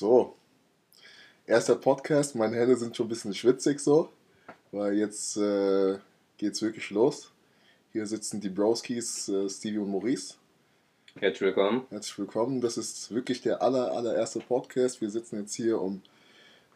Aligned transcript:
So, 0.00 0.34
erster 1.44 1.76
Podcast. 1.76 2.34
Meine 2.34 2.56
Hände 2.56 2.74
sind 2.74 2.96
schon 2.96 3.04
ein 3.04 3.10
bisschen 3.10 3.34
schwitzig 3.34 3.80
so, 3.80 4.08
weil 4.72 4.94
jetzt 4.94 5.36
äh, 5.36 5.98
geht's 6.38 6.62
wirklich 6.62 6.88
los. 6.88 7.30
Hier 7.92 8.06
sitzen 8.06 8.40
die 8.40 8.48
Broskis, 8.48 9.28
äh, 9.28 9.46
Stevie 9.50 9.76
und 9.76 9.90
Maurice. 9.90 10.36
Herzlich 11.16 11.42
willkommen. 11.42 11.82
Herzlich 11.90 12.18
willkommen. 12.18 12.62
Das 12.62 12.78
ist 12.78 13.14
wirklich 13.14 13.42
der 13.42 13.60
aller, 13.60 13.92
allererste 13.92 14.40
Podcast. 14.40 15.02
Wir 15.02 15.10
sitzen 15.10 15.40
jetzt 15.40 15.54
hier 15.54 15.78
um 15.78 16.00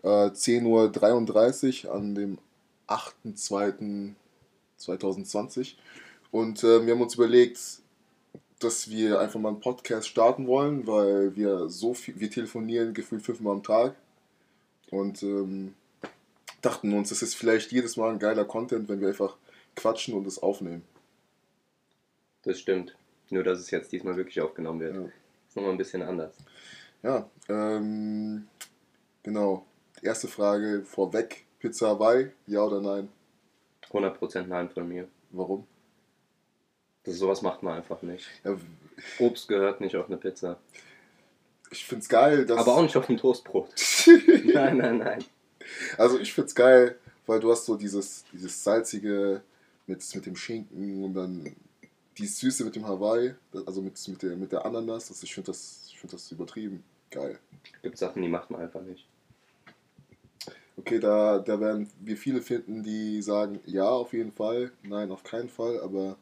äh, 0.02 0.26
10.33 0.26 1.86
Uhr 1.86 1.94
an 1.94 2.14
dem 2.14 2.36
8.2.2020 2.88 5.76
und 6.30 6.62
äh, 6.62 6.84
wir 6.84 6.92
haben 6.92 7.00
uns 7.00 7.14
überlegt, 7.14 7.58
dass 8.58 8.88
wir 8.90 9.20
einfach 9.20 9.40
mal 9.40 9.50
einen 9.50 9.60
Podcast 9.60 10.08
starten 10.08 10.46
wollen, 10.46 10.86
weil 10.86 11.36
wir 11.36 11.68
so 11.68 11.94
viel, 11.94 12.18
wir 12.18 12.30
telefonieren 12.30 12.94
gefühlt 12.94 13.22
fünfmal 13.22 13.54
am 13.54 13.62
Tag 13.62 13.94
und 14.90 15.22
ähm, 15.22 15.74
dachten 16.62 16.92
uns, 16.92 17.10
das 17.10 17.22
ist 17.22 17.34
vielleicht 17.34 17.72
jedes 17.72 17.96
Mal 17.96 18.10
ein 18.10 18.18
geiler 18.18 18.44
Content, 18.44 18.88
wenn 18.88 19.00
wir 19.00 19.08
einfach 19.08 19.36
quatschen 19.76 20.14
und 20.14 20.26
es 20.26 20.42
aufnehmen. 20.42 20.82
Das 22.42 22.58
stimmt. 22.58 22.96
Nur, 23.30 23.42
dass 23.42 23.58
es 23.58 23.70
jetzt 23.70 23.92
diesmal 23.92 24.16
wirklich 24.16 24.40
aufgenommen 24.40 24.80
wird. 24.80 24.94
Ja. 24.94 25.04
Ist 25.48 25.56
nochmal 25.56 25.72
ein 25.72 25.78
bisschen 25.78 26.02
anders. 26.02 26.36
Ja, 27.02 27.28
ähm, 27.48 28.46
genau. 29.22 29.66
Erste 30.02 30.28
Frage 30.28 30.82
vorweg: 30.84 31.44
Pizza 31.58 31.88
Hawaii, 31.88 32.30
ja 32.46 32.62
oder 32.62 32.80
nein? 32.80 33.08
100% 33.90 34.46
Nein 34.46 34.68
von 34.70 34.88
mir. 34.88 35.08
Warum? 35.30 35.66
Das, 37.04 37.16
sowas 37.16 37.42
macht 37.42 37.62
man 37.62 37.76
einfach 37.76 38.02
nicht. 38.02 38.26
Ja, 38.44 38.56
Obst 39.18 39.48
gehört 39.48 39.80
nicht 39.80 39.96
auf 39.96 40.06
eine 40.06 40.16
Pizza. 40.16 40.58
ich 41.70 41.84
find's 41.84 42.08
geil, 42.08 42.46
dass. 42.46 42.58
Aber 42.58 42.76
auch 42.76 42.82
nicht 42.82 42.96
auf 42.96 43.08
ein 43.08 43.16
Toastbrot. 43.16 43.70
nein, 44.54 44.78
nein, 44.78 44.98
nein. 44.98 45.24
Also 45.98 46.18
ich 46.18 46.32
find's 46.32 46.54
geil, 46.54 46.98
weil 47.26 47.40
du 47.40 47.50
hast 47.50 47.66
so 47.66 47.76
dieses, 47.76 48.24
dieses 48.32 48.62
salzige 48.62 49.42
mit, 49.86 50.14
mit 50.14 50.26
dem 50.26 50.36
Schinken 50.36 51.04
und 51.04 51.14
dann 51.14 51.56
die 52.18 52.26
Süße 52.26 52.64
mit 52.64 52.76
dem 52.76 52.86
Hawaii, 52.86 53.34
also 53.66 53.82
mit, 53.82 54.08
mit, 54.08 54.22
der, 54.22 54.36
mit 54.36 54.52
der 54.52 54.64
Ananas. 54.64 55.08
Das, 55.08 55.22
ich 55.22 55.34
finde 55.34 55.48
das, 55.48 55.86
ich 55.88 55.98
find 55.98 56.12
das 56.12 56.30
übertrieben 56.30 56.84
geil. 57.10 57.38
Gibt 57.82 57.98
Sachen, 57.98 58.22
die 58.22 58.28
macht 58.28 58.50
man 58.50 58.60
einfach 58.60 58.82
nicht. 58.82 59.06
Okay, 60.76 60.98
da, 60.98 61.38
da 61.38 61.60
werden 61.60 61.88
wir 62.00 62.16
viele 62.16 62.42
finden, 62.42 62.82
die 62.82 63.22
sagen, 63.22 63.60
ja, 63.64 63.88
auf 63.88 64.12
jeden 64.12 64.32
Fall, 64.32 64.72
nein, 64.82 65.12
auf 65.12 65.22
keinen 65.22 65.48
Fall, 65.48 65.80
aber 65.80 66.16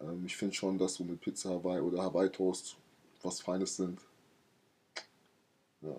ähm, 0.00 0.24
ich 0.26 0.36
finde 0.36 0.54
schon, 0.54 0.78
dass 0.78 0.94
so 0.94 1.04
eine 1.04 1.14
Pizza 1.14 1.50
Hawaii 1.50 1.80
oder 1.80 2.02
Hawaii 2.02 2.30
Toast 2.30 2.76
was 3.22 3.40
Feines 3.40 3.76
sind. 3.76 3.98
Ja. 5.82 5.96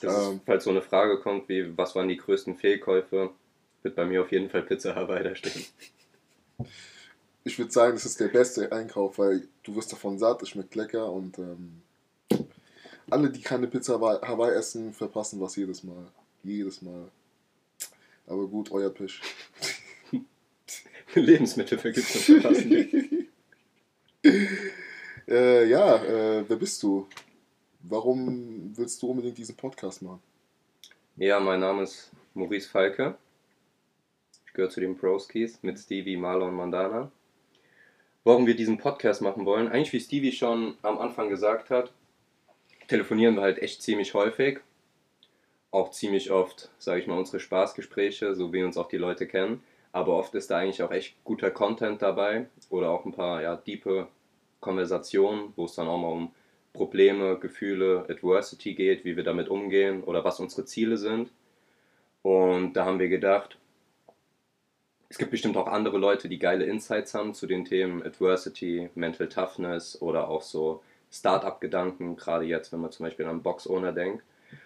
Das 0.00 0.28
Ähm. 0.28 0.36
ist, 0.36 0.40
falls 0.46 0.64
so 0.64 0.70
eine 0.70 0.82
Frage 0.82 1.20
kommt 1.20 1.48
wie, 1.48 1.76
was 1.76 1.94
waren 1.94 2.08
die 2.08 2.16
größten 2.16 2.56
Fehlkäufe, 2.56 3.30
wird 3.82 3.96
bei 3.96 4.04
mir 4.04 4.22
auf 4.22 4.32
jeden 4.32 4.50
Fall 4.50 4.62
Pizza 4.62 4.94
Hawaii 4.94 5.22
da 5.24 5.34
stehen. 5.34 5.64
Ich 7.46 7.58
würde 7.58 7.70
sagen, 7.70 7.92
das 7.92 8.06
ist 8.06 8.18
der 8.20 8.28
beste 8.28 8.72
Einkauf, 8.72 9.18
weil 9.18 9.46
du 9.64 9.76
wirst 9.76 9.92
davon 9.92 10.18
satt, 10.18 10.40
es 10.40 10.48
schmeckt 10.48 10.76
lecker 10.76 11.12
und 11.12 11.38
ähm, 11.38 11.82
alle, 13.10 13.28
die 13.28 13.42
keine 13.42 13.66
Pizza 13.66 14.00
Hawaii 14.00 14.54
essen, 14.54 14.94
verpassen 14.94 15.38
was 15.42 15.54
jedes 15.56 15.82
Mal. 15.84 16.06
Jedes 16.42 16.80
Mal. 16.80 17.10
Aber 18.26 18.46
gut, 18.46 18.70
euer 18.70 18.88
Pisch. 18.88 19.20
Lebensmittelvergiftung 21.20 22.40
verpassen. 22.40 23.28
Äh, 25.26 25.68
ja, 25.68 25.96
äh, 25.96 26.44
wer 26.46 26.56
bist 26.56 26.82
du? 26.82 27.06
Warum 27.80 28.76
willst 28.76 29.02
du 29.02 29.10
unbedingt 29.10 29.38
diesen 29.38 29.56
Podcast 29.56 30.02
machen? 30.02 30.22
Ja, 31.16 31.40
mein 31.40 31.60
Name 31.60 31.84
ist 31.84 32.10
Maurice 32.34 32.68
Falke. 32.68 33.16
Ich 34.46 34.52
gehöre 34.52 34.70
zu 34.70 34.80
den 34.80 34.96
Broskis 34.96 35.62
mit 35.62 35.78
Stevie, 35.78 36.16
Marlon 36.16 36.50
und 36.50 36.56
Mandana. 36.56 37.10
Warum 38.22 38.46
wir 38.46 38.56
diesen 38.56 38.76
Podcast 38.76 39.22
machen 39.22 39.46
wollen, 39.46 39.68
eigentlich 39.68 39.92
wie 39.92 40.00
Stevie 40.00 40.32
schon 40.32 40.76
am 40.82 40.98
Anfang 40.98 41.30
gesagt 41.30 41.70
hat, 41.70 41.92
telefonieren 42.88 43.36
wir 43.36 43.42
halt 43.42 43.60
echt 43.60 43.82
ziemlich 43.82 44.14
häufig. 44.14 44.60
Auch 45.70 45.90
ziemlich 45.90 46.30
oft, 46.30 46.70
sage 46.78 47.00
ich 47.00 47.06
mal, 47.06 47.18
unsere 47.18 47.40
Spaßgespräche, 47.40 48.34
so 48.34 48.52
wie 48.52 48.62
uns 48.62 48.76
auch 48.76 48.88
die 48.88 48.96
Leute 48.96 49.26
kennen. 49.26 49.62
Aber 49.94 50.16
oft 50.16 50.34
ist 50.34 50.50
da 50.50 50.58
eigentlich 50.58 50.82
auch 50.82 50.90
echt 50.90 51.14
guter 51.22 51.52
Content 51.52 52.02
dabei 52.02 52.46
oder 52.68 52.90
auch 52.90 53.04
ein 53.04 53.12
paar 53.12 53.40
ja, 53.42 53.54
diepe 53.54 54.08
Konversationen, 54.58 55.52
wo 55.54 55.66
es 55.66 55.76
dann 55.76 55.86
auch 55.86 55.98
mal 55.98 56.08
um 56.08 56.32
Probleme, 56.72 57.38
Gefühle, 57.38 58.04
Adversity 58.08 58.74
geht, 58.74 59.04
wie 59.04 59.16
wir 59.16 59.22
damit 59.22 59.48
umgehen 59.48 60.02
oder 60.02 60.24
was 60.24 60.40
unsere 60.40 60.64
Ziele 60.64 60.96
sind. 60.96 61.30
Und 62.22 62.72
da 62.72 62.86
haben 62.86 62.98
wir 62.98 63.08
gedacht, 63.08 63.56
es 65.08 65.16
gibt 65.16 65.30
bestimmt 65.30 65.56
auch 65.56 65.68
andere 65.68 65.98
Leute, 65.98 66.28
die 66.28 66.40
geile 66.40 66.64
Insights 66.64 67.14
haben 67.14 67.32
zu 67.32 67.46
den 67.46 67.64
Themen 67.64 68.02
Adversity, 68.02 68.90
Mental 68.96 69.28
Toughness 69.28 70.02
oder 70.02 70.28
auch 70.28 70.42
so 70.42 70.82
Start-up-Gedanken, 71.12 72.16
gerade 72.16 72.46
jetzt, 72.46 72.72
wenn 72.72 72.80
man 72.80 72.90
zum 72.90 73.06
Beispiel 73.06 73.26
an 73.26 73.44
Box-Owner 73.44 73.92
denkt. 73.92 74.24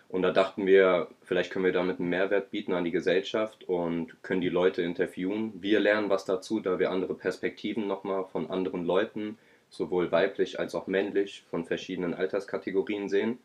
Und 0.09 0.23
da 0.23 0.31
dachten 0.31 0.67
wir, 0.67 1.09
vielleicht 1.23 1.53
können 1.53 1.67
wir 1.67 1.73
damit 1.73 2.01
einen 2.01 2.09
Mehrwert 2.09 2.51
bieten 2.51 2.73
an 2.73 2.85
die 2.85 2.91
Gesellschaft 2.91 3.65
und 3.69 4.23
können 4.23 4.41
die 4.41 4.49
Leute 4.49 4.81
interviewen. 4.81 5.53
Wir 5.61 5.81
lernen 5.81 6.09
was 6.09 6.25
dazu, 6.25 6.61
da 6.61 6.79
wir 6.79 6.91
andere 6.91 7.15
Perspektiven 7.15 7.87
nochmal 7.87 8.25
von 8.25 8.51
anderen 8.51 8.87
Leuten, 8.87 9.37
sowohl 9.69 10.11
weiblich 10.11 10.59
als 10.59 10.75
auch 10.75 10.87
männlich, 10.87 11.45
von 11.51 11.67
verschiedenen 11.67 12.15
Alterskategorien 12.15 13.11
sehen. 13.11 13.39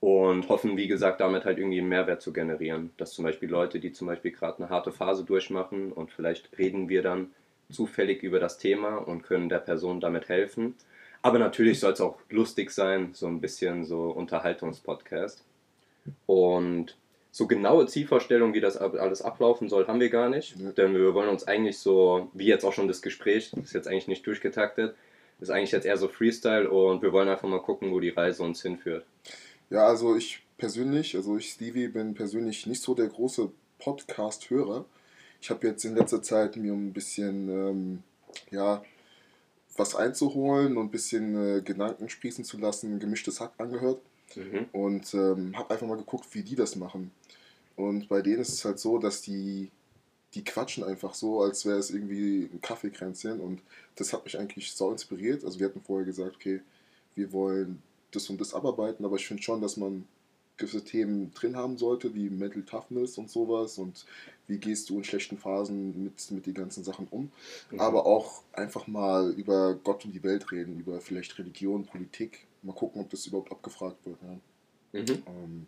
Und 0.00 0.50
hoffen, 0.50 0.76
wie 0.76 0.88
gesagt, 0.88 1.22
damit 1.22 1.46
halt 1.46 1.56
irgendwie 1.56 1.78
einen 1.78 1.88
Mehrwert 1.88 2.20
zu 2.20 2.34
generieren. 2.34 2.90
Dass 2.98 3.12
zum 3.12 3.24
Beispiel 3.24 3.48
Leute, 3.48 3.80
die 3.80 3.92
zum 3.92 4.06
Beispiel 4.06 4.32
gerade 4.32 4.58
eine 4.58 4.68
harte 4.68 4.92
Phase 4.92 5.24
durchmachen 5.24 5.90
und 5.90 6.10
vielleicht 6.10 6.58
reden 6.58 6.90
wir 6.90 7.00
dann 7.00 7.30
zufällig 7.70 8.22
über 8.22 8.38
das 8.38 8.58
Thema 8.58 8.96
und 8.96 9.22
können 9.22 9.48
der 9.48 9.60
Person 9.60 10.00
damit 10.00 10.28
helfen. 10.28 10.74
Aber 11.22 11.38
natürlich 11.38 11.80
soll 11.80 11.94
es 11.94 12.02
auch 12.02 12.18
lustig 12.28 12.70
sein, 12.70 13.14
so 13.14 13.26
ein 13.26 13.40
bisschen 13.40 13.86
so 13.86 14.10
Unterhaltungspodcast. 14.10 15.42
Und 16.26 16.96
so 17.34 17.48
genaue 17.48 17.86
Zielvorstellungen, 17.86 18.54
wie 18.54 18.60
das 18.60 18.76
alles 18.76 19.20
ablaufen 19.20 19.68
soll, 19.68 19.88
haben 19.88 19.98
wir 19.98 20.08
gar 20.08 20.28
nicht. 20.28 20.56
Ja. 20.56 20.70
Denn 20.70 20.94
wir 20.94 21.14
wollen 21.14 21.28
uns 21.28 21.48
eigentlich 21.48 21.78
so, 21.78 22.30
wie 22.32 22.46
jetzt 22.46 22.64
auch 22.64 22.72
schon 22.72 22.86
das 22.86 23.02
Gespräch, 23.02 23.50
das 23.50 23.64
ist 23.64 23.72
jetzt 23.72 23.88
eigentlich 23.88 24.06
nicht 24.06 24.24
durchgetaktet, 24.24 24.94
ist 25.40 25.50
eigentlich 25.50 25.72
jetzt 25.72 25.84
eher 25.84 25.96
so 25.96 26.06
Freestyle 26.06 26.70
und 26.70 27.02
wir 27.02 27.12
wollen 27.12 27.28
einfach 27.28 27.48
mal 27.48 27.60
gucken, 27.60 27.90
wo 27.90 27.98
die 27.98 28.10
Reise 28.10 28.44
uns 28.44 28.62
hinführt. 28.62 29.04
Ja, 29.68 29.88
also 29.88 30.14
ich 30.14 30.44
persönlich, 30.58 31.16
also 31.16 31.36
ich, 31.36 31.50
Stevie, 31.50 31.88
bin 31.88 32.14
persönlich 32.14 32.68
nicht 32.68 32.80
so 32.80 32.94
der 32.94 33.08
große 33.08 33.50
Podcast-Hörer. 33.80 34.84
Ich 35.40 35.50
habe 35.50 35.66
jetzt 35.66 35.84
in 35.84 35.96
letzter 35.96 36.22
Zeit 36.22 36.56
mir 36.56 36.72
ein 36.72 36.92
bisschen, 36.92 37.48
ähm, 37.48 38.02
ja, 38.52 38.84
was 39.76 39.96
einzuholen 39.96 40.76
und 40.76 40.86
ein 40.86 40.90
bisschen 40.92 41.58
äh, 41.58 41.62
Gedanken 41.62 42.08
sprießen 42.08 42.44
zu 42.44 42.58
lassen, 42.58 43.00
gemischtes 43.00 43.40
Hack 43.40 43.54
angehört 43.58 43.98
Mhm. 44.36 44.66
und 44.72 45.14
ähm, 45.14 45.56
habe 45.56 45.72
einfach 45.72 45.86
mal 45.86 45.96
geguckt, 45.96 46.26
wie 46.32 46.42
die 46.42 46.56
das 46.56 46.76
machen. 46.76 47.10
Und 47.76 48.08
bei 48.08 48.22
denen 48.22 48.40
ist 48.40 48.52
es 48.52 48.64
halt 48.64 48.78
so, 48.78 48.98
dass 48.98 49.22
die, 49.22 49.70
die 50.34 50.44
quatschen 50.44 50.84
einfach 50.84 51.14
so, 51.14 51.42
als 51.42 51.66
wäre 51.66 51.78
es 51.78 51.90
irgendwie 51.90 52.48
ein 52.52 52.60
Kaffeekränzchen 52.60 53.40
und 53.40 53.60
das 53.96 54.12
hat 54.12 54.24
mich 54.24 54.38
eigentlich 54.38 54.72
so 54.72 54.90
inspiriert. 54.90 55.44
Also 55.44 55.58
wir 55.58 55.66
hatten 55.66 55.80
vorher 55.80 56.06
gesagt, 56.06 56.36
okay, 56.36 56.60
wir 57.14 57.32
wollen 57.32 57.82
das 58.10 58.30
und 58.30 58.40
das 58.40 58.54
abarbeiten, 58.54 59.04
aber 59.04 59.16
ich 59.16 59.26
finde 59.26 59.42
schon, 59.42 59.60
dass 59.60 59.76
man 59.76 60.06
gewisse 60.56 60.84
Themen 60.84 61.32
drin 61.34 61.56
haben 61.56 61.78
sollte, 61.78 62.14
wie 62.14 62.30
Mental 62.30 62.62
Toughness 62.62 63.18
und 63.18 63.28
sowas 63.28 63.78
und 63.78 64.04
wie 64.46 64.58
gehst 64.58 64.88
du 64.88 64.98
in 64.98 65.04
schlechten 65.04 65.38
Phasen 65.38 66.04
mit, 66.04 66.30
mit 66.30 66.46
den 66.46 66.54
ganzen 66.54 66.84
Sachen 66.84 67.08
um. 67.10 67.30
Mhm. 67.70 67.80
Aber 67.80 68.06
auch 68.06 68.42
einfach 68.52 68.86
mal 68.86 69.30
über 69.32 69.74
Gott 69.74 70.04
und 70.04 70.12
die 70.12 70.22
Welt 70.22 70.52
reden, 70.52 70.78
über 70.78 71.00
vielleicht 71.00 71.38
Religion, 71.38 71.84
Politik. 71.84 72.46
Mal 72.64 72.72
gucken, 72.72 73.02
ob 73.02 73.10
das 73.10 73.26
überhaupt 73.26 73.52
abgefragt 73.52 74.04
wird. 74.06 74.18
Ja. 74.22 75.00
Mhm. 75.00 75.22
Ähm, 75.26 75.66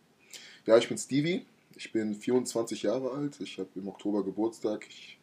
ja, 0.67 0.79
ich 0.79 0.89
bin 0.89 0.99
Stevie. 0.99 1.45
Ich 1.77 1.93
bin 1.93 2.15
24 2.15 2.83
Jahre 2.83 3.11
alt. 3.11 3.39
Ich 3.41 3.59
habe 3.59 3.69
im 3.75 3.87
Oktober 3.89 4.25
Geburtstag. 4.25 4.87
Ich 4.89 5.19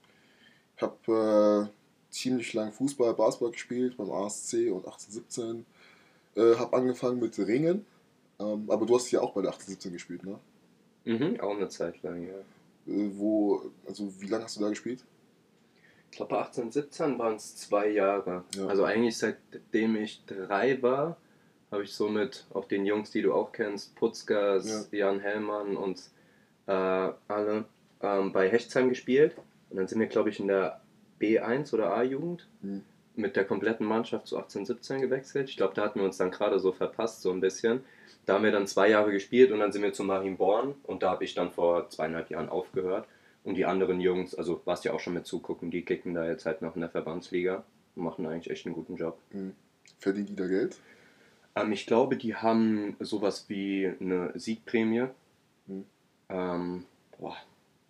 habe 0.77 1.69
äh, 1.69 2.13
ziemlich 2.13 2.53
lang 2.53 2.71
Fußball, 2.71 3.13
Basketball 3.15 3.51
gespielt 3.51 3.97
beim 3.97 4.11
ASC 4.11 4.53
und 4.71 4.85
1817. 4.85 5.65
Äh, 6.35 6.55
habe 6.55 6.77
angefangen 6.77 7.19
mit 7.19 7.37
Ringen. 7.39 7.85
Ähm, 8.39 8.69
aber 8.69 8.85
du 8.85 8.95
hast 8.95 9.09
ja 9.11 9.21
auch 9.21 9.33
bei 9.33 9.41
der 9.41 9.51
1817 9.51 9.93
gespielt, 9.93 10.23
ne? 10.23 10.39
Mhm. 11.05 11.39
Auch 11.39 11.55
eine 11.55 11.69
Zeit 11.69 12.01
lang, 12.03 12.27
ja. 12.27 12.33
Äh, 12.93 13.09
wo, 13.15 13.71
also 13.87 14.11
wie 14.19 14.27
lange 14.27 14.43
hast 14.43 14.57
du 14.57 14.61
da 14.61 14.69
gespielt? 14.69 15.03
Ich 16.11 16.17
glaube, 16.17 16.35
bei 16.35 16.41
18, 16.41 16.71
17 16.71 17.17
waren 17.17 17.35
es 17.35 17.55
zwei 17.55 17.89
Jahre. 17.89 18.43
Ja. 18.55 18.67
Also 18.67 18.83
eigentlich 18.83 19.17
seitdem 19.17 19.95
ich 19.95 20.23
drei 20.25 20.79
war, 20.83 21.17
habe 21.73 21.83
ich 21.83 21.93
so 21.93 22.07
mit 22.07 22.45
auch 22.53 22.65
den 22.65 22.85
Jungs, 22.85 23.11
die 23.11 23.21
du 23.21 23.33
auch 23.33 23.51
kennst, 23.51 23.95
Putzgas, 23.95 24.89
Jan 24.91 25.19
Hellmann 25.19 25.75
und 25.75 25.99
äh, 26.67 26.71
alle 26.71 27.65
ähm, 28.01 28.31
bei 28.31 28.49
Hechtsheim 28.49 28.89
gespielt. 28.89 29.35
Und 29.69 29.77
dann 29.77 29.87
sind 29.87 29.99
wir, 29.99 30.07
glaube 30.07 30.29
ich, 30.29 30.39
in 30.39 30.47
der 30.47 30.81
B1 31.19 31.73
oder 31.73 31.95
A-Jugend. 31.95 32.47
Hm. 32.61 32.83
mit 33.15 33.35
der 33.35 33.45
kompletten 33.45 33.85
Mannschaft 33.85 34.27
zu 34.27 34.39
18, 34.39 34.65
17 34.65 35.01
gewechselt. 35.01 35.49
Ich 35.49 35.57
glaube, 35.57 35.73
da 35.75 35.83
hatten 35.83 35.99
wir 35.99 36.05
uns 36.05 36.17
dann 36.17 36.31
gerade 36.31 36.59
so 36.59 36.71
verpasst, 36.71 37.21
so 37.21 37.31
ein 37.31 37.41
bisschen. 37.41 37.83
Da 38.25 38.35
haben 38.35 38.43
wir 38.43 38.51
dann 38.51 38.67
zwei 38.67 38.89
Jahre 38.89 39.11
gespielt 39.11 39.51
und 39.51 39.59
dann 39.59 39.71
sind 39.71 39.83
wir 39.83 39.93
zu 39.93 40.03
Marienborn 40.03 40.75
und 40.83 41.03
da 41.03 41.11
habe 41.11 41.23
ich 41.23 41.35
dann 41.35 41.51
vor 41.51 41.89
zweieinhalb 41.89 42.29
Jahren 42.29 42.49
aufgehört. 42.49 43.07
Und 43.43 43.55
die 43.55 43.65
anderen 43.65 43.99
Jungs, 43.99 44.33
also 44.33 44.61
warst 44.65 44.85
ja 44.85 44.93
auch 44.93 44.99
schon 44.99 45.13
mit 45.13 45.27
zugucken, 45.27 45.69
die 45.69 45.83
kicken 45.83 46.13
da 46.13 46.25
jetzt 46.25 46.45
halt 46.45 46.61
noch 46.61 46.75
in 46.75 46.81
der 46.81 46.89
Verbandsliga 46.89 47.63
und 47.95 48.03
machen 48.03 48.25
eigentlich 48.25 48.49
echt 48.49 48.65
einen 48.65 48.75
guten 48.75 48.95
Job. 48.95 49.19
Mhm. 49.31 49.53
Verdienen 49.99 50.27
die 50.27 50.35
da 50.35 50.47
Geld? 50.47 50.77
Ähm, 51.55 51.71
ich 51.71 51.85
glaube, 51.85 52.17
die 52.17 52.35
haben 52.35 52.95
sowas 52.99 53.45
wie 53.47 53.91
eine 53.99 54.31
Siegprämie. 54.35 55.07
Mhm. 55.67 55.85
Ähm, 56.29 56.85
boah, 57.17 57.37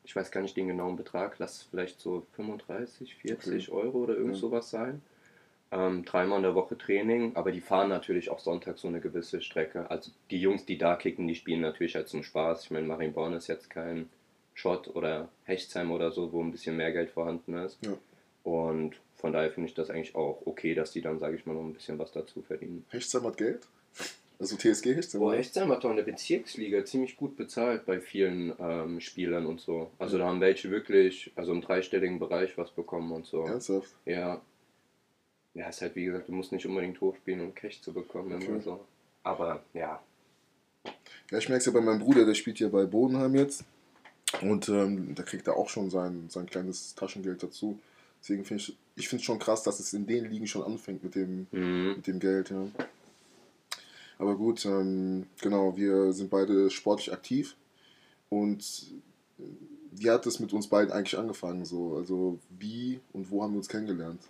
ich 0.04 0.15
weiß 0.15 0.31
gar 0.31 0.42
nicht 0.42 0.57
den 0.57 0.68
genauen 0.68 0.95
Betrag, 0.95 1.39
lass 1.39 1.57
es 1.57 1.63
vielleicht 1.63 2.00
so 2.00 2.25
35, 2.33 3.15
40 3.15 3.71
okay. 3.71 3.81
Euro 3.81 4.00
oder 4.00 4.15
irgend 4.15 4.36
sowas 4.36 4.69
sein. 4.69 5.01
Ähm, 5.71 6.06
dreimal 6.06 6.38
in 6.38 6.44
der 6.44 6.56
Woche 6.56 6.77
Training, 6.77 7.36
aber 7.36 7.51
die 7.51 7.62
fahren 7.62 7.89
natürlich 7.89 8.30
auch 8.30 8.39
Sonntag 8.39 8.77
so 8.77 8.88
eine 8.88 9.00
gewisse 9.00 9.42
Strecke. 9.42 9.89
Also 9.89 10.12
die 10.30 10.39
Jungs, 10.39 10.66
die 10.66 10.77
da 10.77 10.95
kicken, 10.95 11.27
die 11.27 11.33
spielen 11.33 11.62
natürlich 11.62 11.95
halt 11.95 12.09
zum 12.09 12.21
Spaß. 12.21 12.66
Ich 12.66 12.71
meine, 12.71 12.86
Marienborn 12.86 13.33
ist 13.33 13.48
jetzt 13.48 13.71
kein 13.71 14.09
Schott 14.54 14.89
oder 14.94 15.30
Hechtsheim 15.45 15.92
oder 15.92 16.12
so, 16.12 16.31
wo 16.31 16.44
ein 16.44 16.51
bisschen 16.51 16.77
mehr 16.77 16.92
Geld 16.92 17.09
vorhanden 17.09 17.56
ist. 17.56 17.83
Ja. 17.83 17.94
Und 18.44 18.98
von 19.23 19.31
daher 19.31 19.49
finde 19.51 19.69
ich 19.69 19.73
das 19.73 19.89
eigentlich 19.89 20.15
auch 20.15 20.41
okay, 20.43 20.75
dass 20.75 20.91
die 20.91 20.99
dann, 20.99 21.17
sage 21.17 21.37
ich 21.37 21.45
mal, 21.45 21.53
noch 21.53 21.63
ein 21.63 21.71
bisschen 21.71 21.97
was 21.97 22.11
dazu 22.11 22.41
verdienen. 22.41 22.83
Hechtsheim 22.89 23.23
hat 23.23 23.37
Geld? 23.37 23.65
Also 24.37 24.57
TSG 24.57 24.95
Hechtsheim? 24.95 25.21
Boah, 25.21 25.33
Hechtsheim 25.33 25.71
hat 25.71 25.85
doch 25.85 25.91
in 25.91 25.95
der 25.95 26.03
Bezirksliga 26.03 26.83
ziemlich 26.83 27.15
gut 27.15 27.37
bezahlt 27.37 27.85
bei 27.85 28.01
vielen 28.01 28.51
ähm, 28.59 28.99
Spielern 28.99 29.45
und 29.45 29.61
so. 29.61 29.89
Also 29.97 30.17
ja. 30.17 30.23
da 30.25 30.29
haben 30.29 30.41
welche 30.41 30.69
wirklich, 30.71 31.31
also 31.37 31.53
im 31.53 31.61
dreistelligen 31.61 32.19
Bereich 32.19 32.57
was 32.57 32.71
bekommen 32.71 33.13
und 33.13 33.25
so. 33.25 33.45
Ernsthaft? 33.45 33.91
Ja, 34.03 34.41
ja, 35.53 35.69
ist 35.69 35.81
halt 35.81 35.95
wie 35.95 36.03
gesagt, 36.03 36.27
du 36.27 36.33
musst 36.33 36.51
nicht 36.51 36.65
unbedingt 36.65 36.99
hochspielen, 36.99 37.39
um 37.39 37.55
Cash 37.55 37.79
zu 37.79 37.93
bekommen. 37.93 38.33
Okay. 38.33 38.59
So. 38.59 38.83
Aber 39.23 39.63
ja. 39.73 40.03
Ja, 41.31 41.37
ich 41.37 41.47
merke 41.47 41.59
es 41.59 41.65
ja 41.65 41.71
bei 41.71 41.79
meinem 41.79 41.99
Bruder, 41.99 42.25
der 42.25 42.33
spielt 42.33 42.59
ja 42.59 42.67
bei 42.67 42.83
Bodenheim 42.83 43.35
jetzt. 43.35 43.63
Und 44.41 44.67
ähm, 44.67 45.15
da 45.15 45.23
kriegt 45.23 45.47
er 45.47 45.55
auch 45.55 45.69
schon 45.69 45.89
sein, 45.89 46.25
sein 46.27 46.47
kleines 46.47 46.93
Taschengeld 46.95 47.41
dazu. 47.41 47.79
Deswegen 48.23 48.45
finde 48.45 48.63
ich, 48.63 48.77
ich 48.95 49.09
finde 49.09 49.19
es 49.19 49.25
schon 49.25 49.37
krass, 49.37 49.63
dass 49.63 49.81
es 49.81 49.91
in 49.91 50.07
den 50.07 50.31
Ligen 50.31 50.47
schon 50.47 50.63
anfängt 50.63 51.03
mit 51.03 51.13
dem, 51.13 51.47
mhm. 51.51 51.95
mit 51.97 52.07
dem 52.07 52.19
Geld, 52.19 52.51
ja. 52.51 52.65
Aber 54.17 54.35
gut, 54.35 54.65
ähm, 54.65 55.27
genau, 55.41 55.75
wir 55.75 56.13
sind 56.13 56.29
beide 56.29 56.69
sportlich 56.69 57.11
aktiv. 57.11 57.57
Und 58.29 58.93
wie 59.91 60.09
hat 60.09 60.25
es 60.25 60.39
mit 60.39 60.53
uns 60.53 60.67
beiden 60.67 60.93
eigentlich 60.93 61.17
angefangen? 61.17 61.65
So? 61.65 61.97
Also 61.97 62.39
wie 62.57 63.01
und 63.11 63.29
wo 63.29 63.43
haben 63.43 63.51
wir 63.51 63.57
uns 63.57 63.67
kennengelernt? 63.67 64.21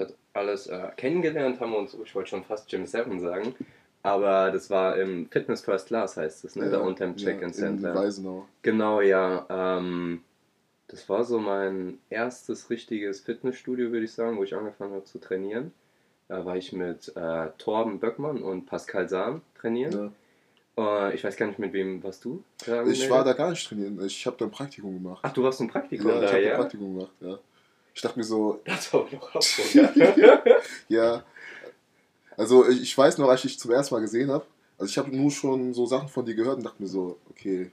hat 0.00 0.14
alles 0.32 0.66
äh, 0.66 0.88
kennengelernt, 0.96 1.60
haben 1.60 1.72
wir 1.72 1.78
uns, 1.78 1.96
ich 2.02 2.14
wollte 2.14 2.30
schon 2.30 2.44
fast 2.44 2.68
Gym 2.68 2.86
7 2.86 3.20
sagen, 3.20 3.54
aber 4.02 4.50
das 4.50 4.70
war 4.70 4.96
im 4.96 5.28
Fitness 5.28 5.60
First 5.60 5.88
Class 5.88 6.16
heißt 6.16 6.44
es, 6.44 6.56
ne? 6.56 6.64
Ja, 6.64 6.70
da 6.70 6.78
unter 6.78 7.04
dem 7.06 7.16
Check-in 7.16 7.52
Center. 7.52 7.90
In 7.90 7.94
Weisenau. 7.94 8.46
Genau, 8.62 9.00
ja. 9.00 9.46
Ähm, 9.50 10.22
das 10.90 11.08
war 11.08 11.24
so 11.24 11.38
mein 11.38 11.98
erstes 12.10 12.68
richtiges 12.68 13.20
Fitnessstudio, 13.20 13.92
würde 13.92 14.04
ich 14.04 14.12
sagen, 14.12 14.36
wo 14.36 14.42
ich 14.42 14.54
angefangen 14.54 14.92
habe 14.92 15.04
zu 15.04 15.18
trainieren. 15.18 15.72
Da 16.28 16.44
war 16.44 16.56
ich 16.56 16.72
mit 16.72 17.12
äh, 17.16 17.48
Torben 17.58 18.00
Böckmann 18.00 18.42
und 18.42 18.66
Pascal 18.66 19.08
Sahn 19.08 19.42
trainieren. 19.58 20.12
Ja. 20.76 21.08
Äh, 21.08 21.14
ich 21.14 21.22
weiß 21.22 21.36
gar 21.36 21.46
nicht, 21.46 21.58
mit 21.58 21.72
wem 21.72 22.02
warst 22.02 22.24
du? 22.24 22.42
Ich 22.88 23.08
war 23.08 23.24
da 23.24 23.34
gar 23.34 23.50
nicht 23.50 23.66
trainieren. 23.66 24.04
Ich 24.04 24.26
habe 24.26 24.36
da 24.36 24.46
ein 24.46 24.50
Praktikum 24.50 25.02
gemacht. 25.02 25.20
Ach, 25.22 25.32
du 25.32 25.42
warst 25.44 25.60
ein 25.60 25.68
Praktikum 25.68 26.08
ja, 26.08 26.20
da, 26.20 26.26
ich 26.26 26.32
habe 26.32 26.42
ja? 26.42 26.50
ein 26.52 26.60
Praktikum 26.60 26.94
gemacht, 26.94 27.14
ja. 27.20 27.38
Ich 27.94 28.02
dachte 28.02 28.18
mir 28.18 28.24
so. 28.24 28.60
Das 28.64 28.92
war 28.92 29.06
noch 29.12 29.34
ab, 29.34 29.42
Ja. 30.88 31.24
Also 32.36 32.68
ich, 32.68 32.82
ich 32.82 32.98
weiß 32.98 33.18
noch, 33.18 33.28
als 33.28 33.44
ich 33.44 33.52
dich 33.52 33.60
zum 33.60 33.70
ersten 33.70 33.94
Mal 33.94 34.00
gesehen 34.00 34.30
habe, 34.30 34.46
also 34.78 34.90
ich 34.90 34.98
habe 34.98 35.14
nur 35.14 35.30
schon 35.30 35.74
so 35.74 35.86
Sachen 35.86 36.08
von 36.08 36.24
dir 36.24 36.34
gehört 36.34 36.56
und 36.56 36.64
dachte 36.64 36.82
mir 36.82 36.88
so, 36.88 37.18
okay, 37.28 37.70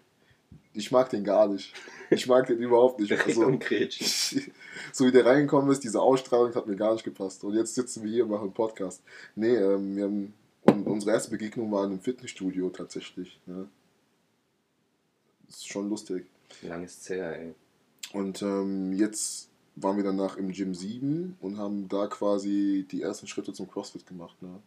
ich 0.78 0.92
mag 0.92 1.10
den 1.10 1.24
gar 1.24 1.48
nicht. 1.48 1.74
Ich 2.10 2.28
mag 2.28 2.48
den 2.48 2.60
überhaupt 2.60 3.00
nicht. 3.00 3.12
Also, 3.28 3.42
so 4.94 5.06
wie 5.06 5.12
der 5.12 5.26
reingekommen 5.26 5.72
ist, 5.72 5.84
diese 5.84 6.02
Ausstrahlung 6.02 6.54
hat 6.56 6.68
mir 6.68 6.76
gar 6.76 6.94
nicht 6.94 7.04
gepasst. 7.04 7.44
Und 7.44 7.56
jetzt 7.56 7.76
sitzen 7.76 8.04
wir 8.04 8.12
hier 8.12 8.24
und 8.24 8.32
machen 8.32 8.44
einen 8.44 8.54
Podcast. 8.54 9.04
Nee, 9.36 9.56
ähm, 9.56 9.96
wir 9.96 10.04
haben, 10.06 10.34
und 10.64 10.88
unsere 10.88 11.12
erste 11.12 11.32
Begegnung 11.32 11.72
war 11.72 11.86
in 11.86 11.92
einem 11.92 12.00
Fitnessstudio 12.00 12.70
tatsächlich. 12.70 13.40
Ne? 13.46 13.68
Das 15.48 15.58
ist 15.58 15.68
schon 15.68 15.90
lustig. 15.90 16.26
Lang 16.62 16.84
ist 16.84 17.10
her, 17.10 17.38
ey. 17.38 17.54
Und 18.14 18.42
ähm, 18.42 18.94
jetzt 18.94 19.50
waren 19.76 19.98
wir 19.98 20.04
danach 20.04 20.38
im 20.38 20.52
Gym 20.52 20.74
7 20.74 21.38
und 21.42 21.58
haben 21.58 21.88
da 21.88 22.08
quasi 22.08 22.86
die 22.90 23.02
ersten 23.02 23.28
Schritte 23.28 23.54
zum 23.54 23.70
CrossFit 23.70 24.06
gemacht. 24.06 24.42
Ne? 24.42 24.60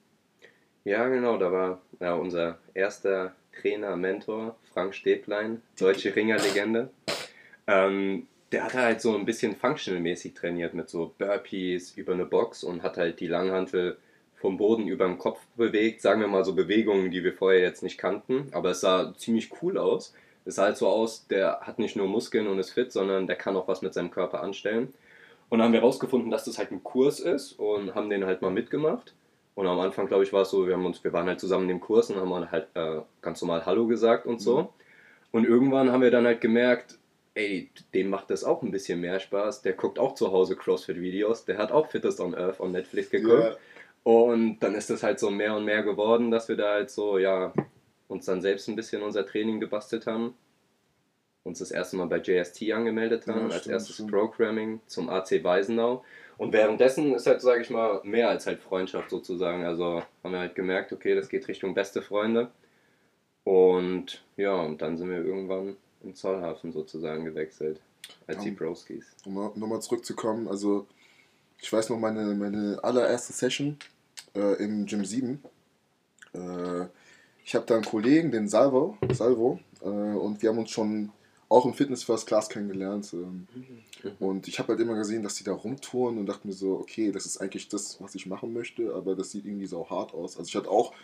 Ja, 0.85 1.09
genau, 1.09 1.37
da 1.37 1.53
war 1.53 1.81
ja, 2.01 2.15
unser 2.15 2.59
erster 2.75 3.35
Trainer, 3.61 3.97
Mentor, 3.97 4.57
Frank 4.73 4.95
Stäblein, 4.95 5.63
deutsche 5.79 6.15
Ringerlegende. 6.15 6.91
Ähm, 7.67 8.27
der 8.53 8.65
hat 8.65 8.75
halt 8.75 9.01
so 9.01 9.15
ein 9.15 9.25
bisschen 9.25 9.55
functional-mäßig 9.55 10.35
trainiert 10.35 10.75
mit 10.75 10.89
so 10.89 11.15
Burpees 11.19 11.97
über 11.97 12.13
eine 12.13 12.25
Box 12.25 12.65
und 12.65 12.83
hat 12.83 12.97
halt 12.97 13.21
die 13.21 13.29
Langhantel 13.29 13.97
vom 14.37 14.57
Boden 14.57 14.89
über 14.89 15.07
den 15.07 15.19
Kopf 15.19 15.39
bewegt. 15.57 16.01
Sagen 16.01 16.21
wir 16.21 16.29
mal 16.29 16.45
so 16.45 16.55
Bewegungen, 16.55 17.11
die 17.11 17.23
wir 17.23 17.33
vorher 17.33 17.61
jetzt 17.61 17.83
nicht 17.83 17.99
kannten, 17.99 18.49
aber 18.53 18.71
es 18.71 18.81
sah 18.81 19.15
ziemlich 19.17 19.51
cool 19.63 19.79
aus. 19.79 20.15
Es 20.45 20.57
sah 20.57 20.65
halt 20.65 20.79
so 20.79 20.89
aus, 20.89 21.27
der 21.29 21.61
hat 21.61 21.79
nicht 21.79 21.97
nur 21.97 22.09
Muskeln 22.09 22.49
und 22.49 22.59
ist 22.59 22.71
fit, 22.71 22.91
sondern 22.91 23.27
der 23.27 23.37
kann 23.37 23.57
auch 23.57 23.69
was 23.69 23.83
mit 23.83 23.95
seinem 23.95 24.11
Körper 24.11 24.43
anstellen. 24.43 24.93
Und 25.49 25.59
dann 25.59 25.67
haben 25.67 25.73
wir 25.73 25.81
herausgefunden, 25.81 26.31
dass 26.31 26.45
das 26.45 26.59
halt 26.59 26.71
ein 26.71 26.83
Kurs 26.83 27.21
ist 27.21 27.53
und 27.53 27.95
haben 27.95 28.09
den 28.09 28.25
halt 28.25 28.41
mal 28.41 28.51
mitgemacht. 28.51 29.15
Und 29.55 29.67
am 29.67 29.81
Anfang, 29.81 30.07
glaube 30.07 30.25
ich, 30.25 30.33
war 30.33 30.43
es 30.43 30.51
so, 30.51 30.67
wir, 30.67 30.75
haben 30.75 30.87
uns, 30.87 31.03
wir 31.05 31.13
waren 31.13 31.27
halt 31.27 31.41
zusammen 31.41 31.65
in 31.65 31.77
dem 31.77 31.81
Kurs 31.81 32.11
und 32.11 32.17
haben 32.17 32.51
halt 32.51 32.69
äh, 32.75 33.01
ganz 33.21 33.43
normal 33.43 33.67
Hallo 33.67 33.87
gesagt 33.87 34.27
und 34.27 34.41
so. 34.41 34.63
Mhm. 34.63 34.69
Und 35.33 35.45
irgendwann 35.45 35.93
haben 35.93 36.03
wir 36.03 36.11
dann 36.11 36.27
halt 36.27 36.41
gemerkt, 36.41 36.99
ey, 37.35 37.71
dem 37.95 38.11
macht 38.11 38.31
das 38.31 38.45
auch 38.45 38.63
ein 38.63 38.71
bisschen 38.71 39.01
mehr 39.01 39.21
Spaß. 39.21 39.63
Der 39.63 39.75
guckt 39.75 39.99
auch 39.99 40.15
zu 40.15 40.33
Hause 40.33 40.57
CrossFit-Videos, 40.57 41.45
der 41.45 41.59
hat 41.59 41.73
auch 41.73 41.89
Fittest 41.89 42.21
on 42.21 42.35
Earth 42.35 42.61
on 42.61 42.73
Netflix 42.73 43.11
geguckt. 43.11 43.43
Yeah. 43.43 43.57
Und 44.03 44.61
dann 44.61 44.75
ist 44.75 44.91
das 44.91 45.03
halt 45.03 45.21
so 45.21 45.31
mehr 45.31 45.55
und 45.55 45.65
mehr 45.65 45.83
geworden, 45.83 46.31
dass 46.31 46.49
wir 46.49 46.57
da 46.57 46.73
halt 46.73 46.91
so, 46.91 47.19
ja, 47.19 47.53
uns 48.09 48.25
dann 48.25 48.41
selbst 48.41 48.69
ein 48.69 48.77
bisschen 48.77 49.03
unser 49.03 49.27
Training 49.27 49.61
gebastelt 49.61 50.07
haben, 50.07 50.35
uns 51.45 51.59
das 51.59 51.71
erste 51.71 51.97
Mal 51.97 52.07
bei 52.07 52.19
JST 52.19 52.73
angemeldet 52.73 53.27
haben, 53.27 53.49
ja, 53.49 53.55
als 53.55 53.67
erstes 53.67 53.97
stimmt. 53.97 54.11
Programming 54.11 54.81
zum 54.87 55.09
AC 55.11 55.45
Weisenau. 55.45 56.05
Und 56.41 56.55
währenddessen 56.55 57.15
ist 57.15 57.27
halt, 57.27 57.43
sage 57.43 57.61
ich 57.61 57.69
mal, 57.69 58.01
mehr 58.03 58.31
als 58.31 58.47
halt 58.47 58.63
Freundschaft 58.63 59.11
sozusagen. 59.11 59.63
Also 59.67 60.03
haben 60.25 60.33
wir 60.33 60.39
halt 60.39 60.55
gemerkt, 60.55 60.91
okay, 60.91 61.15
das 61.15 61.29
geht 61.29 61.47
Richtung 61.49 61.75
beste 61.75 62.01
Freunde. 62.01 62.51
Und 63.45 64.25
ja, 64.39 64.55
und 64.55 64.81
dann 64.81 64.97
sind 64.97 65.11
wir 65.11 65.23
irgendwann 65.23 65.77
in 66.03 66.15
Zollhafen 66.15 66.73
sozusagen 66.73 67.27
gewechselt, 67.27 67.83
als 68.27 68.43
die 68.43 68.53
Broskis. 68.53 69.05
Um 69.27 69.35
nochmal 69.35 69.83
zurückzukommen, 69.83 70.49
also 70.49 70.87
ich 71.61 71.71
weiß 71.71 71.91
noch 71.91 71.99
meine, 71.99 72.35
meine 72.35 72.83
allererste 72.83 73.35
Session 73.35 73.77
äh, 74.35 74.55
im 74.65 74.87
Gym 74.87 75.05
7. 75.05 75.43
Äh, 76.33 76.87
ich 77.45 77.55
habe 77.55 77.67
da 77.67 77.75
einen 77.75 77.85
Kollegen, 77.85 78.31
den 78.31 78.49
Salvo, 78.49 78.97
Salvo 79.13 79.61
äh, 79.83 79.85
und 79.85 80.41
wir 80.41 80.49
haben 80.49 80.59
uns 80.59 80.71
schon 80.71 81.13
auch 81.51 81.67
im 81.67 81.75
Fitness 81.75 82.05
First 82.05 82.27
Class 82.27 82.49
kennengelernt. 82.49 83.13
Ähm, 83.13 83.47
mhm. 83.55 84.13
Und 84.19 84.49
ich 84.49 84.59
habe 84.59 84.69
halt 84.69 84.81
immer 84.81 84.95
gesehen, 84.95 85.23
dass 85.23 85.35
die 85.35 85.45
da 85.45 85.53
rumtouren 85.53 86.17
und 86.17 86.27
dachte 86.27 86.47
mir 86.47 86.55
so, 86.55 86.79
okay, 86.79 87.13
das 87.13 87.27
ist 87.27 87.39
eigentlich 87.39 87.69
das, 87.69 88.01
was 88.01 88.15
ich 88.15 88.27
machen 88.27 88.55
möchte, 88.55 88.95
aber 88.95 89.15
das 89.15 89.33
sieht 89.33 89.45
irgendwie 89.45 89.67
so 89.67 89.91
hart 89.91 90.15
aus. 90.15 90.39
Also 90.39 90.49
ich 90.49 90.57
hatte 90.57 90.71
auch 90.71 90.95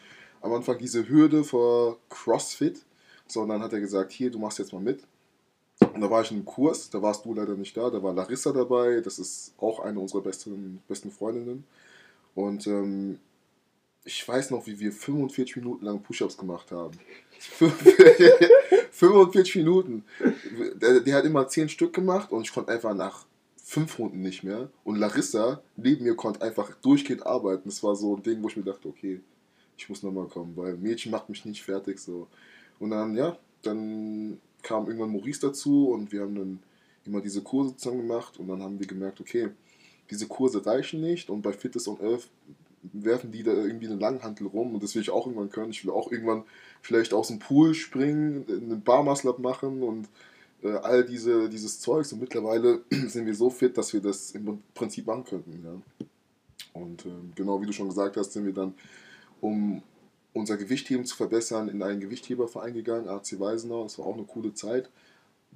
am 0.40 0.54
Anfang 0.54 0.78
diese 0.78 1.08
Hürde 1.08 1.44
vor 1.44 1.98
CrossFit, 2.08 2.84
so 3.26 3.40
und 3.42 3.48
dann 3.48 3.60
hat 3.60 3.72
er 3.72 3.80
gesagt, 3.80 4.12
hier, 4.12 4.30
du 4.30 4.38
machst 4.38 4.58
jetzt 4.58 4.72
mal 4.72 4.80
mit. 4.80 5.02
Und 5.92 6.00
da 6.00 6.08
war 6.08 6.22
ich 6.22 6.30
in 6.30 6.38
einem 6.38 6.46
Kurs, 6.46 6.88
da 6.88 7.02
warst 7.02 7.24
du 7.24 7.34
leider 7.34 7.54
nicht 7.54 7.76
da, 7.76 7.90
da 7.90 8.02
war 8.02 8.14
Larissa 8.14 8.52
dabei, 8.52 9.00
das 9.00 9.18
ist 9.18 9.52
auch 9.58 9.80
eine 9.80 9.98
unserer 9.98 10.22
besten, 10.22 10.80
besten 10.88 11.10
Freundinnen. 11.10 11.64
Und 12.34 12.66
ähm, 12.66 13.18
ich 14.04 14.26
weiß 14.26 14.52
noch, 14.52 14.66
wie 14.66 14.78
wir 14.78 14.92
45 14.92 15.56
Minuten 15.56 15.84
lang 15.84 16.02
Push-Ups 16.02 16.38
gemacht 16.38 16.70
haben. 16.70 16.96
45 17.38 19.57
Minuten. 19.57 20.05
Der, 20.81 21.00
der, 21.00 21.16
hat 21.16 21.25
immer 21.25 21.49
10 21.49 21.69
Stück 21.69 21.93
gemacht 21.93 22.31
und 22.33 22.43
ich 22.43 22.52
konnte 22.52 22.73
einfach 22.73 22.95
nach 22.95 23.25
5 23.64 23.99
Runden 23.99 24.23
nicht 24.23 24.45
mehr. 24.45 24.71
Und 24.85 24.97
Larissa 24.97 25.61
neben 25.76 26.05
mir 26.05 26.16
konnte 26.16 26.43
einfach 26.43 26.73
durchgehend 26.83 27.26
arbeiten. 27.26 27.69
Das 27.69 27.83
war 27.83 27.97
so 27.97 28.16
ein 28.16 28.23
Ding, 28.23 28.43
wo 28.43 28.49
ich 28.49 28.57
mir 28.57 28.64
dachte, 28.64 28.88
okay, 28.88 29.21
ich 29.76 29.88
muss 29.88 30.02
nochmal 30.02 30.26
kommen, 30.26 30.57
weil 30.57 30.76
Mädchen 30.76 31.12
macht 31.12 31.28
mich 31.28 31.45
nicht 31.45 31.62
fertig 31.62 31.99
so. 31.99 32.26
Und 32.78 32.90
dann, 32.90 33.14
ja, 33.14 33.37
dann 33.62 34.38
kam 34.62 34.87
irgendwann 34.87 35.12
Maurice 35.12 35.40
dazu 35.40 35.90
und 35.90 36.12
wir 36.12 36.23
haben 36.23 36.35
dann 36.35 36.59
immer 37.05 37.21
diese 37.21 37.43
Kurse 37.43 37.76
zusammen 37.76 38.07
gemacht 38.07 38.38
und 38.38 38.49
dann 38.49 38.62
haben 38.62 38.78
wir 38.78 38.87
gemerkt, 38.87 39.21
okay, 39.21 39.50
diese 40.11 40.26
Kurse 40.26 40.64
reichen 40.64 41.00
nicht 41.00 41.31
und 41.31 41.43
bei 41.43 41.52
Fitness 41.52 41.88
on 41.88 42.00
Earth 42.00 42.28
werfen 42.93 43.33
die 43.33 43.43
da 43.43 43.52
irgendwie 43.52 43.87
eine 43.87 43.97
Langhantel 43.97 44.47
rum 44.47 44.75
und 44.75 44.83
das 44.83 44.95
will 44.95 45.02
ich 45.02 45.11
auch 45.11 45.26
irgendwann 45.26 45.50
können. 45.50 45.71
Ich 45.71 45.85
will 45.85 45.93
auch 45.93 46.11
irgendwann 46.11 46.45
vielleicht 46.83 47.12
aus 47.14 47.28
dem 47.28 47.38
Pool 47.38 47.75
springen, 47.75 48.45
einen 48.49 48.83
Barmuscle 48.83 49.35
machen 49.38 49.83
und 49.83 50.09
äh, 50.62 50.73
all 50.73 51.05
diese, 51.05 51.49
dieses 51.49 51.81
Zeugs 51.81 52.12
und 52.12 52.21
mittlerweile 52.21 52.83
sind 52.90 53.26
wir 53.26 53.35
so 53.35 53.50
fit, 53.50 53.76
dass 53.76 53.93
wir 53.93 54.00
das 54.00 54.33
im 54.33 54.62
Prinzip 54.75 55.07
machen 55.07 55.25
könnten. 55.25 55.62
Ja. 55.64 56.07
Und 56.73 57.07
ähm, 57.07 57.33
genau 57.35 57.61
wie 57.61 57.66
du 57.66 57.73
schon 57.73 57.88
gesagt 57.88 58.16
hast, 58.16 58.33
sind 58.33 58.45
wir 58.45 58.52
dann, 58.52 58.75
um 59.40 59.83
unser 60.33 60.57
Gewichtheben 60.57 61.07
zu 61.07 61.16
verbessern, 61.16 61.69
in 61.69 61.83
einen 61.83 62.00
Gewichtheberverein 62.00 62.75
gegangen, 62.75 63.09
AC 63.09 63.40
Weisenau. 63.40 63.85
Das 63.85 63.99
war 63.99 64.07
auch 64.07 64.14
eine 64.14 64.25
coole 64.25 64.52
Zeit. 64.52 64.90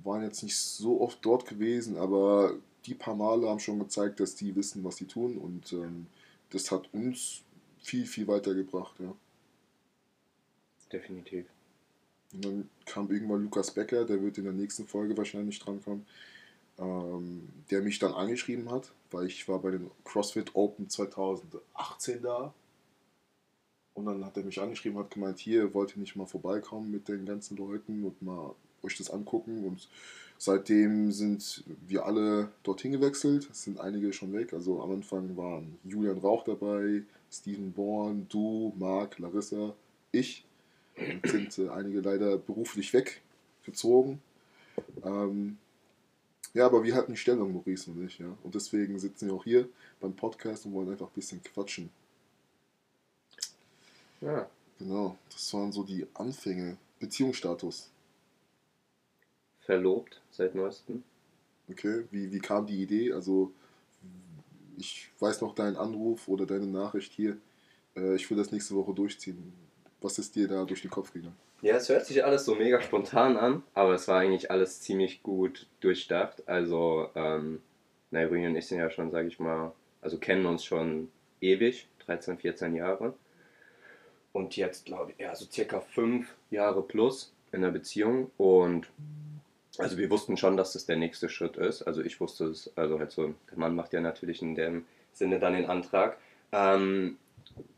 Waren 0.02 0.22
jetzt 0.22 0.42
nicht 0.42 0.56
so 0.56 1.00
oft 1.00 1.18
dort 1.22 1.46
gewesen, 1.46 1.98
aber 1.98 2.54
die 2.86 2.94
paar 2.94 3.14
Male 3.14 3.48
haben 3.48 3.60
schon 3.60 3.78
gezeigt, 3.78 4.20
dass 4.20 4.34
die 4.34 4.56
wissen, 4.56 4.82
was 4.82 4.96
sie 4.96 5.04
tun. 5.04 5.36
Und 5.36 5.72
ähm, 5.72 6.06
das 6.50 6.70
hat 6.70 6.92
uns 6.92 7.42
viel, 7.82 8.06
viel 8.06 8.26
weitergebracht. 8.28 8.94
Ja. 9.00 9.14
Definitiv. 10.92 11.46
Und 12.32 12.44
dann 12.44 12.70
kam 12.84 13.10
irgendwann 13.10 13.42
Lukas 13.42 13.72
Becker, 13.72 14.04
der 14.04 14.22
wird 14.22 14.38
in 14.38 14.44
der 14.44 14.52
nächsten 14.52 14.86
Folge 14.86 15.16
wahrscheinlich 15.16 15.58
drankommen, 15.58 16.06
ähm, 16.78 17.48
der 17.70 17.82
mich 17.82 17.98
dann 17.98 18.12
angeschrieben 18.12 18.70
hat, 18.70 18.92
weil 19.10 19.26
ich 19.26 19.48
war 19.48 19.60
bei 19.60 19.72
den 19.72 19.90
CrossFit 20.04 20.54
Open 20.54 20.88
2018 20.88 22.22
da. 22.22 22.54
Und 23.94 24.06
dann 24.06 24.24
hat 24.24 24.36
er 24.36 24.44
mich 24.44 24.60
angeschrieben, 24.60 24.98
hat 24.98 25.10
gemeint, 25.10 25.38
hier, 25.40 25.74
wollt 25.74 25.96
ihr 25.96 26.00
nicht 26.00 26.14
mal 26.14 26.26
vorbeikommen 26.26 26.90
mit 26.90 27.08
den 27.08 27.26
ganzen 27.26 27.56
Leuten 27.56 28.04
und 28.04 28.22
mal 28.22 28.54
euch 28.82 28.96
das 28.96 29.10
angucken. 29.10 29.64
Und 29.64 29.88
seitdem 30.40 31.12
sind 31.12 31.62
wir 31.86 32.06
alle 32.06 32.50
dorthin 32.62 32.92
gewechselt. 32.92 33.48
Es 33.52 33.64
sind 33.64 33.78
einige 33.78 34.12
schon 34.14 34.32
weg. 34.32 34.54
Also 34.54 34.82
am 34.82 34.90
Anfang 34.90 35.36
waren 35.36 35.78
Julian 35.84 36.16
Rauch 36.16 36.44
dabei, 36.44 37.02
Steven 37.30 37.72
Born, 37.72 38.26
du, 38.30 38.72
Marc, 38.78 39.18
Larissa, 39.18 39.74
ich. 40.12 40.44
Und 40.96 41.30
sind 41.30 41.58
äh, 41.58 41.68
einige 41.68 42.00
leider 42.00 42.38
beruflich 42.38 42.92
weggezogen. 42.94 44.22
Ähm, 45.04 45.58
ja, 46.54 46.64
aber 46.66 46.82
wir 46.84 46.94
hatten 46.94 47.16
Stellung, 47.16 47.52
Maurice 47.52 47.90
und 47.90 48.02
ich, 48.04 48.18
ja. 48.18 48.34
Und 48.42 48.54
deswegen 48.54 48.98
sitzen 48.98 49.28
wir 49.28 49.34
auch 49.34 49.44
hier 49.44 49.68
beim 50.00 50.16
Podcast 50.16 50.64
und 50.64 50.72
wollen 50.72 50.90
einfach 50.90 51.08
ein 51.08 51.14
bisschen 51.14 51.42
quatschen. 51.42 51.90
Ja. 54.22 54.48
Genau, 54.78 55.18
das 55.30 55.52
waren 55.52 55.70
so 55.70 55.82
die 55.82 56.06
Anfänge. 56.14 56.78
Beziehungsstatus. 56.98 57.90
Verlobt 59.70 60.20
seit 60.32 60.56
neuestem. 60.56 61.04
Okay, 61.70 62.02
wie, 62.10 62.32
wie 62.32 62.40
kam 62.40 62.66
die 62.66 62.82
Idee? 62.82 63.12
Also, 63.12 63.52
ich 64.76 65.12
weiß 65.20 65.42
noch 65.42 65.54
deinen 65.54 65.76
Anruf 65.76 66.26
oder 66.26 66.44
deine 66.44 66.66
Nachricht 66.66 67.12
hier. 67.12 67.36
Äh, 67.94 68.16
ich 68.16 68.28
will 68.28 68.36
das 68.36 68.50
nächste 68.50 68.74
Woche 68.74 68.92
durchziehen. 68.94 69.52
Was 70.00 70.18
ist 70.18 70.34
dir 70.34 70.48
da 70.48 70.64
durch 70.64 70.82
den 70.82 70.90
Kopf 70.90 71.12
gegangen? 71.12 71.36
Ja, 71.62 71.76
es 71.76 71.88
hört 71.88 72.04
sich 72.04 72.24
alles 72.24 72.44
so 72.44 72.56
mega 72.56 72.80
spontan 72.80 73.36
an, 73.36 73.62
aber 73.72 73.94
es 73.94 74.08
war 74.08 74.18
eigentlich 74.18 74.50
alles 74.50 74.80
ziemlich 74.80 75.22
gut 75.22 75.68
durchdacht. 75.78 76.48
Also, 76.48 77.08
ähm, 77.14 77.62
Nairi 78.10 78.48
und 78.48 78.56
ich 78.56 78.66
sind 78.66 78.78
ja 78.78 78.90
schon, 78.90 79.12
sage 79.12 79.28
ich 79.28 79.38
mal, 79.38 79.70
also 80.00 80.18
kennen 80.18 80.46
uns 80.46 80.64
schon 80.64 81.12
ewig, 81.40 81.86
13, 82.06 82.38
14 82.38 82.74
Jahre. 82.74 83.14
Und 84.32 84.56
jetzt, 84.56 84.84
glaube 84.84 85.12
ich, 85.12 85.20
ja, 85.20 85.32
so 85.36 85.46
circa 85.48 85.78
fünf 85.78 86.34
Jahre 86.50 86.82
plus 86.82 87.32
in 87.52 87.62
der 87.62 87.70
Beziehung. 87.70 88.32
Und 88.36 88.88
also 89.78 89.96
wir 89.96 90.10
wussten 90.10 90.36
schon, 90.36 90.56
dass 90.56 90.72
das 90.72 90.86
der 90.86 90.96
nächste 90.96 91.28
Schritt 91.28 91.56
ist. 91.56 91.82
Also 91.82 92.02
ich 92.02 92.20
wusste 92.20 92.46
es, 92.46 92.70
also 92.76 92.98
halt 92.98 93.12
so, 93.12 93.34
der 93.50 93.58
Mann 93.58 93.74
macht 93.74 93.92
ja 93.92 94.00
natürlich 94.00 94.42
in 94.42 94.54
dem 94.54 94.84
Sinne 95.12 95.38
dann 95.38 95.54
den 95.54 95.66
Antrag. 95.66 96.16
Ähm, 96.52 97.18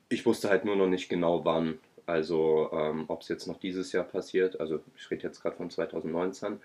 ich 0.09 0.25
wusste 0.27 0.49
halt 0.49 0.65
nur 0.65 0.77
noch 0.77 0.89
nicht 0.89 1.09
genau 1.09 1.45
wann. 1.45 1.79
Also 2.07 2.71
ähm, 2.73 3.05
ob 3.09 3.23
es 3.23 3.29
jetzt 3.29 3.47
noch 3.47 3.61
dieses 3.61 3.93
Jahr 3.93 4.05
passiert, 4.05 4.59
also 4.61 4.81
ich 4.97 5.11
rede 5.11 5.23
jetzt 5.23 5.41
gerade 5.41 5.57
von 5.57 5.71
2019 5.71 6.59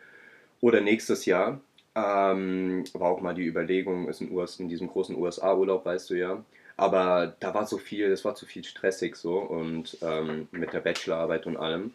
oder 0.61 0.81
nächstes 0.81 1.25
Jahr. 1.25 1.59
Ähm, 1.95 2.83
war 2.93 3.09
auch 3.09 3.21
mal 3.21 3.33
die 3.33 3.45
Überlegung, 3.45 4.07
ist 4.07 4.21
in, 4.21 4.31
US, 4.31 4.59
in 4.59 4.69
diesem 4.69 4.87
großen 4.87 5.15
USA-Urlaub, 5.15 5.85
weißt 5.85 6.09
du 6.09 6.15
ja. 6.15 6.43
Aber 6.75 7.35
da 7.39 7.53
war 7.53 7.65
so 7.65 7.77
viel, 7.77 8.05
es 8.11 8.23
war 8.23 8.35
zu 8.35 8.45
viel 8.45 8.63
stressig 8.63 9.15
so 9.15 9.39
und 9.39 9.97
ähm, 10.01 10.47
mit 10.51 10.73
der 10.73 10.79
Bachelorarbeit 10.79 11.47
und 11.47 11.57
allem. 11.57 11.93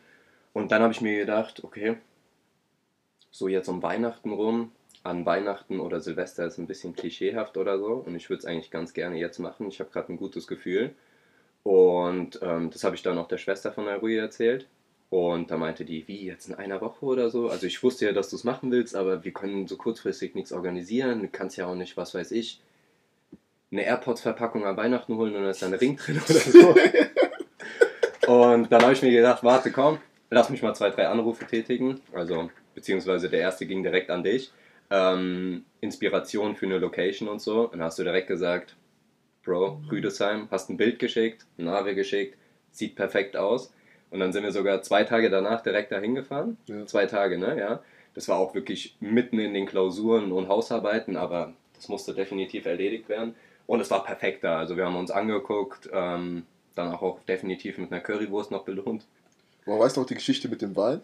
Und 0.52 0.72
dann 0.72 0.82
habe 0.82 0.92
ich 0.92 1.00
mir 1.00 1.18
gedacht, 1.18 1.62
okay, 1.62 1.96
so 3.32 3.48
jetzt 3.48 3.68
um 3.68 3.82
Weihnachten 3.82 4.32
rum, 4.32 4.70
an 5.02 5.26
Weihnachten 5.26 5.80
oder 5.80 6.00
Silvester 6.00 6.46
ist 6.46 6.58
ein 6.58 6.68
bisschen 6.68 6.94
klischeehaft 6.94 7.56
oder 7.56 7.78
so 7.78 8.04
und 8.06 8.14
ich 8.14 8.30
würde 8.30 8.40
es 8.40 8.46
eigentlich 8.46 8.70
ganz 8.70 8.92
gerne 8.92 9.16
jetzt 9.16 9.40
machen. 9.40 9.66
Ich 9.66 9.80
habe 9.80 9.90
gerade 9.90 10.12
ein 10.12 10.16
gutes 10.16 10.46
Gefühl. 10.46 10.94
Und 11.64 12.40
ähm, 12.42 12.70
das 12.70 12.84
habe 12.84 12.94
ich 12.94 13.02
dann 13.02 13.18
auch 13.18 13.28
der 13.28 13.38
Schwester 13.38 13.72
von 13.72 13.86
der 13.86 13.98
Rui 13.98 14.16
erzählt. 14.16 14.66
Und 15.10 15.50
da 15.50 15.58
meinte 15.58 15.84
die, 15.84 16.08
wie, 16.08 16.24
jetzt 16.24 16.48
in 16.48 16.54
einer 16.54 16.80
Woche 16.80 17.04
oder 17.04 17.30
so? 17.30 17.48
Also 17.48 17.66
ich 17.66 17.82
wusste 17.82 18.06
ja, 18.06 18.12
dass 18.12 18.30
du 18.30 18.36
es 18.36 18.44
machen 18.44 18.70
willst, 18.70 18.96
aber 18.96 19.24
wir 19.24 19.32
können 19.32 19.66
so 19.66 19.76
kurzfristig 19.76 20.34
nichts 20.34 20.52
organisieren. 20.52 21.20
Du 21.20 21.28
kannst 21.28 21.56
ja 21.56 21.66
auch 21.66 21.74
nicht, 21.74 21.96
was 21.96 22.14
weiß 22.14 22.30
ich, 22.32 22.60
eine 23.70 23.84
AirPods-Verpackung 23.84 24.64
an 24.64 24.76
Weihnachten 24.76 25.16
holen 25.16 25.34
und 25.34 25.42
da 25.42 25.50
ist 25.50 25.62
da 25.62 25.66
ein 25.66 25.74
Ring 25.74 25.96
drin 25.96 26.20
oder 26.24 26.38
so. 26.38 26.74
und 28.32 28.72
dann 28.72 28.82
habe 28.82 28.92
ich 28.92 29.02
mir 29.02 29.10
gedacht, 29.10 29.44
warte, 29.44 29.70
komm, 29.70 29.98
lass 30.30 30.50
mich 30.50 30.62
mal 30.62 30.74
zwei, 30.74 30.90
drei 30.90 31.08
Anrufe 31.08 31.46
tätigen. 31.46 32.00
Also, 32.12 32.50
beziehungsweise 32.74 33.28
der 33.28 33.40
erste 33.40 33.66
ging 33.66 33.82
direkt 33.82 34.10
an 34.10 34.22
dich. 34.22 34.52
Ähm, 34.90 35.64
Inspiration 35.80 36.56
für 36.56 36.66
eine 36.66 36.78
Location 36.78 37.28
und 37.28 37.40
so. 37.40 37.64
Und 37.64 37.72
dann 37.72 37.82
hast 37.82 37.98
du 37.98 38.04
direkt 38.04 38.28
gesagt, 38.28 38.76
Bro, 39.44 39.82
Rüdesheim, 39.90 40.48
hast 40.50 40.70
ein 40.70 40.76
Bild 40.76 40.98
geschickt, 40.98 41.46
ein 41.58 41.64
Nave 41.64 41.94
geschickt, 41.94 42.36
sieht 42.70 42.94
perfekt 42.94 43.36
aus. 43.36 43.72
Und 44.10 44.20
dann 44.20 44.32
sind 44.32 44.44
wir 44.44 44.52
sogar 44.52 44.82
zwei 44.82 45.04
Tage 45.04 45.30
danach 45.30 45.62
direkt 45.62 45.90
dahin 45.90 46.14
gefahren. 46.14 46.58
Ja. 46.66 46.86
Zwei 46.86 47.06
Tage, 47.06 47.38
ne? 47.38 47.58
Ja. 47.58 47.82
Das 48.14 48.28
war 48.28 48.36
auch 48.36 48.54
wirklich 48.54 48.96
mitten 49.00 49.38
in 49.38 49.54
den 49.54 49.66
Klausuren 49.66 50.32
und 50.32 50.48
Hausarbeiten, 50.48 51.16
aber 51.16 51.54
das 51.74 51.88
musste 51.88 52.14
definitiv 52.14 52.66
erledigt 52.66 53.08
werden. 53.08 53.34
Und 53.66 53.80
es 53.80 53.90
war 53.90 54.04
perfekt 54.04 54.44
da. 54.44 54.58
Also 54.58 54.76
wir 54.76 54.84
haben 54.84 54.96
uns 54.96 55.10
angeguckt, 55.10 55.88
ähm, 55.92 56.44
dann 56.74 56.92
auch, 56.92 57.02
auch 57.02 57.20
definitiv 57.20 57.78
mit 57.78 57.90
einer 57.90 58.00
Currywurst 58.00 58.50
noch 58.50 58.64
belohnt. 58.64 59.06
Man 59.66 59.78
weiß 59.78 59.96
noch 59.96 60.06
die 60.06 60.14
Geschichte 60.14 60.48
mit 60.48 60.60
dem 60.60 60.76
Wein. 60.76 61.00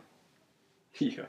Ja, 0.99 1.29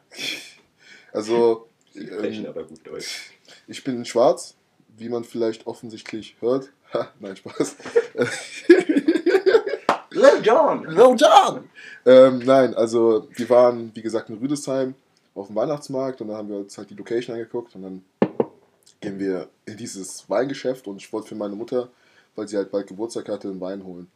Also, 1.13 1.67
sie 1.93 2.07
sprechen 2.07 2.45
ähm, 2.45 2.49
aber 2.49 2.63
gut 2.63 2.85
Deutsch. 2.85 3.31
ich 3.67 3.83
bin 3.83 4.03
schwarz, 4.05 4.55
wie 4.97 5.09
man 5.09 5.23
vielleicht 5.23 5.67
offensichtlich 5.67 6.35
hört. 6.39 6.69
Ha, 6.91 7.13
nein, 7.19 7.35
Spaß. 7.35 7.75
Lil 10.09 10.41
John! 10.41 10.85
Lil 10.85 11.15
John! 11.17 11.69
Ähm, 12.03 12.39
nein, 12.39 12.73
also 12.73 13.27
wir 13.35 13.47
waren, 13.49 13.91
wie 13.95 14.01
gesagt, 14.01 14.29
in 14.29 14.39
Rüdesheim 14.39 14.95
auf 15.35 15.47
dem 15.47 15.55
Weihnachtsmarkt 15.55 16.19
und 16.21 16.29
dann 16.29 16.37
haben 16.37 16.49
wir 16.49 16.57
uns 16.57 16.75
halt 16.79 16.89
die 16.89 16.95
Location 16.95 17.35
angeguckt 17.35 17.75
und 17.75 17.83
dann 17.83 18.03
gehen 19.01 19.19
wir 19.19 19.49
in 19.65 19.77
dieses 19.77 20.27
Weingeschäft 20.29 20.87
und 20.87 20.97
ich 20.97 21.13
wollte 21.13 21.27
für 21.29 21.35
meine 21.35 21.55
Mutter, 21.55 21.89
weil 22.35 22.47
sie 22.47 22.57
halt 22.57 22.71
bald 22.71 22.87
Geburtstag 22.87 23.29
hatte, 23.29 23.49
einen 23.49 23.61
Wein 23.61 23.83
holen. 23.83 24.09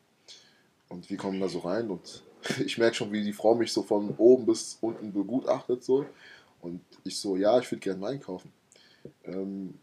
Und 0.89 1.09
wir 1.09 1.17
kommen 1.17 1.39
da 1.39 1.47
so 1.47 1.59
rein 1.59 1.89
und 1.89 2.23
ich 2.65 2.77
merke 2.77 2.95
schon, 2.95 3.11
wie 3.11 3.23
die 3.23 3.33
Frau 3.33 3.55
mich 3.55 3.71
so 3.71 3.83
von 3.83 4.13
oben 4.17 4.45
bis 4.45 4.77
unten 4.81 5.11
begutachtet 5.11 5.83
so. 5.83 6.05
Und 6.61 6.81
ich 7.03 7.17
so, 7.17 7.35
ja, 7.35 7.59
ich 7.59 7.69
würde 7.71 7.81
gerne 7.81 8.01
Wein 8.01 8.21
kaufen. 8.21 8.51
Ähm, 9.25 9.73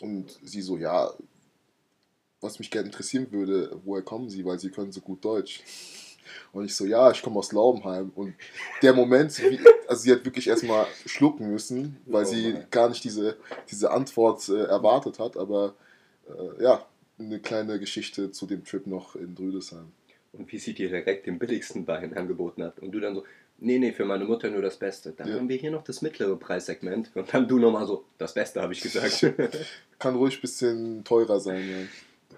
und 0.00 0.38
sie 0.42 0.62
so, 0.62 0.76
ja, 0.76 1.12
was 2.40 2.58
mich 2.58 2.70
gerne 2.70 2.86
interessieren 2.86 3.26
würde, 3.30 3.80
woher 3.84 4.02
kommen 4.02 4.28
Sie, 4.28 4.44
weil 4.44 4.58
Sie 4.58 4.70
können 4.70 4.92
so 4.92 5.00
gut 5.00 5.24
Deutsch. 5.24 5.62
Und 6.52 6.64
ich 6.64 6.74
so, 6.74 6.84
ja, 6.84 7.10
ich 7.10 7.22
komme 7.22 7.38
aus 7.38 7.52
Laubenheim. 7.52 8.10
Und 8.14 8.34
der 8.82 8.92
Moment, 8.92 9.40
also 9.88 10.02
sie 10.02 10.12
hat 10.12 10.24
wirklich 10.24 10.48
erstmal 10.48 10.86
schlucken 11.06 11.50
müssen, 11.50 11.96
weil 12.06 12.24
Oh 12.24 12.28
sie 12.28 12.56
gar 12.70 12.88
nicht 12.88 13.04
diese, 13.04 13.36
diese 13.70 13.90
Antwort 13.90 14.48
äh, 14.48 14.64
erwartet 14.64 15.18
hat. 15.18 15.36
Aber 15.36 15.74
äh, 16.28 16.62
ja, 16.62 16.86
eine 17.18 17.40
kleine 17.40 17.78
Geschichte 17.78 18.30
zu 18.30 18.46
dem 18.46 18.64
Trip 18.64 18.86
noch 18.86 19.16
in 19.16 19.36
Rüdesheim. 19.36 19.92
Und 20.36 20.50
wie 20.52 20.58
sie 20.58 20.74
dir 20.74 20.88
direkt 20.88 21.26
den 21.26 21.38
billigsten 21.38 21.86
Wein 21.86 22.16
angeboten 22.16 22.62
hat. 22.64 22.78
Und 22.80 22.92
du 22.92 23.00
dann 23.00 23.14
so, 23.14 23.24
nee, 23.58 23.78
nee, 23.78 23.92
für 23.92 24.04
meine 24.04 24.24
Mutter 24.24 24.50
nur 24.50 24.62
das 24.62 24.76
Beste. 24.76 25.12
Dann 25.16 25.28
Ja. 25.28 25.34
haben 25.36 25.48
wir 25.48 25.56
hier 25.56 25.70
noch 25.70 25.84
das 25.84 26.02
mittlere 26.02 26.36
Preissegment. 26.36 27.10
Und 27.14 27.32
dann 27.32 27.46
du 27.46 27.58
nochmal 27.58 27.86
so, 27.86 28.04
das 28.18 28.34
Beste 28.34 28.60
habe 28.60 28.72
ich 28.72 28.80
gesagt. 28.80 29.32
Kann 29.98 30.16
ruhig 30.16 30.36
ein 30.38 30.40
bisschen 30.40 31.04
teurer 31.04 31.38
sein, 31.40 31.62
ja. 31.70 32.36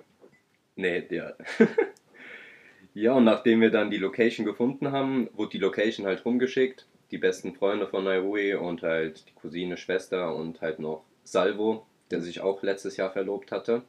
nee, 0.76 1.00
der. 1.02 1.36
ja, 2.94 3.12
und 3.14 3.24
nachdem 3.24 3.60
wir 3.60 3.70
dann 3.70 3.90
die 3.90 3.98
Location 3.98 4.44
gefunden 4.46 4.92
haben, 4.92 5.28
wurde 5.34 5.50
die 5.52 5.58
Location 5.58 6.06
halt 6.06 6.24
rumgeschickt. 6.24 6.86
Die 7.10 7.18
besten 7.18 7.54
Freunde 7.54 7.86
von 7.86 8.04
Nairui 8.04 8.54
und 8.54 8.82
halt 8.82 9.26
die 9.28 9.32
Cousine, 9.34 9.76
Schwester 9.76 10.34
und 10.34 10.60
halt 10.60 10.80
noch 10.80 11.04
Salvo, 11.24 11.86
der 12.10 12.20
sich 12.20 12.40
auch 12.40 12.62
letztes 12.62 12.96
Jahr 12.96 13.12
verlobt 13.12 13.52
hatte. 13.52 13.82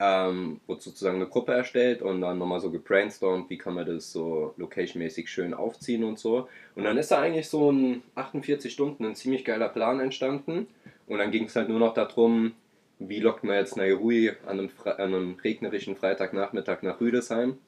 Ähm, 0.00 0.60
wurde 0.66 0.80
sozusagen 0.80 1.16
eine 1.16 1.28
Gruppe 1.28 1.52
erstellt 1.52 2.02
und 2.02 2.20
dann 2.20 2.38
nochmal 2.38 2.60
so 2.60 2.70
gebrainstormt, 2.70 3.48
wie 3.48 3.58
kann 3.58 3.74
man 3.74 3.86
das 3.86 4.10
so 4.10 4.52
locationmäßig 4.56 5.30
schön 5.30 5.54
aufziehen 5.54 6.02
und 6.02 6.18
so. 6.18 6.48
Und 6.74 6.82
dann 6.82 6.98
ist 6.98 7.12
da 7.12 7.20
eigentlich 7.20 7.48
so 7.48 7.70
ein 7.70 8.02
48 8.16 8.72
Stunden 8.72 9.04
ein 9.04 9.14
ziemlich 9.14 9.44
geiler 9.44 9.68
Plan 9.68 10.00
entstanden. 10.00 10.66
Und 11.06 11.18
dann 11.18 11.30
ging 11.30 11.44
es 11.44 11.54
halt 11.54 11.68
nur 11.68 11.78
noch 11.78 11.94
darum, 11.94 12.54
wie 12.98 13.20
lockt 13.20 13.44
man 13.44 13.56
jetzt 13.56 13.76
Nairui 13.76 14.30
an 14.46 14.58
einem, 14.58 14.68
Fre 14.68 14.98
an 14.98 15.14
einem 15.14 15.36
regnerischen 15.42 15.96
Freitagnachmittag 15.96 16.82
nach 16.82 17.00
Rüdesheim. 17.00 17.58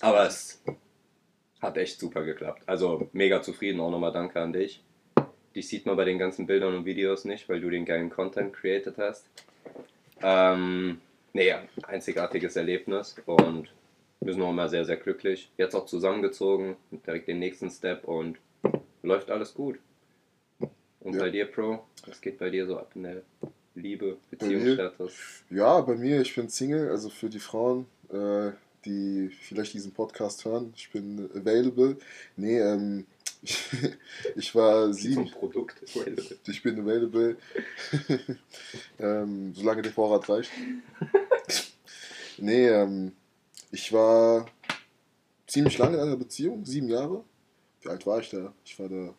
Aber 0.00 0.26
es 0.26 0.62
hat 1.60 1.76
echt 1.78 1.98
super 1.98 2.24
geklappt. 2.24 2.62
Also 2.66 3.08
mega 3.12 3.42
zufrieden, 3.42 3.80
auch 3.80 3.90
nochmal 3.90 4.12
danke 4.12 4.40
an 4.40 4.52
dich. 4.52 4.82
Dich 5.54 5.68
sieht 5.68 5.86
man 5.86 5.96
bei 5.96 6.04
den 6.04 6.18
ganzen 6.18 6.46
Bildern 6.46 6.74
und 6.74 6.84
Videos 6.84 7.24
nicht, 7.24 7.48
weil 7.48 7.60
du 7.60 7.70
den 7.70 7.84
geilen 7.84 8.10
Content 8.10 8.52
created 8.52 8.98
hast. 8.98 9.26
Ähm, 10.20 11.00
Nee, 11.34 11.52
einzigartiges 11.82 12.54
Erlebnis 12.56 13.16
und 13.26 13.68
wir 14.20 14.32
sind 14.32 14.40
auch 14.42 14.50
immer 14.50 14.68
sehr, 14.68 14.84
sehr 14.84 14.96
glücklich. 14.96 15.50
Jetzt 15.58 15.74
auch 15.74 15.84
zusammengezogen, 15.86 16.76
direkt 17.06 17.26
den 17.28 17.40
nächsten 17.40 17.70
Step 17.70 18.04
und 18.04 18.38
läuft 19.02 19.30
alles 19.30 19.52
gut. 19.52 19.78
Und 21.00 21.14
Ja. 21.14 21.18
bei 21.20 21.30
dir, 21.30 21.46
Pro, 21.46 21.80
was 22.06 22.20
geht 22.20 22.38
bei 22.38 22.50
dir 22.50 22.66
so 22.66 22.78
ab 22.78 22.92
in 22.94 23.02
der 23.02 23.22
Liebe, 23.74 24.12
Bei? 24.30 24.36
Beziehungsstatus? 24.36 25.12
Ja, 25.50 25.80
bei 25.80 25.96
mir, 25.96 26.20
ich 26.20 26.34
bin 26.34 26.48
Single, 26.48 26.88
also 26.88 27.10
für 27.10 27.28
die 27.28 27.40
Frauen, 27.40 27.86
äh, 28.12 28.52
die 28.84 29.28
vielleicht 29.42 29.74
diesen 29.74 29.92
Podcast 29.92 30.44
hören, 30.44 30.72
ich 30.76 30.90
bin 30.92 31.28
available. 31.34 31.96
Nee, 32.36 32.60
ähm, 32.60 33.06
ich 34.36 34.54
war 34.54 34.90
sieben, 34.94 35.30
Produkt. 35.30 35.82
ich 36.46 36.62
bin 36.62 36.78
available, 36.80 37.36
ähm, 38.98 39.52
solange 39.54 39.82
der 39.82 39.92
Vorrat 39.92 40.28
reicht. 40.28 40.50
Nee, 42.38 42.68
ähm, 42.68 43.12
ich 43.70 43.92
war 43.92 44.46
ziemlich 45.46 45.78
lange 45.78 45.96
in 45.96 46.02
einer 46.02 46.16
Beziehung, 46.16 46.64
sieben 46.64 46.88
Jahre. 46.88 47.24
Wie 47.82 47.88
alt 47.88 48.06
war 48.06 48.20
ich 48.20 48.30
da? 48.30 48.52
Ich 48.64 48.78
war 48.78 48.88
da 48.88 49.14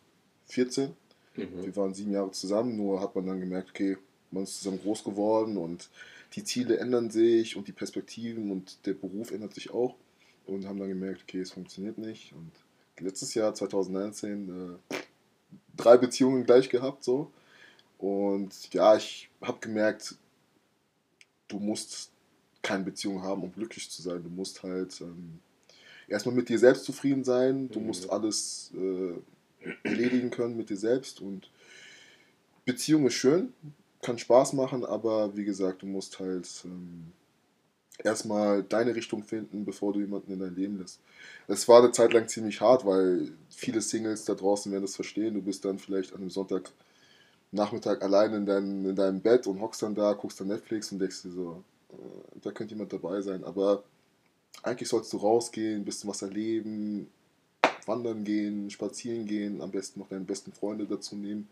14. 0.46 0.94
Mhm. 1.36 1.64
Wir 1.64 1.76
waren 1.76 1.94
sieben 1.94 2.12
Jahre 2.12 2.30
zusammen, 2.32 2.76
nur 2.76 3.00
hat 3.00 3.14
man 3.14 3.26
dann 3.26 3.40
gemerkt, 3.40 3.70
okay, 3.70 3.96
man 4.30 4.42
ist 4.44 4.58
zusammen 4.58 4.80
groß 4.82 5.04
geworden 5.04 5.56
und 5.56 5.88
die 6.34 6.44
Ziele 6.44 6.78
ändern 6.78 7.10
sich 7.10 7.56
und 7.56 7.68
die 7.68 7.72
Perspektiven 7.72 8.50
und 8.50 8.84
der 8.86 8.94
Beruf 8.94 9.30
ändert 9.30 9.54
sich 9.54 9.70
auch. 9.70 9.94
Und 10.46 10.66
haben 10.66 10.78
dann 10.78 10.88
gemerkt, 10.88 11.22
okay, 11.22 11.40
es 11.40 11.50
funktioniert 11.50 11.98
nicht. 11.98 12.32
Und 12.32 12.52
letztes 13.00 13.34
Jahr, 13.34 13.52
2019, 13.52 14.78
äh, 14.90 14.96
drei 15.76 15.96
Beziehungen 15.96 16.44
gleich 16.44 16.68
gehabt, 16.68 17.02
so. 17.02 17.32
Und 17.98 18.72
ja, 18.72 18.96
ich 18.96 19.28
habe 19.42 19.58
gemerkt, 19.60 20.16
du 21.48 21.58
musst 21.58 22.12
keine 22.66 22.84
Beziehung 22.84 23.22
haben, 23.22 23.42
um 23.42 23.52
glücklich 23.52 23.90
zu 23.90 24.02
sein. 24.02 24.22
Du 24.22 24.28
musst 24.28 24.62
halt 24.62 25.00
ähm, 25.00 25.38
erstmal 26.08 26.34
mit 26.34 26.48
dir 26.48 26.58
selbst 26.58 26.84
zufrieden 26.84 27.24
sein. 27.24 27.68
Du 27.70 27.80
Mhm. 27.80 27.86
musst 27.86 28.10
alles 28.10 28.72
äh, 28.74 29.14
erledigen 29.84 30.30
können 30.30 30.56
mit 30.56 30.68
dir 30.68 30.76
selbst. 30.76 31.20
Und 31.20 31.50
Beziehung 32.64 33.06
ist 33.06 33.14
schön, 33.14 33.52
kann 34.02 34.18
Spaß 34.18 34.52
machen, 34.54 34.84
aber 34.84 35.36
wie 35.36 35.44
gesagt, 35.44 35.82
du 35.82 35.86
musst 35.86 36.18
halt 36.18 36.48
ähm, 36.64 37.12
erstmal 38.02 38.62
deine 38.62 38.94
Richtung 38.94 39.22
finden, 39.22 39.64
bevor 39.64 39.92
du 39.92 40.00
jemanden 40.00 40.32
in 40.32 40.40
dein 40.40 40.54
Leben 40.56 40.78
lässt. 40.80 41.00
Es 41.46 41.66
war 41.68 41.82
eine 41.82 41.92
Zeit 41.92 42.12
lang 42.12 42.28
ziemlich 42.28 42.60
hart, 42.60 42.84
weil 42.84 43.32
viele 43.48 43.80
Singles 43.80 44.24
da 44.24 44.34
draußen 44.34 44.70
werden 44.72 44.82
das 44.82 44.96
verstehen. 44.96 45.34
Du 45.34 45.42
bist 45.42 45.64
dann 45.64 45.78
vielleicht 45.78 46.12
an 46.12 46.20
einem 46.20 46.30
Sonntagnachmittag 46.30 48.02
allein 48.02 48.34
in, 48.34 48.46
dein, 48.46 48.84
in 48.84 48.96
deinem 48.96 49.20
Bett 49.20 49.46
und 49.46 49.60
hockst 49.60 49.82
dann 49.82 49.94
da, 49.94 50.12
guckst 50.12 50.40
dann 50.40 50.48
Netflix 50.48 50.92
und 50.92 50.98
denkst 50.98 51.22
dir 51.22 51.30
so, 51.30 51.62
da 52.42 52.50
könnte 52.50 52.74
jemand 52.74 52.92
dabei 52.92 53.20
sein. 53.20 53.44
Aber 53.44 53.84
eigentlich 54.62 54.88
sollst 54.88 55.12
du 55.12 55.18
rausgehen, 55.18 55.82
ein 55.82 55.84
bisschen 55.84 56.08
was 56.10 56.22
erleben, 56.22 57.08
wandern 57.86 58.24
gehen, 58.24 58.70
spazieren 58.70 59.26
gehen, 59.26 59.60
am 59.60 59.70
besten 59.70 60.00
noch 60.00 60.08
deine 60.08 60.24
besten 60.24 60.52
Freunde 60.52 60.86
dazu 60.86 61.16
nehmen. 61.16 61.48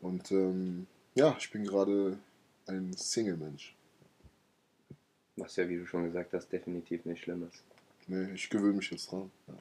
Und 0.00 0.30
ähm, 0.30 0.86
ja, 1.14 1.36
ich 1.38 1.50
bin 1.50 1.64
gerade 1.64 2.18
ein 2.66 2.92
Single-Mensch. 2.92 3.74
Was 5.36 5.56
ja, 5.56 5.68
wie 5.68 5.76
du 5.76 5.86
schon 5.86 6.04
gesagt 6.04 6.32
hast, 6.32 6.48
definitiv 6.48 7.04
nicht 7.04 7.22
schlimm 7.22 7.48
ist. 7.50 7.62
Nee, 8.06 8.32
ich 8.34 8.48
gewöhne 8.48 8.74
mich 8.74 8.90
jetzt 8.90 9.10
dran. 9.10 9.30
Ja. 9.48 9.54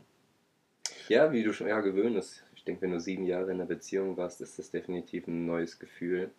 Ja, 1.07 1.31
wie 1.31 1.43
du 1.43 1.53
schon 1.53 1.67
ja, 1.67 1.81
gewöhnt 1.81 2.15
ist. 2.15 2.43
Ich 2.55 2.63
denke, 2.63 2.81
wenn 2.83 2.91
du 2.91 2.99
sieben 2.99 3.25
Jahre 3.25 3.45
in 3.45 3.51
einer 3.51 3.65
Beziehung 3.65 4.17
warst, 4.17 4.41
ist 4.41 4.57
das 4.57 4.71
definitiv 4.71 5.27
ein 5.27 5.45
neues 5.45 5.77
Gefühl, 5.77 6.31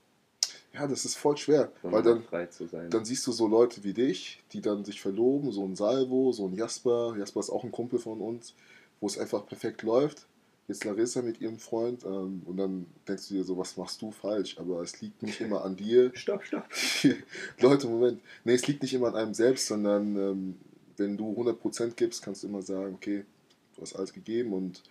ja, 0.77 0.87
das 0.87 1.05
ist 1.07 1.17
voll 1.17 1.37
schwer, 1.37 1.73
um 1.83 1.93
weil 1.93 2.03
dann, 2.03 2.23
frei 2.23 2.47
zu 2.47 2.67
sein. 2.67 2.91
dann 2.91 3.05
siehst 3.05 3.27
du 3.27 3.33
so 3.33 3.47
Leute 3.47 3.83
wie 3.83 3.95
dich, 3.95 4.43
die 4.53 4.61
dann 4.61 4.85
sich 4.85 5.01
verloben, 5.01 5.51
so 5.51 5.65
ein 5.65 5.75
Salvo, 5.75 6.33
so 6.33 6.47
ein 6.47 6.55
Jasper. 6.55 7.17
Jasper 7.19 7.41
ist 7.41 7.51
auch 7.51 7.65
ein 7.65 7.73
Kumpel 7.73 7.99
von 7.99 8.21
uns, 8.21 8.55
wo 9.01 9.07
es 9.07 9.19
einfach 9.19 9.47
perfekt 9.47 9.83
läuft. 9.83 10.27
Jetzt 10.69 10.85
Larissa 10.85 11.23
mit 11.23 11.41
ihrem 11.41 11.59
Freund 11.59 12.05
ähm, 12.05 12.43
und 12.45 12.57
dann 12.57 12.87
denkst 13.09 13.29
du 13.29 13.35
dir 13.35 13.45
so, 13.45 13.57
was 13.57 13.77
machst 13.77 14.03
du 14.03 14.11
falsch? 14.11 14.59
Aber 14.59 14.83
es 14.83 15.01
liegt 15.01 15.23
nicht 15.23 15.41
immer 15.41 15.65
an 15.65 15.77
dir, 15.77 16.11
stopp, 16.15 16.45
stopp. 16.45 16.69
Leute, 17.61 17.87
Moment. 17.87 18.21
Nee, 18.45 18.55
es 18.55 18.67
liegt 18.67 18.83
nicht 18.83 18.93
immer 18.93 19.09
an 19.09 19.17
einem 19.17 19.35
selbst, 19.35 19.69
sondern 19.69 20.17
ähm, 20.17 20.57
wenn 20.97 21.17
du 21.17 21.33
100% 21.33 21.95
gibst, 21.95 22.23
kannst 22.23 22.43
du 22.43 22.49
immer 22.49 22.63
sagen, 22.63 22.95
okay, 22.95 23.25
du 23.77 23.83
hast 23.83 23.95
alles 23.95 24.13
gegeben 24.13 24.53
und 24.53 24.83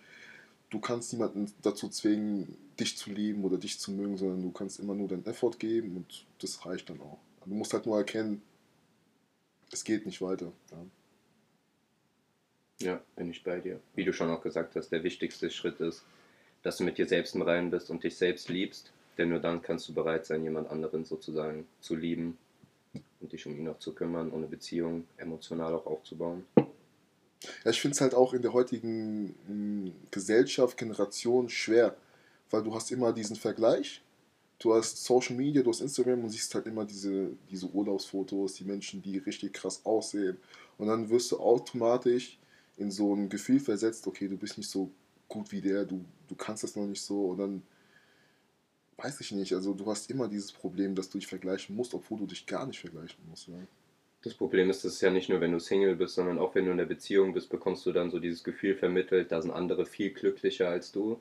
du 0.70 0.80
kannst 0.80 1.12
niemanden 1.12 1.52
dazu 1.62 1.88
zwingen, 1.88 2.56
dich 2.78 2.96
zu 2.96 3.10
lieben 3.10 3.44
oder 3.44 3.58
dich 3.58 3.78
zu 3.78 3.90
mögen, 3.90 4.16
sondern 4.16 4.42
du 4.42 4.50
kannst 4.50 4.78
immer 4.80 4.94
nur 4.94 5.08
deinen 5.08 5.26
Effort 5.26 5.58
geben 5.58 5.96
und 5.96 6.26
das 6.40 6.64
reicht 6.66 6.90
dann 6.90 7.00
auch. 7.00 7.18
Du 7.44 7.54
musst 7.54 7.72
halt 7.72 7.86
nur 7.86 7.96
erkennen, 7.96 8.42
es 9.70 9.84
geht 9.84 10.06
nicht 10.06 10.20
weiter. 10.20 10.52
Ja. 10.70 10.86
Ja, 12.78 13.00
bin 13.16 13.30
ich 13.30 13.42
bei 13.42 13.60
dir. 13.60 13.80
Wie 13.94 14.04
du 14.04 14.12
schon 14.12 14.30
auch 14.30 14.42
gesagt 14.42 14.76
hast, 14.76 14.90
der 14.90 15.02
wichtigste 15.02 15.50
Schritt 15.50 15.80
ist, 15.80 16.04
dass 16.62 16.76
du 16.76 16.84
mit 16.84 16.98
dir 16.98 17.06
selbst 17.06 17.34
im 17.34 17.42
Reinen 17.42 17.70
bist 17.70 17.90
und 17.90 18.04
dich 18.04 18.16
selbst 18.16 18.50
liebst, 18.50 18.92
denn 19.16 19.30
nur 19.30 19.38
dann 19.38 19.62
kannst 19.62 19.88
du 19.88 19.94
bereit 19.94 20.26
sein, 20.26 20.44
jemand 20.44 20.68
anderen 20.68 21.04
sozusagen 21.04 21.66
zu 21.80 21.96
lieben 21.96 22.36
und 23.20 23.32
dich 23.32 23.46
um 23.46 23.56
ihn 23.56 23.68
auch 23.68 23.78
zu 23.78 23.94
kümmern 23.94 24.28
und 24.28 24.38
eine 24.38 24.46
Beziehung 24.46 25.06
emotional 25.16 25.74
auch 25.74 25.86
aufzubauen. 25.86 26.44
Ja, 27.64 27.70
ich 27.70 27.80
finde 27.80 27.94
es 27.94 28.00
halt 28.00 28.14
auch 28.14 28.34
in 28.34 28.42
der 28.42 28.52
heutigen 28.52 29.34
mh, 29.48 29.92
Gesellschaft, 30.10 30.76
Generation 30.76 31.48
schwer, 31.48 31.96
weil 32.50 32.62
du 32.62 32.74
hast 32.74 32.90
immer 32.90 33.12
diesen 33.12 33.36
Vergleich. 33.36 34.02
Du 34.58 34.74
hast 34.74 35.04
Social 35.04 35.36
Media, 35.36 35.62
du 35.62 35.70
hast 35.70 35.80
Instagram 35.80 36.24
und 36.24 36.30
siehst 36.30 36.54
halt 36.54 36.66
immer 36.66 36.84
diese, 36.84 37.30
diese 37.50 37.66
Urlaubsfotos, 37.66 38.54
die 38.54 38.64
Menschen, 38.64 39.02
die 39.02 39.18
richtig 39.18 39.52
krass 39.52 39.84
aussehen. 39.84 40.38
Und 40.78 40.88
dann 40.88 41.10
wirst 41.10 41.32
du 41.32 41.38
automatisch 41.38 42.38
in 42.76 42.90
so 42.90 43.14
ein 43.14 43.28
Gefühl 43.28 43.60
versetzt, 43.60 44.06
okay, 44.06 44.28
du 44.28 44.36
bist 44.36 44.56
nicht 44.56 44.70
so 44.70 44.90
gut 45.28 45.52
wie 45.52 45.60
der, 45.60 45.84
du, 45.84 46.04
du 46.28 46.34
kannst 46.34 46.62
das 46.62 46.76
noch 46.76 46.86
nicht 46.86 47.02
so. 47.02 47.26
Und 47.26 47.38
dann 47.38 47.62
weiß 48.96 49.20
ich 49.20 49.32
nicht, 49.32 49.52
also 49.52 49.74
du 49.74 49.86
hast 49.86 50.10
immer 50.10 50.28
dieses 50.28 50.52
Problem, 50.52 50.94
dass 50.94 51.10
du 51.10 51.18
dich 51.18 51.26
vergleichen 51.26 51.76
musst, 51.76 51.94
obwohl 51.94 52.18
du 52.18 52.26
dich 52.26 52.46
gar 52.46 52.66
nicht 52.66 52.80
vergleichen 52.80 53.18
musst. 53.28 53.48
Ja. 53.48 53.54
Das 54.22 54.34
Problem 54.34 54.70
ist, 54.70 54.84
das 54.84 54.94
ist 54.94 55.00
ja 55.02 55.10
nicht 55.10 55.28
nur, 55.28 55.40
wenn 55.40 55.52
du 55.52 55.60
Single 55.60 55.96
bist, 55.96 56.14
sondern 56.14 56.38
auch 56.38 56.54
wenn 56.54 56.64
du 56.64 56.70
in 56.70 56.78
der 56.78 56.86
Beziehung 56.86 57.32
bist, 57.32 57.48
bekommst 57.50 57.84
du 57.86 57.92
dann 57.92 58.10
so 58.10 58.18
dieses 58.18 58.42
Gefühl 58.42 58.74
vermittelt, 58.74 59.30
da 59.30 59.40
sind 59.40 59.50
andere 59.50 59.86
viel 59.86 60.10
glücklicher 60.10 60.68
als 60.68 60.92
du. 60.92 61.20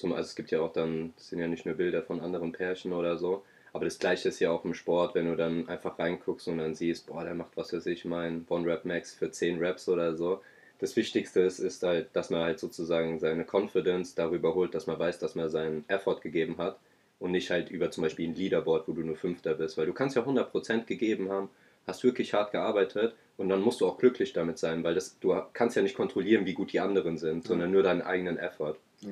Zum, 0.00 0.14
also 0.14 0.28
es 0.28 0.34
gibt 0.34 0.50
ja 0.50 0.62
auch 0.62 0.72
dann, 0.72 1.12
das 1.16 1.28
sind 1.28 1.40
ja 1.40 1.46
nicht 1.46 1.66
nur 1.66 1.74
Bilder 1.74 2.02
von 2.02 2.20
anderen 2.20 2.52
Pärchen 2.52 2.94
oder 2.94 3.18
so, 3.18 3.42
aber 3.74 3.84
das 3.84 3.98
gleiche 3.98 4.30
ist 4.30 4.40
ja 4.40 4.50
auch 4.50 4.64
im 4.64 4.72
Sport, 4.72 5.14
wenn 5.14 5.26
du 5.26 5.36
dann 5.36 5.68
einfach 5.68 5.98
reinguckst 5.98 6.48
und 6.48 6.56
dann 6.56 6.74
siehst, 6.74 7.06
boah, 7.06 7.22
der 7.22 7.34
macht 7.34 7.54
was 7.54 7.74
weiß 7.74 7.84
ich, 7.84 8.06
mein 8.06 8.46
One 8.48 8.66
Rap 8.66 8.86
Max 8.86 9.14
für 9.14 9.30
10 9.30 9.62
Raps 9.62 9.90
oder 9.90 10.16
so. 10.16 10.40
Das 10.78 10.96
Wichtigste 10.96 11.40
ist, 11.40 11.58
ist 11.58 11.82
halt, 11.82 12.08
dass 12.14 12.30
man 12.30 12.40
halt 12.40 12.58
sozusagen 12.58 13.18
seine 13.18 13.44
Confidence 13.44 14.14
darüber 14.14 14.54
holt, 14.54 14.74
dass 14.74 14.86
man 14.86 14.98
weiß, 14.98 15.18
dass 15.18 15.34
man 15.34 15.50
seinen 15.50 15.84
Effort 15.88 16.22
gegeben 16.22 16.56
hat 16.56 16.78
und 17.18 17.32
nicht 17.32 17.50
halt 17.50 17.70
über 17.70 17.90
zum 17.90 18.02
Beispiel 18.02 18.26
ein 18.26 18.34
Leaderboard, 18.34 18.88
wo 18.88 18.92
du 18.92 19.02
nur 19.02 19.16
Fünfter 19.16 19.52
bist, 19.52 19.76
weil 19.76 19.84
du 19.84 19.92
kannst 19.92 20.16
ja 20.16 20.22
100% 20.22 20.86
gegeben 20.86 21.28
haben, 21.30 21.50
hast 21.86 22.02
wirklich 22.04 22.32
hart 22.32 22.52
gearbeitet 22.52 23.14
und 23.36 23.50
dann 23.50 23.60
musst 23.60 23.82
du 23.82 23.86
auch 23.86 23.98
glücklich 23.98 24.32
damit 24.32 24.58
sein, 24.58 24.82
weil 24.82 24.94
das, 24.94 25.18
du 25.20 25.38
kannst 25.52 25.76
ja 25.76 25.82
nicht 25.82 25.94
kontrollieren, 25.94 26.46
wie 26.46 26.54
gut 26.54 26.72
die 26.72 26.80
anderen 26.80 27.18
sind, 27.18 27.46
sondern 27.46 27.70
nur 27.70 27.82
deinen 27.82 28.00
eigenen 28.00 28.38
Effort. 28.38 28.76
Ja. 29.00 29.10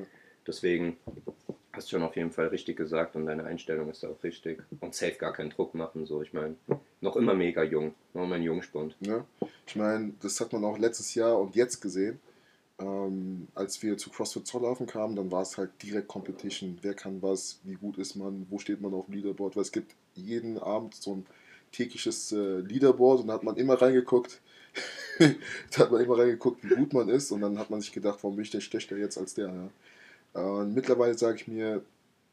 Deswegen 0.48 0.96
hast 1.72 1.92
du 1.92 1.96
schon 1.96 2.02
auf 2.02 2.16
jeden 2.16 2.32
Fall 2.32 2.48
richtig 2.48 2.76
gesagt 2.76 3.14
und 3.14 3.26
deine 3.26 3.44
Einstellung 3.44 3.90
ist 3.90 4.04
auch 4.04 4.22
richtig. 4.24 4.62
Und 4.80 4.94
safe 4.94 5.16
gar 5.16 5.32
keinen 5.32 5.50
Druck 5.50 5.74
machen, 5.74 6.06
so. 6.06 6.22
Ich 6.22 6.32
meine, 6.32 6.56
noch 7.00 7.16
immer 7.16 7.34
mega 7.34 7.62
jung, 7.62 7.94
noch 8.14 8.24
immer 8.24 8.36
ein 8.36 8.42
Jungspund. 8.42 8.96
Ja, 9.00 9.24
ich 9.66 9.76
meine, 9.76 10.14
das 10.20 10.40
hat 10.40 10.52
man 10.52 10.64
auch 10.64 10.78
letztes 10.78 11.14
Jahr 11.14 11.38
und 11.38 11.54
jetzt 11.54 11.80
gesehen. 11.80 12.18
Ähm, 12.80 13.48
als 13.54 13.82
wir 13.82 13.98
zu 13.98 14.10
CrossFit 14.10 14.46
Zollhafen 14.46 14.86
kamen, 14.86 15.16
dann 15.16 15.30
war 15.30 15.42
es 15.42 15.58
halt 15.58 15.70
direkt 15.82 16.08
Competition. 16.08 16.78
Wer 16.80 16.94
kann 16.94 17.20
was, 17.22 17.60
wie 17.64 17.74
gut 17.74 17.98
ist 17.98 18.14
man, 18.14 18.46
wo 18.50 18.58
steht 18.58 18.80
man 18.80 18.94
auf 18.94 19.06
dem 19.06 19.14
Leaderboard? 19.14 19.56
Weil 19.56 19.62
es 19.62 19.72
gibt 19.72 19.94
jeden 20.14 20.58
Abend 20.58 20.94
so 20.94 21.16
ein 21.16 21.26
tägliches 21.72 22.32
äh, 22.32 22.60
Leaderboard 22.60 23.20
und 23.20 23.26
da 23.28 23.34
hat 23.34 23.42
man 23.42 23.56
immer 23.56 23.74
reingeguckt. 23.74 24.40
da 25.18 25.78
hat 25.78 25.90
man 25.90 26.02
immer 26.02 26.18
reingeguckt, 26.18 26.62
wie 26.62 26.74
gut 26.74 26.92
man 26.92 27.08
ist 27.08 27.32
und 27.32 27.40
dann 27.40 27.58
hat 27.58 27.68
man 27.68 27.80
sich 27.80 27.92
gedacht, 27.92 28.20
warum 28.22 28.36
bin 28.36 28.44
ich 28.44 28.50
der 28.50 28.60
schlechter 28.60 28.96
jetzt 28.96 29.18
als 29.18 29.34
der? 29.34 29.48
Ja? 29.48 29.70
Und 30.32 30.74
mittlerweile 30.74 31.16
sage 31.16 31.36
ich 31.36 31.48
mir, 31.48 31.82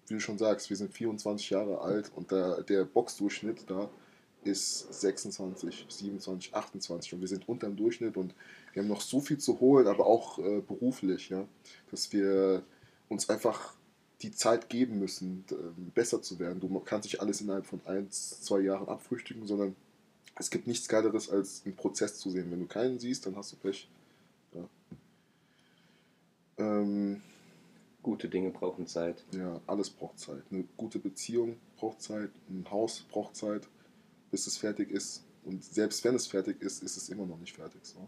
wie 0.08 0.14
du 0.16 0.20
schon 0.20 0.38
sagst, 0.38 0.70
wir 0.70 0.78
sind 0.78 0.94
24 0.94 1.50
Jahre 1.50 1.82
alt 1.82 2.12
und 2.16 2.32
der, 2.32 2.62
der 2.62 2.86
Boxdurchschnitt 2.86 3.70
da 3.70 3.90
ist 4.44 5.02
26, 5.02 5.86
27, 5.90 6.54
28 6.54 7.14
und 7.14 7.22
wir 7.22 7.28
sind 7.28 7.50
unter 7.50 7.68
dem 7.68 7.76
Durchschnitt 7.76 8.16
und 8.16 8.36
wir 8.74 8.84
haben 8.84 8.90
noch 8.90 9.02
so 9.02 9.20
viel 9.20 9.40
zu 9.40 9.60
holen, 9.60 9.88
aber 9.88 10.06
auch 10.06 10.38
äh, 10.38 10.62
beruflich, 10.62 11.30
ja, 11.30 11.48
dass 11.90 12.14
wir 12.14 12.64
uns 13.10 13.30
einfach 13.30 13.74
die 14.22 14.32
Zeit 14.32 14.70
geben 14.70 15.00
müssen, 15.00 15.46
äh, 15.50 15.56
besser 15.96 16.22
zu 16.22 16.38
werden. 16.40 16.60
Du 16.60 16.68
kannst 16.80 17.06
nicht 17.06 17.22
alles 17.22 17.42
innerhalb 17.42 17.66
von 17.66 17.82
ein, 17.86 18.12
zwei 18.12 18.60
Jahren 18.60 18.88
abfrühstücken, 18.88 19.48
sondern 19.48 19.76
es 20.38 20.52
gibt 20.52 20.68
nichts 20.68 20.88
Geileres, 20.88 21.30
als 21.30 21.64
einen 21.66 21.76
Prozess 21.76 22.20
zu 22.20 22.30
sehen. 22.30 22.52
Wenn 22.52 22.60
du 22.60 22.68
keinen 22.68 23.00
siehst, 23.00 23.26
dann 23.26 23.36
hast 23.36 23.54
du 23.54 23.56
Pech. 23.58 23.90
Ja. 24.54 24.68
Ähm, 26.58 27.22
Gute 28.06 28.30
Dinge 28.30 28.52
brauchen 28.52 28.86
Zeit. 28.86 29.26
ja, 29.32 29.60
alles 29.66 29.90
braucht 29.90 30.20
Zeit. 30.20 30.44
Eine 30.52 30.66
gute 30.78 31.00
Beziehung 31.00 31.58
braucht 31.76 32.04
Zeit, 32.04 32.30
ein 32.52 32.64
Haus 32.70 33.04
braucht 33.10 33.36
Zeit, 33.36 33.68
bis 34.30 34.46
es 34.46 34.58
fertig 34.58 34.92
ist. 34.92 35.26
Und 35.44 35.64
selbst 35.64 36.04
wenn 36.04 36.14
es 36.14 36.28
fertig 36.28 36.62
ist, 36.62 36.84
ist 36.84 36.98
es 36.98 37.10
immer 37.10 37.26
noch 37.26 37.40
nicht 37.40 37.56
fertig. 37.56 37.82
So. 37.84 38.08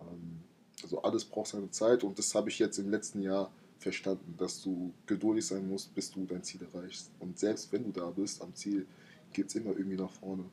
Ähm, 0.00 0.42
also 0.82 1.00
alles 1.00 1.24
braucht 1.24 1.46
seine 1.46 1.70
Zeit 1.70 2.04
und 2.04 2.18
das 2.18 2.34
habe 2.34 2.50
ich 2.50 2.58
jetzt 2.58 2.76
im 2.76 2.90
letzten 2.90 3.22
Jahr 3.22 3.50
verstanden, 3.78 4.34
dass 4.36 4.62
du 4.62 4.92
geduldig 5.06 5.46
sein 5.46 5.66
musst, 5.66 5.94
bis 5.94 6.10
du 6.10 6.26
dein 6.26 6.42
Ziel 6.42 6.60
erreichst. 6.70 7.10
Und 7.18 7.38
selbst 7.38 7.72
wenn 7.72 7.84
du 7.84 7.90
da 7.90 8.10
bist 8.10 8.42
am 8.42 8.54
Ziel, 8.54 8.86
geht 9.32 9.46
es 9.46 9.54
immer 9.54 9.70
irgendwie 9.70 9.96
nach 9.96 10.12
vorne. 10.12 10.44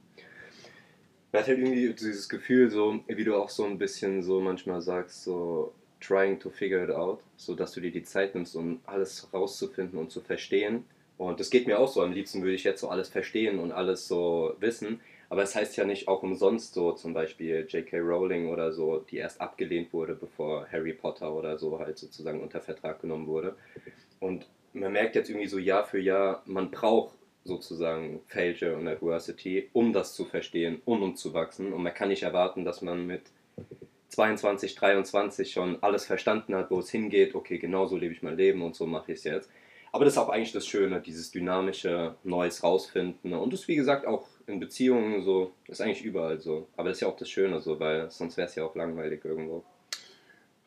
Man 1.33 1.41
hat 1.41 1.49
halt 1.49 1.59
irgendwie 1.59 1.93
dieses 1.93 2.29
Gefühl, 2.29 2.71
so 2.71 3.01
wie 3.07 3.25
du 3.25 3.35
auch 3.35 3.49
so 3.49 3.65
ein 3.65 3.77
bisschen 3.77 4.23
so 4.23 4.39
manchmal 4.39 4.81
sagst, 4.81 5.23
so 5.23 5.73
trying 5.99 6.39
to 6.39 6.49
figure 6.49 6.83
it 6.83 6.91
out, 6.91 7.21
so 7.37 7.55
dass 7.55 7.73
du 7.73 7.81
dir 7.81 7.91
die 7.91 8.03
Zeit 8.03 8.35
nimmst, 8.35 8.55
um 8.55 8.79
alles 8.85 9.27
rauszufinden 9.33 9.99
und 9.99 10.11
zu 10.11 10.21
verstehen. 10.21 10.85
Und 11.17 11.39
das 11.39 11.49
geht 11.49 11.67
mir 11.67 11.79
auch 11.79 11.89
so. 11.89 12.01
Am 12.01 12.13
liebsten 12.13 12.41
würde 12.41 12.55
ich 12.55 12.63
jetzt 12.63 12.81
so 12.81 12.89
alles 12.89 13.09
verstehen 13.09 13.59
und 13.59 13.71
alles 13.71 14.07
so 14.07 14.55
wissen. 14.59 15.01
Aber 15.29 15.43
es 15.43 15.51
das 15.51 15.61
heißt 15.61 15.77
ja 15.77 15.83
nicht 15.83 16.07
auch 16.07 16.23
umsonst 16.23 16.73
so, 16.73 16.93
zum 16.93 17.13
Beispiel 17.13 17.67
J.K. 17.69 17.99
Rowling 17.99 18.47
oder 18.47 18.71
so, 18.71 19.05
die 19.11 19.17
erst 19.17 19.39
abgelehnt 19.39 19.93
wurde, 19.93 20.15
bevor 20.15 20.67
Harry 20.71 20.93
Potter 20.93 21.31
oder 21.31 21.57
so 21.57 21.77
halt 21.77 21.97
sozusagen 21.99 22.41
unter 22.41 22.61
Vertrag 22.61 23.01
genommen 23.01 23.27
wurde. 23.27 23.55
Und 24.19 24.47
man 24.73 24.91
merkt 24.91 25.15
jetzt 25.15 25.29
irgendwie 25.29 25.47
so 25.47 25.59
Jahr 25.59 25.83
für 25.83 25.99
Jahr, 25.99 26.41
man 26.45 26.71
braucht 26.71 27.13
sozusagen 27.43 28.21
Failure 28.27 28.75
und 28.75 28.87
Adversity, 28.87 29.69
um 29.73 29.93
das 29.93 30.13
zu 30.13 30.25
verstehen 30.25 30.81
und 30.85 31.03
um 31.03 31.15
zu 31.15 31.33
wachsen. 31.33 31.73
Und 31.73 31.83
man 31.83 31.93
kann 31.93 32.09
nicht 32.09 32.23
erwarten, 32.23 32.65
dass 32.65 32.81
man 32.81 33.05
mit 33.05 33.23
22, 34.09 34.75
23 34.75 35.51
schon 35.51 35.81
alles 35.81 36.05
verstanden 36.05 36.55
hat, 36.55 36.71
wo 36.71 36.79
es 36.79 36.89
hingeht. 36.89 37.35
Okay, 37.35 37.57
genau 37.57 37.87
so 37.87 37.95
lebe 37.95 38.13
ich 38.13 38.23
mein 38.23 38.37
Leben 38.37 38.61
und 38.61 38.75
so 38.75 38.85
mache 38.85 39.11
ich 39.11 39.19
es 39.19 39.23
jetzt. 39.23 39.49
Aber 39.91 40.05
das 40.05 40.13
ist 40.13 40.19
auch 40.19 40.29
eigentlich 40.29 40.51
das 40.51 40.67
Schöne, 40.67 41.01
dieses 41.01 41.31
dynamische 41.31 42.15
Neues 42.23 42.63
rausfinden. 42.63 43.33
Und 43.33 43.53
das, 43.53 43.67
wie 43.67 43.75
gesagt, 43.75 44.05
auch 44.05 44.27
in 44.45 44.59
Beziehungen 44.59 45.23
so, 45.23 45.53
ist 45.67 45.81
eigentlich 45.81 46.03
überall 46.03 46.39
so. 46.39 46.67
Aber 46.77 46.89
das 46.89 46.97
ist 46.97 47.01
ja 47.01 47.07
auch 47.07 47.17
das 47.17 47.29
Schöne 47.29 47.59
so, 47.59 47.79
weil 47.79 48.09
sonst 48.11 48.37
wäre 48.37 48.47
es 48.47 48.55
ja 48.55 48.65
auch 48.65 48.75
langweilig 48.75 49.25
irgendwo. 49.25 49.63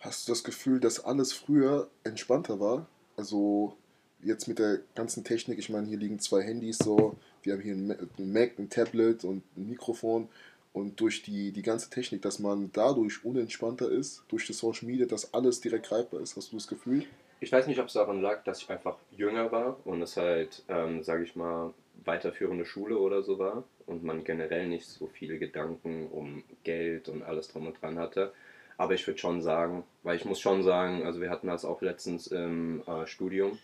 Hast 0.00 0.26
du 0.26 0.32
das 0.32 0.42
Gefühl, 0.42 0.80
dass 0.80 1.04
alles 1.04 1.32
früher 1.32 1.88
entspannter 2.02 2.58
war? 2.58 2.88
Also 3.16 3.76
jetzt 4.20 4.48
mit 4.48 4.58
der 4.58 4.80
ganzen 4.94 5.22
Technik, 5.24 5.58
ich 5.58 5.68
meine, 5.68 5.86
hier 5.86 5.98
liegen 5.98 6.18
zwei 6.18 6.42
Handys 6.42 6.78
so, 6.78 7.16
wir 7.42 7.54
haben 7.54 7.60
hier 7.60 7.74
ein 7.74 8.32
Mac, 8.32 8.58
ein 8.58 8.70
Tablet 8.70 9.24
und 9.24 9.42
ein 9.56 9.68
Mikrofon. 9.68 10.28
Und 10.72 11.00
durch 11.00 11.22
die, 11.22 11.52
die 11.52 11.62
ganze 11.62 11.90
Technik, 11.90 12.22
dass 12.22 12.38
man 12.38 12.70
dadurch 12.72 13.24
unentspannter 13.24 13.90
ist, 13.90 14.24
durch 14.28 14.46
das 14.46 14.58
Social 14.58 14.88
Media, 14.88 15.06
dass 15.06 15.34
alles 15.34 15.60
direkt 15.60 15.86
greifbar 15.88 16.20
ist. 16.20 16.36
Hast 16.36 16.52
du 16.52 16.56
das 16.56 16.66
Gefühl? 16.66 17.04
Ich 17.40 17.52
weiß 17.52 17.66
nicht, 17.66 17.80
ob 17.80 17.88
es 17.88 17.94
daran 17.94 18.22
lag, 18.22 18.44
dass 18.44 18.62
ich 18.62 18.70
einfach 18.70 18.96
jünger 19.10 19.50
war 19.52 19.76
und 19.84 20.00
es 20.00 20.16
halt, 20.16 20.62
ähm, 20.68 21.02
sage 21.02 21.24
ich 21.24 21.36
mal, 21.36 21.74
weiterführende 22.04 22.64
Schule 22.64 22.98
oder 22.98 23.22
so 23.22 23.38
war 23.38 23.64
und 23.86 24.04
man 24.04 24.24
generell 24.24 24.68
nicht 24.68 24.86
so 24.86 25.06
viele 25.08 25.38
Gedanken 25.38 26.08
um 26.08 26.42
Geld 26.64 27.08
und 27.08 27.22
alles 27.22 27.48
drum 27.48 27.66
und 27.66 27.80
dran 27.82 27.98
hatte. 27.98 28.32
Aber 28.78 28.94
ich 28.94 29.06
würde 29.06 29.18
schon 29.18 29.42
sagen, 29.42 29.84
weil 30.02 30.16
ich 30.16 30.24
muss 30.24 30.40
schon 30.40 30.62
sagen, 30.62 31.04
also 31.04 31.20
wir 31.20 31.30
hatten 31.30 31.46
das 31.46 31.64
auch 31.64 31.82
letztens 31.82 32.28
im 32.28 32.82
äh, 32.86 33.06
Studium, 33.06 33.58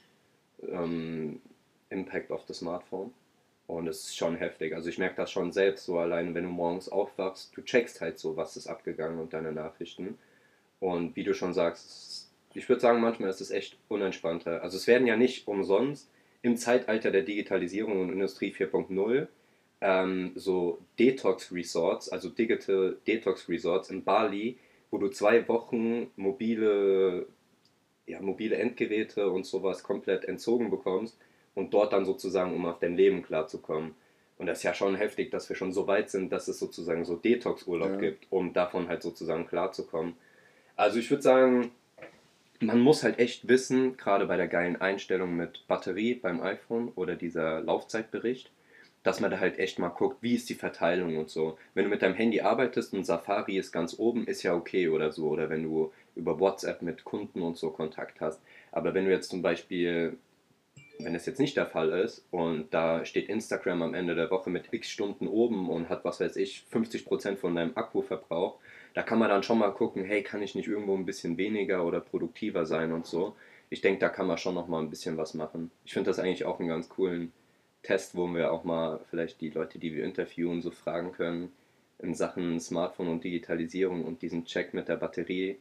ähm, 0.62 1.40
Impact 1.90 2.30
of 2.30 2.42
the 2.46 2.54
Smartphone. 2.54 3.12
Und 3.68 3.86
es 3.86 4.04
ist 4.04 4.16
schon 4.16 4.34
heftig. 4.36 4.74
Also 4.74 4.88
ich 4.88 4.98
merke 4.98 5.16
das 5.16 5.30
schon 5.30 5.52
selbst, 5.52 5.84
so 5.84 5.98
allein 5.98 6.34
wenn 6.34 6.44
du 6.44 6.50
morgens 6.50 6.88
aufwachst, 6.88 7.54
du 7.54 7.62
checkst 7.62 8.00
halt 8.00 8.18
so, 8.18 8.36
was 8.36 8.56
ist 8.56 8.66
abgegangen 8.66 9.20
und 9.20 9.34
deine 9.34 9.52
Nachrichten. 9.52 10.18
Und 10.80 11.14
wie 11.16 11.22
du 11.22 11.34
schon 11.34 11.52
sagst, 11.52 12.30
ich 12.54 12.66
würde 12.68 12.80
sagen, 12.80 13.00
manchmal 13.00 13.28
ist 13.28 13.42
es 13.42 13.50
echt 13.50 13.76
unentspannter. 13.88 14.62
Also 14.62 14.78
es 14.78 14.86
werden 14.86 15.06
ja 15.06 15.16
nicht 15.16 15.46
umsonst 15.46 16.10
im 16.40 16.56
Zeitalter 16.56 17.10
der 17.10 17.22
Digitalisierung 17.22 18.00
und 18.00 18.10
Industrie 18.10 18.54
4.0 18.54 19.28
ähm, 19.82 20.32
so 20.34 20.78
Detox 20.98 21.52
Resorts, 21.52 22.08
also 22.08 22.30
Digital 22.30 22.96
Detox 23.06 23.50
Resorts 23.50 23.90
in 23.90 24.02
Bali, 24.02 24.56
wo 24.90 24.96
du 24.96 25.08
zwei 25.08 25.46
Wochen 25.46 26.10
mobile, 26.16 27.26
ja, 28.06 28.20
mobile 28.22 28.56
Endgeräte 28.56 29.30
und 29.30 29.44
sowas 29.44 29.82
komplett 29.82 30.24
entzogen 30.24 30.70
bekommst 30.70 31.18
und 31.58 31.74
dort 31.74 31.92
dann 31.92 32.04
sozusagen, 32.04 32.54
um 32.54 32.64
auf 32.66 32.78
dein 32.78 32.96
Leben 32.96 33.22
klarzukommen. 33.22 33.94
Und 34.38 34.46
das 34.46 34.58
ist 34.58 34.64
ja 34.64 34.74
schon 34.74 34.94
heftig, 34.94 35.32
dass 35.32 35.48
wir 35.48 35.56
schon 35.56 35.72
so 35.72 35.88
weit 35.88 36.08
sind, 36.10 36.32
dass 36.32 36.46
es 36.46 36.60
sozusagen 36.60 37.04
so 37.04 37.16
Detox-Urlaub 37.16 37.94
ja. 37.94 37.96
gibt, 37.96 38.26
um 38.30 38.52
davon 38.52 38.88
halt 38.88 39.02
sozusagen 39.02 39.46
klarzukommen. 39.46 40.14
Also 40.76 41.00
ich 41.00 41.10
würde 41.10 41.24
sagen, 41.24 41.72
man 42.60 42.78
muss 42.80 43.02
halt 43.02 43.18
echt 43.18 43.48
wissen, 43.48 43.96
gerade 43.96 44.26
bei 44.26 44.36
der 44.36 44.46
geilen 44.46 44.80
Einstellung 44.80 45.36
mit 45.36 45.66
Batterie 45.66 46.14
beim 46.14 46.40
iPhone 46.40 46.92
oder 46.94 47.16
dieser 47.16 47.60
Laufzeitbericht, 47.60 48.52
dass 49.02 49.20
man 49.20 49.30
da 49.30 49.40
halt 49.40 49.58
echt 49.58 49.80
mal 49.80 49.88
guckt, 49.88 50.18
wie 50.22 50.34
ist 50.34 50.48
die 50.48 50.54
Verteilung 50.54 51.16
und 51.16 51.30
so. 51.30 51.58
Wenn 51.74 51.84
du 51.84 51.90
mit 51.90 52.02
deinem 52.02 52.14
Handy 52.14 52.40
arbeitest 52.40 52.94
und 52.94 53.04
Safari 53.04 53.58
ist 53.58 53.72
ganz 53.72 53.98
oben, 53.98 54.26
ist 54.26 54.44
ja 54.44 54.54
okay 54.54 54.88
oder 54.88 55.10
so. 55.10 55.28
Oder 55.28 55.50
wenn 55.50 55.64
du 55.64 55.92
über 56.14 56.38
WhatsApp 56.38 56.82
mit 56.82 57.04
Kunden 57.04 57.42
und 57.42 57.56
so 57.56 57.70
Kontakt 57.70 58.20
hast. 58.20 58.40
Aber 58.70 58.94
wenn 58.94 59.06
du 59.06 59.10
jetzt 59.10 59.30
zum 59.30 59.42
Beispiel, 59.42 60.16
wenn 60.98 61.14
es 61.14 61.26
jetzt 61.26 61.40
nicht 61.40 61.56
der 61.56 61.66
Fall 61.66 61.90
ist 61.90 62.26
und 62.30 62.72
da 62.74 63.04
steht 63.04 63.28
Instagram 63.28 63.82
am 63.82 63.94
Ende 63.94 64.14
der 64.14 64.30
Woche 64.30 64.50
mit 64.50 64.72
x 64.72 64.88
Stunden 64.88 65.28
oben 65.28 65.68
und 65.68 65.88
hat, 65.88 66.04
was 66.04 66.20
weiß 66.20 66.36
ich, 66.36 66.64
50% 66.72 67.36
von 67.36 67.54
deinem 67.54 67.76
Akkuverbrauch, 67.76 68.58
da 68.94 69.02
kann 69.02 69.18
man 69.18 69.28
dann 69.28 69.42
schon 69.42 69.58
mal 69.58 69.70
gucken, 69.70 70.04
hey, 70.04 70.22
kann 70.22 70.42
ich 70.42 70.54
nicht 70.54 70.68
irgendwo 70.68 70.96
ein 70.96 71.06
bisschen 71.06 71.36
weniger 71.36 71.84
oder 71.84 72.00
produktiver 72.00 72.66
sein 72.66 72.92
und 72.92 73.06
so. 73.06 73.36
Ich 73.70 73.80
denke, 73.80 74.00
da 74.00 74.08
kann 74.08 74.26
man 74.26 74.38
schon 74.38 74.54
noch 74.54 74.66
mal 74.66 74.80
ein 74.80 74.90
bisschen 74.90 75.16
was 75.16 75.34
machen. 75.34 75.70
Ich 75.84 75.92
finde 75.92 76.10
das 76.10 76.18
eigentlich 76.18 76.44
auch 76.44 76.58
einen 76.58 76.68
ganz 76.68 76.88
coolen 76.88 77.32
Test, 77.82 78.16
wo 78.16 78.26
wir 78.28 78.52
auch 78.52 78.64
mal 78.64 79.00
vielleicht 79.10 79.40
die 79.40 79.50
Leute, 79.50 79.78
die 79.78 79.94
wir 79.94 80.04
interviewen, 80.04 80.62
so 80.62 80.70
fragen 80.70 81.12
können 81.12 81.52
in 82.00 82.14
Sachen 82.14 82.60
Smartphone 82.60 83.08
und 83.08 83.24
Digitalisierung 83.24 84.04
und 84.04 84.22
diesen 84.22 84.44
Check 84.44 84.72
mit 84.72 84.88
der 84.88 84.96
Batterie. 84.96 85.58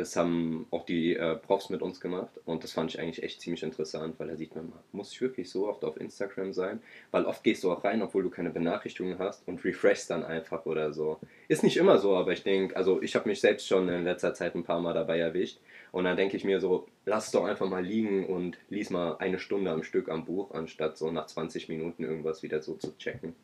Das 0.00 0.16
haben 0.16 0.66
auch 0.70 0.86
die 0.86 1.14
äh, 1.14 1.36
Profs 1.36 1.68
mit 1.68 1.82
uns 1.82 2.00
gemacht 2.00 2.40
und 2.46 2.64
das 2.64 2.72
fand 2.72 2.90
ich 2.90 2.98
eigentlich 2.98 3.22
echt 3.22 3.42
ziemlich 3.42 3.62
interessant, 3.62 4.14
weil 4.16 4.28
da 4.28 4.36
sieht 4.36 4.54
man, 4.54 4.72
muss 4.92 5.12
ich 5.12 5.20
wirklich 5.20 5.50
so 5.50 5.68
oft 5.68 5.84
auf 5.84 6.00
Instagram 6.00 6.54
sein? 6.54 6.80
Weil 7.10 7.26
oft 7.26 7.44
gehst 7.44 7.64
du 7.64 7.70
auch 7.70 7.84
rein, 7.84 8.00
obwohl 8.00 8.22
du 8.22 8.30
keine 8.30 8.48
Benachrichtigungen 8.48 9.18
hast 9.18 9.46
und 9.46 9.62
refreshst 9.62 10.08
dann 10.08 10.24
einfach 10.24 10.64
oder 10.64 10.94
so. 10.94 11.18
Ist 11.48 11.62
nicht 11.62 11.76
immer 11.76 11.98
so, 11.98 12.16
aber 12.16 12.32
ich 12.32 12.42
denke, 12.42 12.74
also 12.76 13.02
ich 13.02 13.14
habe 13.14 13.28
mich 13.28 13.42
selbst 13.42 13.68
schon 13.68 13.90
in 13.90 14.04
letzter 14.04 14.32
Zeit 14.32 14.54
ein 14.54 14.64
paar 14.64 14.80
Mal 14.80 14.94
dabei 14.94 15.18
erwischt 15.18 15.58
und 15.92 16.04
dann 16.04 16.16
denke 16.16 16.38
ich 16.38 16.44
mir 16.44 16.60
so, 16.60 16.88
lass 17.04 17.26
es 17.26 17.32
doch 17.32 17.44
einfach 17.44 17.68
mal 17.68 17.84
liegen 17.84 18.24
und 18.24 18.56
lies 18.70 18.88
mal 18.88 19.18
eine 19.18 19.38
Stunde 19.38 19.70
am 19.70 19.82
Stück 19.82 20.08
am 20.08 20.24
Buch, 20.24 20.52
anstatt 20.52 20.96
so 20.96 21.10
nach 21.10 21.26
20 21.26 21.68
Minuten 21.68 22.04
irgendwas 22.04 22.42
wieder 22.42 22.62
so 22.62 22.76
zu 22.76 22.96
checken. 22.96 23.34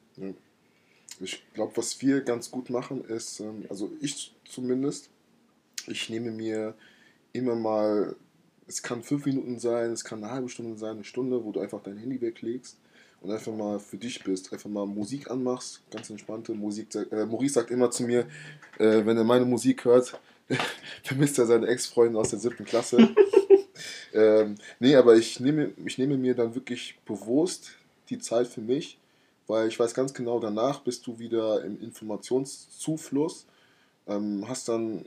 Ich 1.21 1.43
glaube, 1.53 1.77
was 1.77 2.01
wir 2.01 2.23
ganz 2.23 2.51
gut 2.51 2.71
machen 2.71 3.05
ist, 3.05 3.41
ähm, 3.41 3.67
also 3.69 3.93
ich 4.01 4.35
zumindest, 4.45 5.11
ich 5.89 6.11
nehme 6.11 6.31
mir 6.31 6.75
immer 7.33 7.55
mal, 7.55 8.17
es 8.67 8.83
kann 8.83 9.03
fünf 9.03 9.27
Minuten 9.27 9.59
sein, 9.59 9.93
es 9.93 10.05
kann 10.05 10.23
eine 10.23 10.33
halbe 10.33 10.49
Stunde 10.49 10.79
sein, 10.79 10.97
eine 10.97 11.05
Stunde, 11.05 11.45
wo 11.45 11.53
du 11.53 11.61
einfach 11.61 11.83
dein 11.83 11.99
Handy 11.99 12.21
weglegst 12.21 12.79
und 13.21 13.31
einfach 13.31 13.53
mal 13.53 13.79
für 13.79 13.97
dich 13.97 14.23
bist, 14.25 14.53
einfach 14.53 14.71
mal 14.71 14.87
Musik 14.87 15.31
anmachst, 15.31 15.83
ganz 15.91 16.11
entspannte 16.11 16.55
Musik. 16.55 16.95
Äh, 16.95 17.27
Maurice 17.27 17.55
sagt 17.55 17.71
immer 17.71 17.91
zu 17.91 18.05
mir, 18.05 18.27
äh, 18.79 19.05
wenn 19.05 19.17
er 19.17 19.25
meine 19.25 19.45
Musik 19.45 19.85
hört, 19.85 20.19
vermisst 21.03 21.39
er 21.39 21.47
seine 21.47 21.67
Ex-Freundin 21.67 22.17
aus 22.17 22.31
der 22.31 22.39
siebten 22.39 22.65
Klasse. 22.65 22.99
ähm, 24.13 24.57
nee, 24.79 24.95
aber 24.97 25.17
ich 25.17 25.41
nehme, 25.41 25.73
ich 25.85 25.99
nehme 25.99 26.17
mir 26.17 26.35
dann 26.35 26.55
wirklich 26.55 26.99
bewusst 27.05 27.71
die 28.11 28.19
Zeit 28.19 28.47
für 28.47 28.61
mich, 28.61 28.99
weil 29.47 29.69
ich 29.69 29.79
weiß 29.79 29.95
ganz 29.95 30.15
genau, 30.15 30.41
danach 30.41 30.81
bist 30.81 31.07
du 31.07 31.19
wieder 31.19 31.65
im 31.65 31.81
Informationszufluss, 31.81 33.47
ähm, 34.07 34.49
hast 34.49 34.69
dann 34.69 35.07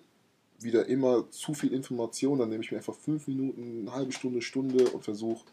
wieder 0.60 0.86
immer 0.88 1.30
zu 1.32 1.54
viel 1.54 1.74
Information, 1.74 2.40
dann 2.40 2.50
nehme 2.50 2.64
ich 2.64 2.72
mir 2.72 2.78
einfach 2.78 2.96
fünf 2.96 3.28
Minuten, 3.28 3.82
eine 3.82 3.94
halbe 3.94 4.12
Stunde, 4.12 4.42
Stunde 4.42 4.90
und 4.90 5.04
versuche 5.04 5.46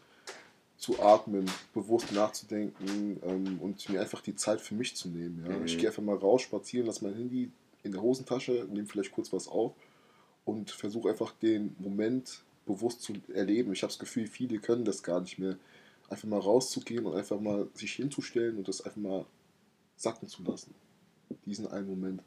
zu 0.77 1.01
atmen, 1.01 1.49
bewusst 1.73 2.11
nachzudenken 2.11 3.19
ähm, 3.23 3.59
und 3.59 3.89
mir 3.89 3.99
einfach 3.99 4.21
die 4.21 4.35
Zeit 4.35 4.61
für 4.61 4.75
mich 4.75 4.95
zu 4.95 5.09
nehmen. 5.09 5.43
Ja? 5.47 5.57
Mhm. 5.57 5.65
Ich 5.65 5.77
gehe 5.77 5.89
einfach 5.89 6.03
mal 6.03 6.15
raus, 6.15 6.43
spazieren, 6.43 6.85
lasse 6.85 7.03
mein 7.03 7.15
Handy 7.15 7.51
in 7.83 7.91
der 7.91 8.01
Hosentasche, 8.01 8.67
nehme 8.71 8.87
vielleicht 8.87 9.11
kurz 9.11 9.33
was 9.33 9.47
auf 9.47 9.73
und 10.45 10.71
versuche 10.71 11.09
einfach 11.09 11.31
den 11.31 11.75
Moment 11.79 12.43
bewusst 12.65 13.01
zu 13.01 13.13
erleben. 13.33 13.73
Ich 13.73 13.81
habe 13.81 13.91
das 13.91 13.99
Gefühl, 13.99 14.27
viele 14.27 14.59
können 14.59 14.85
das 14.85 15.01
gar 15.01 15.21
nicht 15.21 15.39
mehr. 15.39 15.57
Einfach 16.09 16.27
mal 16.27 16.39
rauszugehen 16.39 17.05
und 17.05 17.15
einfach 17.15 17.39
mal 17.39 17.67
sich 17.73 17.93
hinzustellen 17.93 18.57
und 18.57 18.67
das 18.67 18.81
einfach 18.81 19.01
mal 19.01 19.25
sacken 19.97 20.27
zu 20.29 20.43
lassen. 20.43 20.73
Diesen 21.45 21.67
einen 21.67 21.87
Moment 21.87 22.21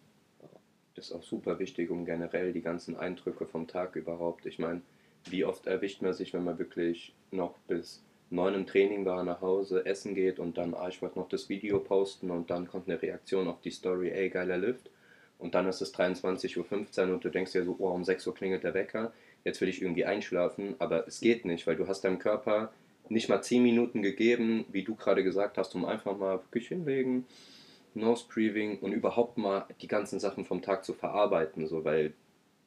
ist 1.01 1.13
auch 1.13 1.23
super 1.23 1.59
wichtig, 1.59 1.91
um 1.91 2.05
generell 2.05 2.53
die 2.53 2.63
ganzen 2.63 2.97
Eindrücke 2.97 3.47
vom 3.47 3.67
Tag 3.67 3.97
überhaupt. 3.97 4.47
Ich 4.47 4.59
meine, 4.59 4.83
wie 5.29 5.45
oft 5.45 5.67
erwischt 5.67 6.03
man 6.03 6.15
sich, 6.15 6.33
wenn 6.33 6.45
man 6.45 6.59
wirklich 6.59 7.15
noch 7.31 7.57
bis 7.69 8.03
neun 8.31 8.55
im 8.55 8.67
Training 8.67 9.05
war, 9.05 9.25
nach 9.25 9.41
Hause, 9.41 9.85
essen 9.87 10.15
geht 10.15 10.39
und 10.39 10.57
dann, 10.57 10.75
ah, 10.75 10.89
ich 10.89 11.03
wollte 11.03 11.19
noch 11.19 11.29
das 11.29 11.49
Video 11.49 11.81
posten 11.81 12.31
und 12.31 12.51
dann 12.51 12.69
kommt 12.69 12.89
eine 12.89 13.01
Reaktion 13.01 13.49
auf 13.49 13.61
die 13.61 13.71
Story, 13.71 14.11
ey, 14.11 14.31
geiler 14.31 14.57
Lift. 14.59 14.91
Und 15.39 15.55
dann 15.55 15.67
ist 15.67 15.81
es 15.81 15.95
23.15 15.95 17.09
Uhr 17.09 17.15
und 17.15 17.25
du 17.25 17.31
denkst 17.31 17.53
dir 17.53 17.65
so, 17.65 17.75
oh, 17.79 17.89
um 17.89 18.05
6 18.05 18.27
Uhr 18.27 18.35
klingelt 18.35 18.63
der 18.63 18.75
Wecker, 18.75 19.13
jetzt 19.45 19.61
will 19.61 19.69
ich 19.69 19.81
irgendwie 19.83 20.05
einschlafen, 20.05 20.75
aber 20.79 21.07
es 21.09 21.21
geht 21.21 21.45
nicht, 21.45 21.67
weil 21.67 21.77
du 21.77 21.89
hast 21.89 22.03
deinem 22.03 22.19
Körper 22.19 22.73
nicht 23.09 23.29
mal 23.29 23.43
10 23.43 23.63
Minuten 23.63 24.03
gegeben, 24.03 24.67
wie 24.71 24.85
du 24.85 24.95
gerade 24.95 25.25
gesagt 25.25 25.59
hast, 25.59 25.75
um 25.75 25.85
einfach 25.85 26.17
mal 26.17 26.39
wirklich 26.39 26.69
hinlegen, 26.69 27.27
Nose 27.95 28.25
Breathing 28.33 28.79
und 28.79 28.93
überhaupt 28.93 29.39
mal 29.39 29.67
die 29.81 29.89
ganzen 29.89 30.21
Sachen 30.21 30.45
vom 30.45 30.63
Tag 30.63 30.85
zu 30.85 30.95
verarbeiten, 30.95 31.67
so 31.67 31.85
weil 31.85 32.15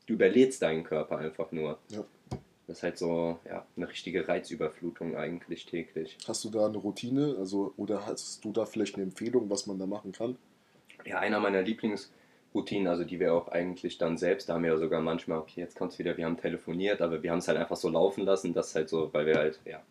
du 0.06 0.14
überlädst 0.14 0.62
deinen 0.62 0.84
Körper 0.84 1.18
einfach 1.18 1.52
nur. 1.52 1.80
Ja. 1.90 2.04
Das 2.68 2.78
ist 2.78 2.84
halt 2.84 2.98
so 2.98 3.40
ja, 3.46 3.66
eine 3.76 3.90
richtige 3.90 4.28
Reizüberflutung 4.28 5.18
eigentlich 5.18 5.66
täglich. 5.66 6.18
Hast 6.28 6.46
du 6.46 6.50
da 6.50 6.68
eine 6.68 6.78
Routine? 6.78 7.36
Also, 7.38 7.74
oder 7.76 8.06
hast 8.06 8.44
du 8.46 8.52
da 8.54 8.66
vielleicht 8.66 8.96
eine 8.96 9.04
Empfehlung, 9.04 9.50
was 9.50 9.68
man 9.68 9.80
da 9.80 9.86
machen 9.86 10.14
kann? 10.14 10.38
Ja, 11.06 11.20
einer 11.20 11.42
meiner 11.42 11.62
Lieblingsroutinen, 11.62 12.88
also 12.88 13.04
die 13.04 13.20
wir 13.20 13.34
auch 13.34 13.50
eigentlich 13.50 13.98
dann 13.98 14.18
selbst, 14.18 14.48
da 14.48 14.54
haben 14.54 14.64
wir 14.64 14.72
ja 14.72 14.78
sogar 14.78 15.02
manchmal, 15.02 15.40
okay, 15.40 15.60
jetzt 15.60 15.78
kommt 15.78 15.92
es 15.92 16.00
wieder, 16.00 16.16
wir 16.16 16.26
haben 16.26 16.38
telefoniert, 16.38 17.02
aber 17.02 17.22
wir 17.22 17.32
haben 17.32 17.40
es 17.40 17.50
halt 17.50 17.58
einfach 17.58 17.76
so 17.76 17.90
laufen 17.90 18.24
lassen, 18.24 18.54
das 18.54 18.74
halt 18.76 18.88
so, 18.88 19.14
weil 19.14 19.26
wir 19.26 19.36
halt, 19.36 19.60
ja, 19.66 19.84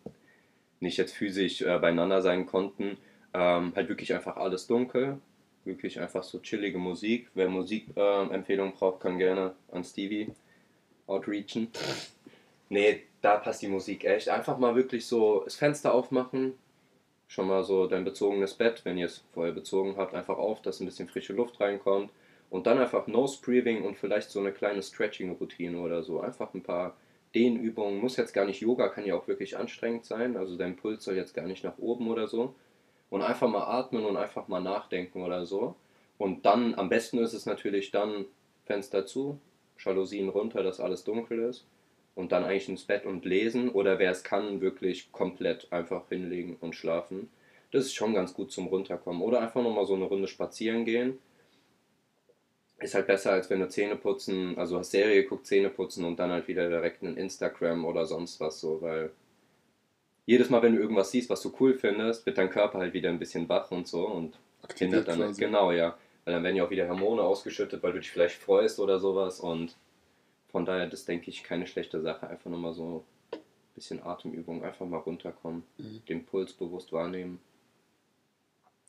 nicht 0.79 0.97
jetzt 0.97 1.13
physisch 1.13 1.61
äh, 1.61 1.77
beieinander 1.77 2.21
sein 2.21 2.45
konnten. 2.47 2.97
Ähm, 3.33 3.73
halt 3.75 3.89
wirklich 3.89 4.13
einfach 4.13 4.37
alles 4.37 4.67
dunkel, 4.67 5.19
wirklich 5.65 5.99
einfach 5.99 6.23
so 6.23 6.39
chillige 6.39 6.77
Musik. 6.77 7.29
Wer 7.33 7.49
Musikempfehlungen 7.49 8.73
äh, 8.73 8.77
braucht, 8.77 9.01
kann 9.01 9.17
gerne 9.17 9.55
an 9.71 9.83
Stevie 9.83 10.29
outreachen. 11.07 11.69
Nee, 12.69 13.03
da 13.21 13.37
passt 13.37 13.61
die 13.61 13.67
Musik 13.67 14.05
echt. 14.05 14.29
Einfach 14.29 14.57
mal 14.57 14.75
wirklich 14.75 15.05
so 15.05 15.41
das 15.45 15.55
Fenster 15.55 15.93
aufmachen, 15.93 16.53
schon 17.27 17.47
mal 17.47 17.63
so 17.63 17.87
dein 17.87 18.03
bezogenes 18.03 18.53
Bett, 18.53 18.81
wenn 18.83 18.97
ihr 18.97 19.07
es 19.07 19.23
vorher 19.33 19.53
bezogen 19.53 19.95
habt, 19.97 20.13
einfach 20.13 20.37
auf, 20.37 20.61
dass 20.61 20.79
ein 20.79 20.85
bisschen 20.85 21.07
frische 21.07 21.33
Luft 21.33 21.59
reinkommt. 21.59 22.11
Und 22.49 22.67
dann 22.67 22.77
einfach 22.77 23.07
Nose 23.07 23.39
Breathing 23.43 23.83
und 23.83 23.97
vielleicht 23.97 24.29
so 24.29 24.39
eine 24.39 24.51
kleine 24.51 24.83
Stretching-Routine 24.83 25.79
oder 25.79 26.03
so. 26.03 26.19
Einfach 26.19 26.53
ein 26.53 26.61
paar 26.61 26.95
Dehnübungen. 27.33 27.99
Muss 27.99 28.17
jetzt 28.17 28.33
gar 28.33 28.45
nicht 28.45 28.61
Yoga, 28.61 28.89
kann 28.89 29.07
ja 29.07 29.15
auch 29.15 29.27
wirklich 29.27 29.57
anstrengend 29.57 30.05
sein. 30.05 30.37
Also 30.37 30.55
dein 30.55 30.75
Puls 30.75 31.03
soll 31.03 31.15
jetzt 31.15 31.33
gar 31.33 31.47
nicht 31.47 31.63
nach 31.63 31.79
oben 31.79 32.07
oder 32.11 32.27
so. 32.27 32.53
Und 33.13 33.21
einfach 33.21 33.47
mal 33.47 33.65
atmen 33.65 34.05
und 34.05 34.17
einfach 34.17 34.47
mal 34.47 34.59
nachdenken 34.59 35.21
oder 35.21 35.45
so. 35.45 35.75
Und 36.17 36.47
dann, 36.47 36.73
am 36.73 36.89
besten 36.89 37.19
ist 37.19 37.33
es 37.33 37.45
natürlich 37.45 37.91
dann 37.91 38.25
Fenster 38.65 39.05
zu, 39.05 39.39
Jalousien 39.77 40.29
runter, 40.29 40.63
dass 40.63 40.79
alles 40.79 41.03
dunkel 41.03 41.37
ist 41.43 41.67
und 42.15 42.31
dann 42.31 42.43
eigentlich 42.43 42.69
ins 42.69 42.85
Bett 42.85 43.05
und 43.05 43.23
lesen 43.23 43.69
oder 43.69 43.99
wer 43.99 44.09
es 44.09 44.23
kann, 44.23 44.61
wirklich 44.61 45.11
komplett 45.11 45.71
einfach 45.71 46.09
hinlegen 46.09 46.57
und 46.59 46.73
schlafen. 46.73 47.29
Das 47.69 47.85
ist 47.85 47.93
schon 47.93 48.15
ganz 48.15 48.33
gut 48.33 48.51
zum 48.51 48.65
Runterkommen. 48.65 49.21
Oder 49.21 49.41
einfach 49.41 49.61
nochmal 49.61 49.85
so 49.85 49.93
eine 49.93 50.05
Runde 50.05 50.27
spazieren 50.27 50.83
gehen. 50.83 51.19
Ist 52.79 52.95
halt 52.95 53.05
besser, 53.05 53.33
als 53.33 53.47
wenn 53.47 53.59
du 53.59 53.69
Zähne 53.69 53.95
putzen, 53.95 54.57
also 54.57 54.79
hast 54.79 54.89
Serie 54.89 55.21
geguckt, 55.21 55.45
Zähne 55.45 55.69
putzen 55.69 56.03
und 56.03 56.17
dann 56.17 56.31
halt 56.31 56.47
wieder 56.47 56.67
direkt 56.67 57.03
in 57.03 57.15
Instagram 57.15 57.85
oder 57.85 58.07
sonst 58.07 58.39
was 58.39 58.59
so, 58.59 58.81
weil 58.81 59.11
jedes 60.25 60.49
Mal, 60.49 60.61
wenn 60.61 60.75
du 60.75 60.81
irgendwas 60.81 61.11
siehst, 61.11 61.29
was 61.29 61.41
du 61.41 61.53
cool 61.59 61.73
findest, 61.73 62.25
wird 62.25 62.37
dein 62.37 62.49
Körper 62.49 62.79
halt 62.79 62.93
wieder 62.93 63.09
ein 63.09 63.19
bisschen 63.19 63.47
wach 63.49 63.71
und 63.71 63.87
so 63.87 64.07
und 64.07 64.37
hindert 64.77 65.07
dann, 65.07 65.19
quasi. 65.19 65.41
genau, 65.41 65.71
ja. 65.71 65.97
Weil 66.23 66.35
dann 66.35 66.43
werden 66.43 66.55
ja 66.55 66.65
auch 66.65 66.69
wieder 66.69 66.87
Hormone 66.87 67.21
ausgeschüttet, 67.21 67.83
weil 67.83 67.91
du 67.93 67.99
dich 67.99 68.11
vielleicht 68.11 68.35
freust 68.35 68.79
oder 68.79 68.99
sowas 68.99 69.39
und 69.39 69.75
von 70.53 70.65
daher, 70.65 70.87
das 70.87 71.05
denke 71.05 71.29
ich 71.29 71.43
keine 71.43 71.65
schlechte 71.65 71.99
Sache. 71.99 72.27
Einfach 72.27 72.49
nochmal 72.49 72.73
so 72.73 73.03
ein 73.31 73.39
bisschen 73.73 74.03
Atemübung, 74.03 74.63
einfach 74.63 74.85
mal 74.85 74.99
runterkommen, 74.99 75.63
mhm. 75.77 76.01
den 76.07 76.25
Puls 76.25 76.53
bewusst 76.53 76.93
wahrnehmen. 76.93 77.39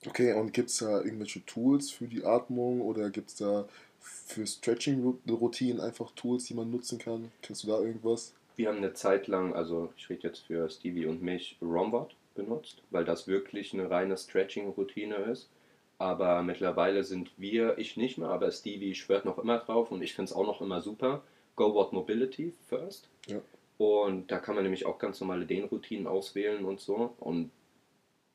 Okay, 0.06 0.34
und 0.34 0.52
gibt 0.52 0.68
es 0.68 0.78
da 0.78 1.00
irgendwelche 1.00 1.44
Tools 1.46 1.90
für 1.90 2.06
die 2.06 2.24
Atmung 2.24 2.82
oder 2.82 3.08
gibt 3.08 3.30
es 3.30 3.36
da 3.36 3.66
für 3.98 4.46
Stretching-Routinen 4.46 5.80
einfach 5.80 6.10
Tools, 6.10 6.44
die 6.44 6.54
man 6.54 6.70
nutzen 6.70 6.98
kann? 6.98 7.32
Kennst 7.40 7.64
du 7.64 7.68
da 7.68 7.80
irgendwas? 7.80 8.34
Wir 8.56 8.68
haben 8.68 8.78
eine 8.78 8.92
Zeit 8.92 9.26
lang, 9.26 9.54
also 9.54 9.92
ich 9.96 10.08
rede 10.08 10.28
jetzt 10.28 10.46
für 10.46 10.68
Stevie 10.68 11.06
und 11.06 11.22
mich, 11.22 11.56
Rombot 11.60 12.14
benutzt, 12.34 12.82
weil 12.90 13.04
das 13.04 13.26
wirklich 13.26 13.72
eine 13.72 13.90
reine 13.90 14.16
Stretching-Routine 14.16 15.16
ist. 15.16 15.50
Aber 15.98 16.42
mittlerweile 16.42 17.04
sind 17.04 17.32
wir, 17.36 17.78
ich 17.78 17.96
nicht 17.96 18.18
mehr, 18.18 18.28
aber 18.28 18.50
Stevie 18.50 18.94
schwört 18.94 19.24
noch 19.24 19.38
immer 19.38 19.58
drauf 19.58 19.92
und 19.92 20.02
ich 20.02 20.14
finde 20.14 20.30
es 20.30 20.36
auch 20.36 20.46
noch 20.46 20.60
immer 20.60 20.80
super 20.80 21.22
Go 21.56 21.72
What 21.74 21.92
Mobility 21.92 22.52
First. 22.68 23.08
Ja. 23.26 23.40
Und 23.78 24.30
da 24.30 24.38
kann 24.38 24.54
man 24.54 24.64
nämlich 24.64 24.86
auch 24.86 24.98
ganz 24.98 25.20
normale 25.20 25.46
Dehnroutinen 25.46 26.06
auswählen 26.06 26.64
und 26.64 26.80
so. 26.80 27.14
Und 27.18 27.50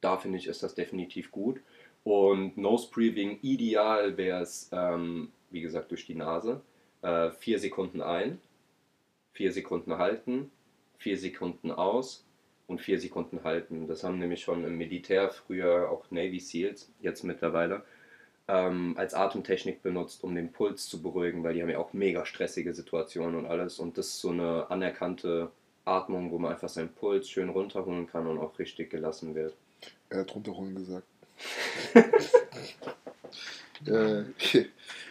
da 0.01 0.17
finde 0.17 0.37
ich, 0.37 0.47
ist 0.47 0.63
das 0.63 0.75
definitiv 0.75 1.31
gut. 1.31 1.59
Und 2.03 2.57
Nose 2.57 2.89
Breathing 2.91 3.39
ideal 3.41 4.17
wäre 4.17 4.41
es, 4.41 4.69
ähm, 4.71 5.31
wie 5.49 5.61
gesagt, 5.61 5.91
durch 5.91 6.05
die 6.05 6.15
Nase. 6.15 6.61
Äh, 7.01 7.31
vier 7.31 7.59
Sekunden 7.59 8.01
ein, 8.01 8.39
vier 9.39 9.53
Sekunden 9.53 9.97
halten, 9.97 10.51
vier 10.97 11.17
Sekunden 11.17 11.71
aus 11.71 12.25
und 12.67 12.81
vier 12.81 12.99
Sekunden 12.99 13.45
halten. 13.45 13.87
Das 13.87 14.03
haben 14.03 14.19
nämlich 14.19 14.41
schon 14.41 14.65
im 14.65 14.77
Militär 14.77 15.29
früher 15.29 15.89
auch 15.89 16.11
Navy 16.11 16.41
SEALs, 16.41 16.91
jetzt 16.99 17.23
mittlerweile 17.23 17.83
ähm, 18.49 18.95
als 18.97 19.13
Atemtechnik 19.13 19.81
benutzt, 19.81 20.25
um 20.25 20.35
den 20.35 20.51
Puls 20.51 20.89
zu 20.89 21.01
beruhigen, 21.01 21.41
weil 21.41 21.53
die 21.53 21.61
haben 21.61 21.69
ja 21.69 21.77
auch 21.77 21.93
mega 21.93 22.25
stressige 22.25 22.73
Situationen 22.73 23.39
und 23.39 23.45
alles. 23.45 23.79
Und 23.79 23.97
das 23.97 24.07
ist 24.07 24.19
so 24.19 24.31
eine 24.31 24.69
anerkannte 24.69 25.51
Atmung, 25.85 26.31
wo 26.31 26.37
man 26.37 26.51
einfach 26.51 26.67
seinen 26.67 26.89
Puls 26.89 27.29
schön 27.29 27.47
runterholen 27.47 28.07
kann 28.07 28.27
und 28.27 28.39
auch 28.39 28.59
richtig 28.59 28.89
gelassen 28.89 29.35
wird. 29.35 29.55
Er 30.09 30.19
hat 30.19 30.35
runterholen 30.35 30.75
gesagt. 30.75 31.07
äh, 33.85 34.25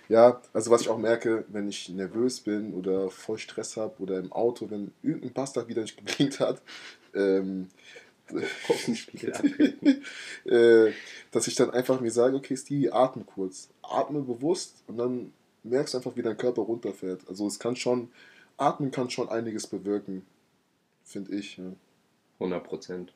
Ja, 0.09 0.40
also 0.55 0.71
was 0.71 0.81
ich 0.81 0.88
auch 0.88 0.99
merke, 0.99 1.44
wenn 1.49 1.68
ich 1.68 1.90
nervös 1.90 2.40
bin 2.40 2.73
oder 2.73 3.11
voll 3.11 3.38
Stress 3.38 3.77
habe 3.77 4.03
oder 4.03 4.18
im 4.18 4.33
Auto, 4.33 4.71
wenn 4.71 4.92
irgendein 5.03 5.33
Bastard 5.35 5.68
wieder 5.68 5.83
nicht 5.83 5.97
geblinkt 6.05 6.40
hat, 6.40 6.62
ähm, 7.14 7.68
äh, 10.44 10.92
dass 11.31 11.47
ich 11.47 11.55
dann 11.55 11.71
einfach 11.71 12.01
mir 12.01 12.11
sage, 12.11 12.37
okay, 12.37 12.57
Stevie, 12.57 12.90
atme 12.90 13.25
kurz. 13.25 13.68
Atme 13.83 14.21
bewusst 14.21 14.83
und 14.87 14.99
dann 14.99 15.33
merkst 15.62 15.94
du 15.94 15.99
einfach, 15.99 16.16
wie 16.16 16.23
dein 16.23 16.37
Körper 16.37 16.62
runterfährt. 16.62 17.23
Also 17.29 17.47
es 17.47 17.59
kann 17.59 17.77
schon, 17.77 18.11
atmen 18.57 18.90
kann 18.90 19.11
schon 19.11 19.29
einiges 19.29 19.66
bewirken, 19.66 20.27
finde 21.05 21.35
ich. 21.37 21.57
Ja. 21.59 21.73
100 22.38 22.64
Prozent. 22.64 23.12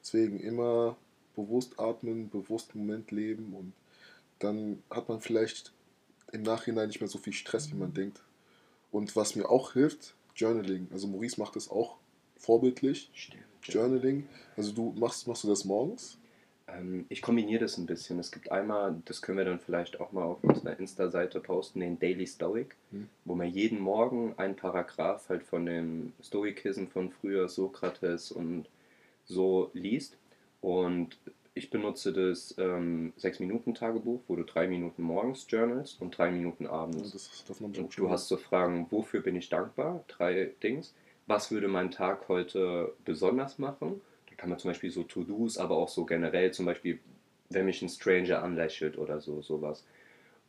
Deswegen 0.00 0.40
immer 0.40 0.96
bewusst 1.36 1.78
atmen, 1.78 2.30
bewusst 2.30 2.74
Moment 2.74 3.10
leben 3.10 3.54
und 3.54 3.72
dann 4.38 4.82
hat 4.90 5.08
man 5.08 5.20
vielleicht 5.20 5.72
im 6.32 6.42
Nachhinein 6.42 6.88
nicht 6.88 7.00
mehr 7.00 7.08
so 7.08 7.18
viel 7.18 7.32
Stress, 7.32 7.70
wie 7.70 7.76
man 7.76 7.94
denkt. 7.94 8.22
Und 8.90 9.16
was 9.16 9.36
mir 9.36 9.48
auch 9.48 9.72
hilft, 9.72 10.14
Journaling. 10.36 10.88
Also 10.92 11.06
Maurice 11.06 11.40
macht 11.40 11.56
das 11.56 11.70
auch 11.70 11.96
vorbildlich. 12.36 13.10
Stimmt. 13.14 13.44
Journaling. 13.62 14.28
Also 14.56 14.72
du 14.72 14.92
machst, 14.96 15.26
machst 15.26 15.44
du 15.44 15.48
das 15.48 15.64
morgens? 15.64 16.18
Ähm, 16.66 17.06
ich 17.08 17.22
kombiniere 17.22 17.60
das 17.60 17.78
ein 17.78 17.86
bisschen. 17.86 18.18
Es 18.18 18.30
gibt 18.30 18.50
einmal, 18.50 19.00
das 19.04 19.22
können 19.22 19.38
wir 19.38 19.44
dann 19.44 19.60
vielleicht 19.60 20.00
auch 20.00 20.12
mal 20.12 20.24
auf 20.24 20.42
unserer 20.42 20.78
Insta-Seite 20.78 21.40
posten, 21.40 21.80
den 21.80 21.98
Daily 21.98 22.26
Stoic, 22.26 22.76
hm. 22.90 23.08
wo 23.24 23.34
man 23.34 23.48
jeden 23.48 23.80
Morgen 23.80 24.34
ein 24.36 24.56
Paragraph 24.56 25.28
halt 25.28 25.44
von 25.44 25.66
dem 25.66 26.12
Stoikism 26.22 26.86
von 26.86 27.10
früher, 27.10 27.48
Sokrates 27.48 28.32
und 28.32 28.68
so 29.24 29.70
liest. 29.72 30.16
Und 30.60 31.18
ich 31.54 31.70
benutze 31.70 32.12
das 32.12 32.54
ähm, 32.58 33.12
6-Minuten-Tagebuch, 33.18 34.22
wo 34.26 34.36
du 34.36 34.42
drei 34.44 34.66
Minuten 34.66 35.02
morgens 35.02 35.46
journalst 35.48 36.00
und 36.00 36.16
drei 36.16 36.30
Minuten 36.30 36.66
abends. 36.66 37.08
Ja, 37.08 37.12
das 37.12 37.44
darf 37.46 37.60
man 37.60 37.74
und 37.76 37.96
du 37.96 38.10
hast 38.10 38.28
so 38.28 38.36
Fragen, 38.36 38.86
wofür 38.90 39.20
bin 39.20 39.36
ich 39.36 39.48
dankbar? 39.48 40.04
Drei 40.08 40.52
Dings 40.62 40.94
was 41.26 41.50
würde 41.50 41.68
mein 41.68 41.90
Tag 41.90 42.28
heute 42.28 42.94
besonders 43.04 43.58
machen. 43.58 44.00
Da 44.28 44.34
kann 44.36 44.50
man 44.50 44.58
zum 44.58 44.70
Beispiel 44.70 44.90
so 44.90 45.04
To-Dos, 45.04 45.58
aber 45.58 45.76
auch 45.76 45.88
so 45.88 46.04
generell 46.04 46.52
zum 46.52 46.66
Beispiel, 46.66 47.00
wenn 47.50 47.66
mich 47.66 47.82
ein 47.82 47.88
Stranger 47.88 48.42
anlächelt 48.42 48.98
oder 48.98 49.20
so, 49.20 49.42
sowas. 49.42 49.86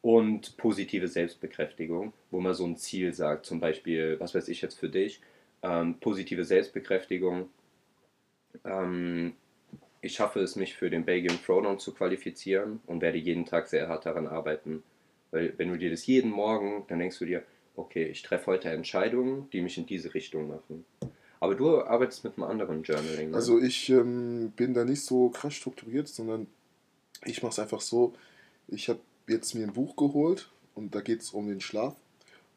Und 0.01 0.57
positive 0.57 1.07
Selbstbekräftigung, 1.07 2.13
wo 2.29 2.39
man 2.39 2.53
so 2.53 2.65
ein 2.65 2.77
Ziel 2.77 3.13
sagt, 3.13 3.45
zum 3.45 3.59
Beispiel, 3.59 4.19
was 4.19 4.35
weiß 4.35 4.49
ich 4.49 4.61
jetzt 4.61 4.79
für 4.79 4.89
dich, 4.89 5.21
ähm, 5.63 5.99
positive 5.99 6.43
Selbstbekräftigung. 6.43 7.49
Ähm, 8.63 9.33
ich 10.05 10.13
schaffe 10.13 10.39
es, 10.39 10.55
mich 10.55 10.75
für 10.75 10.89
den 10.89 11.03
Belgian 11.03 11.39
Throwdown 11.43 11.79
zu 11.79 11.91
qualifizieren 11.91 12.79
und 12.85 13.01
werde 13.01 13.17
jeden 13.17 13.45
Tag 13.45 13.67
sehr 13.67 13.87
hart 13.87 14.05
daran 14.05 14.27
arbeiten. 14.27 14.83
Weil 15.31 15.53
wenn 15.57 15.69
du 15.69 15.77
dir 15.77 15.89
das 15.89 16.05
jeden 16.05 16.29
Morgen, 16.29 16.85
dann 16.87 16.99
denkst 16.99 17.17
du 17.17 17.25
dir, 17.25 17.43
okay, 17.75 18.05
ich 18.05 18.21
treffe 18.21 18.47
heute 18.47 18.69
Entscheidungen, 18.69 19.49
die 19.51 19.61
mich 19.61 19.77
in 19.77 19.87
diese 19.87 20.13
Richtung 20.13 20.47
machen. 20.47 20.85
Aber 21.39 21.55
du 21.55 21.81
arbeitest 21.81 22.23
mit 22.23 22.37
einem 22.37 22.43
anderen 22.43 22.83
Journaling. 22.83 23.31
Ne? 23.31 23.35
Also 23.35 23.59
ich 23.59 23.89
ähm, 23.89 24.53
bin 24.55 24.73
da 24.73 24.85
nicht 24.85 25.01
so 25.01 25.29
krass 25.29 25.55
strukturiert, 25.55 26.07
sondern 26.07 26.47
ich 27.25 27.41
mache 27.41 27.51
es 27.51 27.59
einfach 27.59 27.81
so, 27.81 28.13
ich 28.67 28.89
habe 28.89 28.99
jetzt 29.27 29.55
mir 29.55 29.63
ein 29.63 29.73
Buch 29.73 29.95
geholt 29.95 30.49
und 30.75 30.93
da 30.93 31.01
geht 31.01 31.21
es 31.21 31.31
um 31.31 31.47
den 31.47 31.61
Schlaf. 31.61 31.95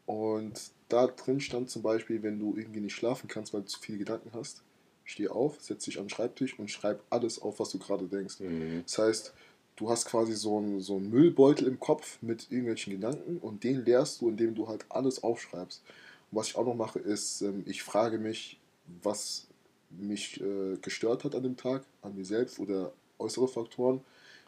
Und 0.05 0.71
da 0.89 1.07
drin 1.07 1.41
stand 1.41 1.71
zum 1.71 1.83
Beispiel, 1.83 2.23
wenn 2.23 2.39
du 2.39 2.57
irgendwie 2.57 2.81
nicht 2.81 2.95
schlafen 2.95 3.29
kannst, 3.29 3.55
weil 3.55 3.63
du 3.63 3.67
zu 3.67 3.81
viele 3.81 3.99
Gedanken 3.99 4.31
hast, 4.35 4.63
steh 5.09 5.29
auf, 5.29 5.57
setz 5.59 5.87
dich 5.87 5.99
an 5.99 6.05
den 6.05 6.11
Schreibtisch 6.11 6.59
und 6.59 6.71
schreib 6.71 7.03
alles 7.09 7.41
auf, 7.41 7.59
was 7.59 7.71
du 7.71 7.79
gerade 7.79 8.05
denkst. 8.05 8.41
Mhm. 8.41 8.83
Das 8.85 8.99
heißt, 8.99 9.33
du 9.77 9.89
hast 9.89 10.05
quasi 10.05 10.35
so 10.35 10.59
einen, 10.59 10.81
so 10.81 10.97
einen 10.97 11.09
Müllbeutel 11.09 11.67
im 11.67 11.81
Kopf 11.81 12.19
mit 12.21 12.47
irgendwelchen 12.51 12.93
Gedanken 12.93 13.39
und 13.39 13.65
den 13.65 13.87
leerst 13.87 14.21
du, 14.21 14.29
indem 14.29 14.55
du 14.55 14.69
halt 14.69 14.85
alles 14.91 15.23
aufschreibst. 15.23 15.83
Und 16.31 16.39
was 16.39 16.49
ich 16.49 16.57
auch 16.57 16.67
noch 16.67 16.75
mache, 16.75 16.99
ist, 16.99 17.41
ähm, 17.41 17.65
ich 17.67 17.83
frage 17.83 18.19
mich, 18.19 18.59
was 19.03 19.47
mich 19.91 20.43
äh, 20.43 20.77
gestört 20.83 21.25
hat 21.25 21.35
an 21.35 21.43
dem 21.43 21.57
Tag, 21.57 21.85
an 22.03 22.15
mir 22.15 22.27
selbst 22.27 22.59
oder 22.59 22.93
äußere 23.19 23.49
Faktoren. 23.49 24.03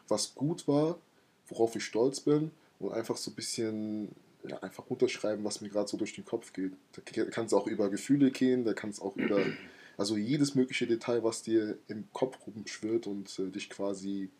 was 0.07 0.35
gut 0.35 0.67
war, 0.67 0.99
worauf 1.47 1.75
ich 1.75 1.83
stolz 1.83 2.19
bin 2.19 2.51
und 2.79 2.91
einfach 2.91 3.17
so 3.17 3.31
ein 3.31 3.35
bisschen 3.35 4.09
ja, 4.47 4.57
einfach 4.59 4.87
runterschreiben, 4.89 5.43
was 5.43 5.61
mir 5.61 5.69
gerade 5.69 5.89
so 5.89 5.97
durch 5.97 6.13
den 6.13 6.25
Kopf 6.25 6.53
geht. 6.53 6.73
Da 6.93 7.23
kann 7.25 7.45
es 7.45 7.53
auch 7.53 7.65
über 7.65 7.89
Gefühle 7.89 8.29
gehen, 8.29 8.63
da 8.63 8.73
kann 8.73 8.91
es 8.91 9.01
auch 9.01 9.15
über, 9.15 9.39
also 10.01 10.17
jedes 10.17 10.55
mögliche 10.55 10.87
Detail, 10.87 11.23
was 11.23 11.43
dir 11.43 11.77
im 11.87 12.07
Kopf 12.11 12.39
rumschwirrt 12.47 13.05
und 13.05 13.37
äh, 13.37 13.51
dich 13.51 13.69
quasi 13.69 14.31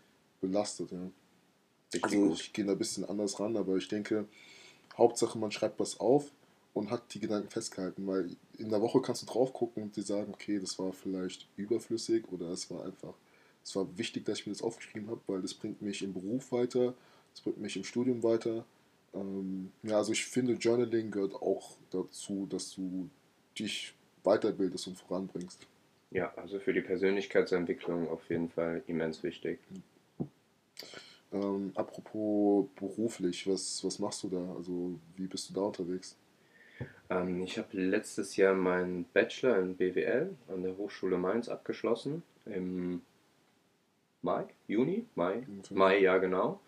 belastet. 0.42 0.92
Ja. 0.92 1.12
Also 2.02 2.34
ich 2.34 2.52
gehe 2.52 2.66
da 2.66 2.72
ein 2.72 2.80
bisschen 2.80 3.06
anders 3.06 3.40
ran, 3.40 3.56
aber 3.56 3.78
ich 3.78 3.88
denke, 3.88 4.26
Hauptsache 4.98 5.38
man 5.38 5.52
schreibt 5.52 5.80
was 5.80 6.00
auf 6.00 6.32
und 6.74 6.90
hat 6.90 7.14
die 7.14 7.20
Gedanken 7.20 7.52
festgehalten, 7.52 8.08
weil 8.08 8.36
in 8.58 8.70
der 8.70 8.82
Woche 8.82 9.02
kannst 9.02 9.22
du 9.22 9.28
drauf 9.28 9.54
gucken 9.54 9.84
und 9.84 9.96
dir 9.96 10.02
sagen, 10.02 10.34
okay, 10.34 10.60
das 10.60 10.80
war 10.80 10.94
vielleicht 10.94 11.48
überflüssig 11.58 12.24
oder 12.32 12.48
es 12.50 12.72
war 12.72 12.84
einfach, 12.84 13.14
es 13.64 13.76
war 13.76 13.86
wichtig, 14.00 14.26
dass 14.26 14.40
ich 14.40 14.48
mir 14.48 14.54
das 14.54 14.64
aufgeschrieben 14.64 15.12
habe, 15.12 15.22
weil 15.28 15.44
das 15.44 15.54
bringt 15.54 15.80
mich 15.84 16.02
im 16.02 16.14
Beruf 16.14 16.52
weiter, 16.52 16.96
das 17.34 17.42
bringt 17.42 17.60
mich 17.62 17.78
im 17.78 17.84
Studium 17.84 18.24
weiter. 18.24 18.66
Ähm, 19.14 19.72
ja, 19.84 19.98
also 19.98 20.12
ich 20.12 20.26
finde, 20.26 20.54
Journaling 20.54 21.12
gehört 21.12 21.36
auch 21.36 21.78
dazu, 21.92 22.48
dass 22.50 22.74
du 22.74 23.12
dich 23.60 23.94
weiterbildest 24.24 24.88
und 24.88 24.98
voranbringst. 24.98 25.68
Ja, 26.12 26.34
also 26.36 26.60
für 26.60 26.74
die 26.74 26.82
Persönlichkeitsentwicklung 26.82 28.10
auf 28.10 28.30
jeden 28.30 28.50
Fall 28.50 28.84
immens 28.88 29.24
wichtig. 29.24 29.60
Ähm, 31.34 31.72
apropos 31.76 32.68
beruflich, 32.76 33.48
was, 33.48 33.84
was 33.86 34.00
machst 34.00 34.24
du 34.24 34.30
da? 34.30 34.54
Also 34.58 35.00
wie 35.16 35.28
bist 35.28 35.50
du 35.50 35.54
da 35.54 35.62
unterwegs? 35.62 36.18
Ähm, 37.10 37.42
ich 37.44 37.58
habe 37.58 37.70
letztes 37.78 38.36
Jahr 38.36 38.54
meinen 38.54 39.06
Bachelor 39.14 39.60
in 39.60 39.78
BWL 39.78 40.36
an 40.50 40.64
der 40.64 40.76
Hochschule 40.78 41.18
Mainz 41.18 41.48
abgeschlossen. 41.48 42.24
Im 42.46 43.02
Mai? 44.22 44.46
Juni? 44.68 45.06
Mai? 45.16 45.48
Okay. 45.60 45.74
Mai, 45.74 46.00
ja 46.00 46.18
genau. 46.18 46.60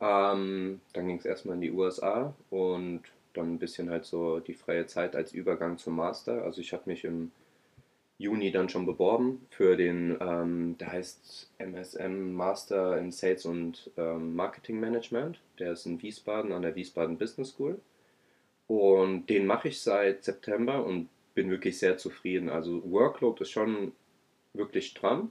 Ähm, 0.00 0.80
dann 0.92 1.06
ging 1.06 1.18
es 1.18 1.24
erstmal 1.24 1.54
in 1.56 1.62
die 1.62 1.70
USA 1.70 2.34
und 2.50 3.02
dann 3.34 3.54
ein 3.54 3.58
bisschen 3.58 3.90
halt 3.90 4.04
so 4.04 4.40
die 4.40 4.54
freie 4.54 4.86
Zeit 4.86 5.16
als 5.16 5.32
Übergang 5.32 5.78
zum 5.78 5.96
Master. 5.96 6.44
Also 6.44 6.60
ich 6.60 6.72
habe 6.72 6.84
mich 6.86 7.04
im 7.04 7.32
Juni 8.18 8.52
dann 8.52 8.68
schon 8.68 8.86
beworben 8.86 9.46
für 9.50 9.76
den, 9.76 10.16
ähm, 10.20 10.76
der 10.78 10.92
heißt 10.92 11.50
MSM 11.58 12.32
Master 12.32 12.98
in 12.98 13.10
Sales 13.10 13.44
und 13.46 13.90
ähm, 13.96 14.34
Marketing 14.36 14.78
Management. 14.78 15.40
Der 15.58 15.72
ist 15.72 15.86
in 15.86 16.00
Wiesbaden 16.00 16.52
an 16.52 16.62
der 16.62 16.74
Wiesbaden 16.76 17.18
Business 17.18 17.50
School. 17.50 17.80
Und 18.68 19.26
den 19.26 19.46
mache 19.46 19.68
ich 19.68 19.80
seit 19.80 20.24
September 20.24 20.84
und 20.84 21.08
bin 21.34 21.50
wirklich 21.50 21.78
sehr 21.78 21.98
zufrieden. 21.98 22.48
Also 22.48 22.82
Workload 22.90 23.42
ist 23.42 23.50
schon 23.50 23.92
wirklich 24.54 24.94
dran. 24.94 25.30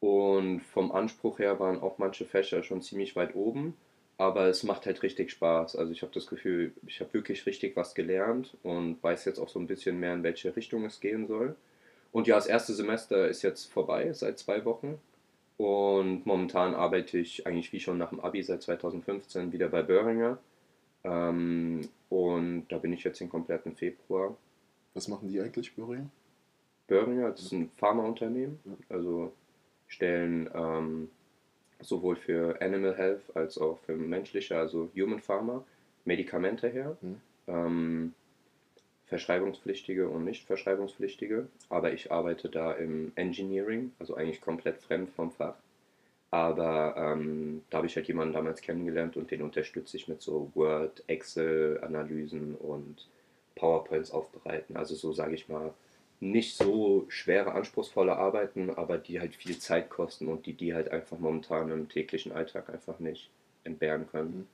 Und 0.00 0.60
vom 0.60 0.92
Anspruch 0.92 1.38
her 1.38 1.60
waren 1.60 1.80
auch 1.80 1.98
manche 1.98 2.24
Fächer 2.24 2.62
schon 2.62 2.82
ziemlich 2.82 3.16
weit 3.16 3.34
oben. 3.34 3.76
Aber 4.20 4.48
es 4.48 4.64
macht 4.64 4.84
halt 4.84 5.02
richtig 5.02 5.30
Spaß. 5.30 5.76
Also 5.76 5.92
ich 5.92 6.02
habe 6.02 6.12
das 6.12 6.26
Gefühl, 6.26 6.74
ich 6.86 7.00
habe 7.00 7.14
wirklich 7.14 7.46
richtig 7.46 7.74
was 7.74 7.94
gelernt 7.94 8.54
und 8.62 9.02
weiß 9.02 9.24
jetzt 9.24 9.38
auch 9.38 9.48
so 9.48 9.58
ein 9.58 9.66
bisschen 9.66 9.98
mehr, 9.98 10.12
in 10.12 10.22
welche 10.22 10.54
Richtung 10.54 10.84
es 10.84 11.00
gehen 11.00 11.26
soll. 11.26 11.56
Und 12.12 12.26
ja, 12.26 12.34
das 12.34 12.46
erste 12.46 12.74
Semester 12.74 13.28
ist 13.28 13.40
jetzt 13.40 13.72
vorbei, 13.72 14.12
seit 14.12 14.38
zwei 14.38 14.66
Wochen. 14.66 14.98
Und 15.56 16.26
momentan 16.26 16.74
arbeite 16.74 17.16
ich 17.16 17.46
eigentlich 17.46 17.72
wie 17.72 17.80
schon 17.80 17.96
nach 17.96 18.10
dem 18.10 18.20
Abi 18.20 18.42
seit 18.42 18.62
2015 18.62 19.52
wieder 19.52 19.68
bei 19.68 19.82
Böhringer 19.82 20.38
ähm, 21.04 21.88
und 22.10 22.66
da 22.68 22.78
bin 22.78 22.92
ich 22.92 23.04
jetzt 23.04 23.20
den 23.20 23.30
kompletten 23.30 23.74
Februar. 23.74 24.36
Was 24.94 25.08
machen 25.08 25.28
die 25.28 25.40
eigentlich, 25.40 25.74
Böhringer? 25.74 26.10
Böhringer, 26.88 27.30
das 27.30 27.42
ist 27.42 27.52
ein 27.52 27.70
Pharmaunternehmen. 27.76 28.58
Also 28.90 29.32
stellen 29.86 30.50
ähm, 30.54 31.08
sowohl 31.82 32.16
für 32.16 32.60
Animal 32.60 32.96
Health 32.96 33.22
als 33.34 33.58
auch 33.58 33.78
für 33.86 33.94
menschliche, 33.94 34.58
also 34.58 34.90
Human 34.94 35.20
Pharma, 35.20 35.64
Medikamente 36.04 36.68
her. 36.68 36.96
Mhm. 37.00 37.20
Ähm, 37.46 38.14
verschreibungspflichtige 39.06 40.08
und 40.08 40.24
nicht 40.24 40.46
verschreibungspflichtige. 40.46 41.48
Aber 41.68 41.92
ich 41.92 42.12
arbeite 42.12 42.48
da 42.48 42.72
im 42.72 43.12
Engineering, 43.16 43.92
also 43.98 44.14
eigentlich 44.14 44.40
komplett 44.40 44.78
fremd 44.78 45.10
vom 45.10 45.32
Fach. 45.32 45.56
Aber 46.30 46.94
ähm, 46.96 47.62
da 47.70 47.78
habe 47.78 47.88
ich 47.88 47.96
halt 47.96 48.06
jemanden 48.06 48.34
damals 48.34 48.60
kennengelernt 48.60 49.16
und 49.16 49.32
den 49.32 49.42
unterstütze 49.42 49.96
ich 49.96 50.06
mit 50.06 50.22
so 50.22 50.50
Word, 50.54 51.02
Excel-Analysen 51.08 52.54
und 52.54 53.08
PowerPoints 53.56 54.12
aufbereiten. 54.12 54.76
Also 54.76 54.94
so 54.94 55.12
sage 55.12 55.34
ich 55.34 55.48
mal, 55.48 55.74
nicht 56.20 56.56
so 56.56 57.06
schwere, 57.08 57.52
anspruchsvolle 57.52 58.16
Arbeiten, 58.16 58.70
aber 58.70 58.98
die 58.98 59.20
halt 59.20 59.34
viel 59.34 59.58
Zeit 59.58 59.88
kosten 59.88 60.28
und 60.28 60.46
die 60.46 60.52
die 60.52 60.74
halt 60.74 60.90
einfach 60.90 61.18
momentan 61.18 61.70
im 61.70 61.88
täglichen 61.88 62.32
Alltag 62.32 62.68
einfach 62.68 62.98
nicht 62.98 63.30
entbehren 63.64 64.06
können. 64.10 64.46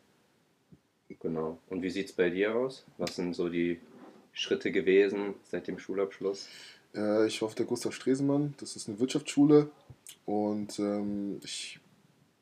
Genau. 1.20 1.58
Und 1.68 1.82
wie 1.82 1.90
sieht 1.90 2.06
es 2.06 2.12
bei 2.12 2.30
dir 2.30 2.54
aus? 2.54 2.84
Was 2.98 3.16
sind 3.16 3.34
so 3.34 3.48
die 3.48 3.80
Schritte 4.32 4.70
gewesen 4.70 5.34
seit 5.44 5.66
dem 5.66 5.78
Schulabschluss? 5.78 6.48
Äh, 6.94 7.26
ich 7.26 7.40
war 7.40 7.46
auf 7.46 7.54
der 7.54 7.66
Gustav 7.66 7.94
Stresemann, 7.94 8.54
das 8.58 8.76
ist 8.76 8.88
eine 8.88 8.98
Wirtschaftsschule 9.00 9.68
und 10.24 10.78
ähm, 10.78 11.40
ich 11.44 11.80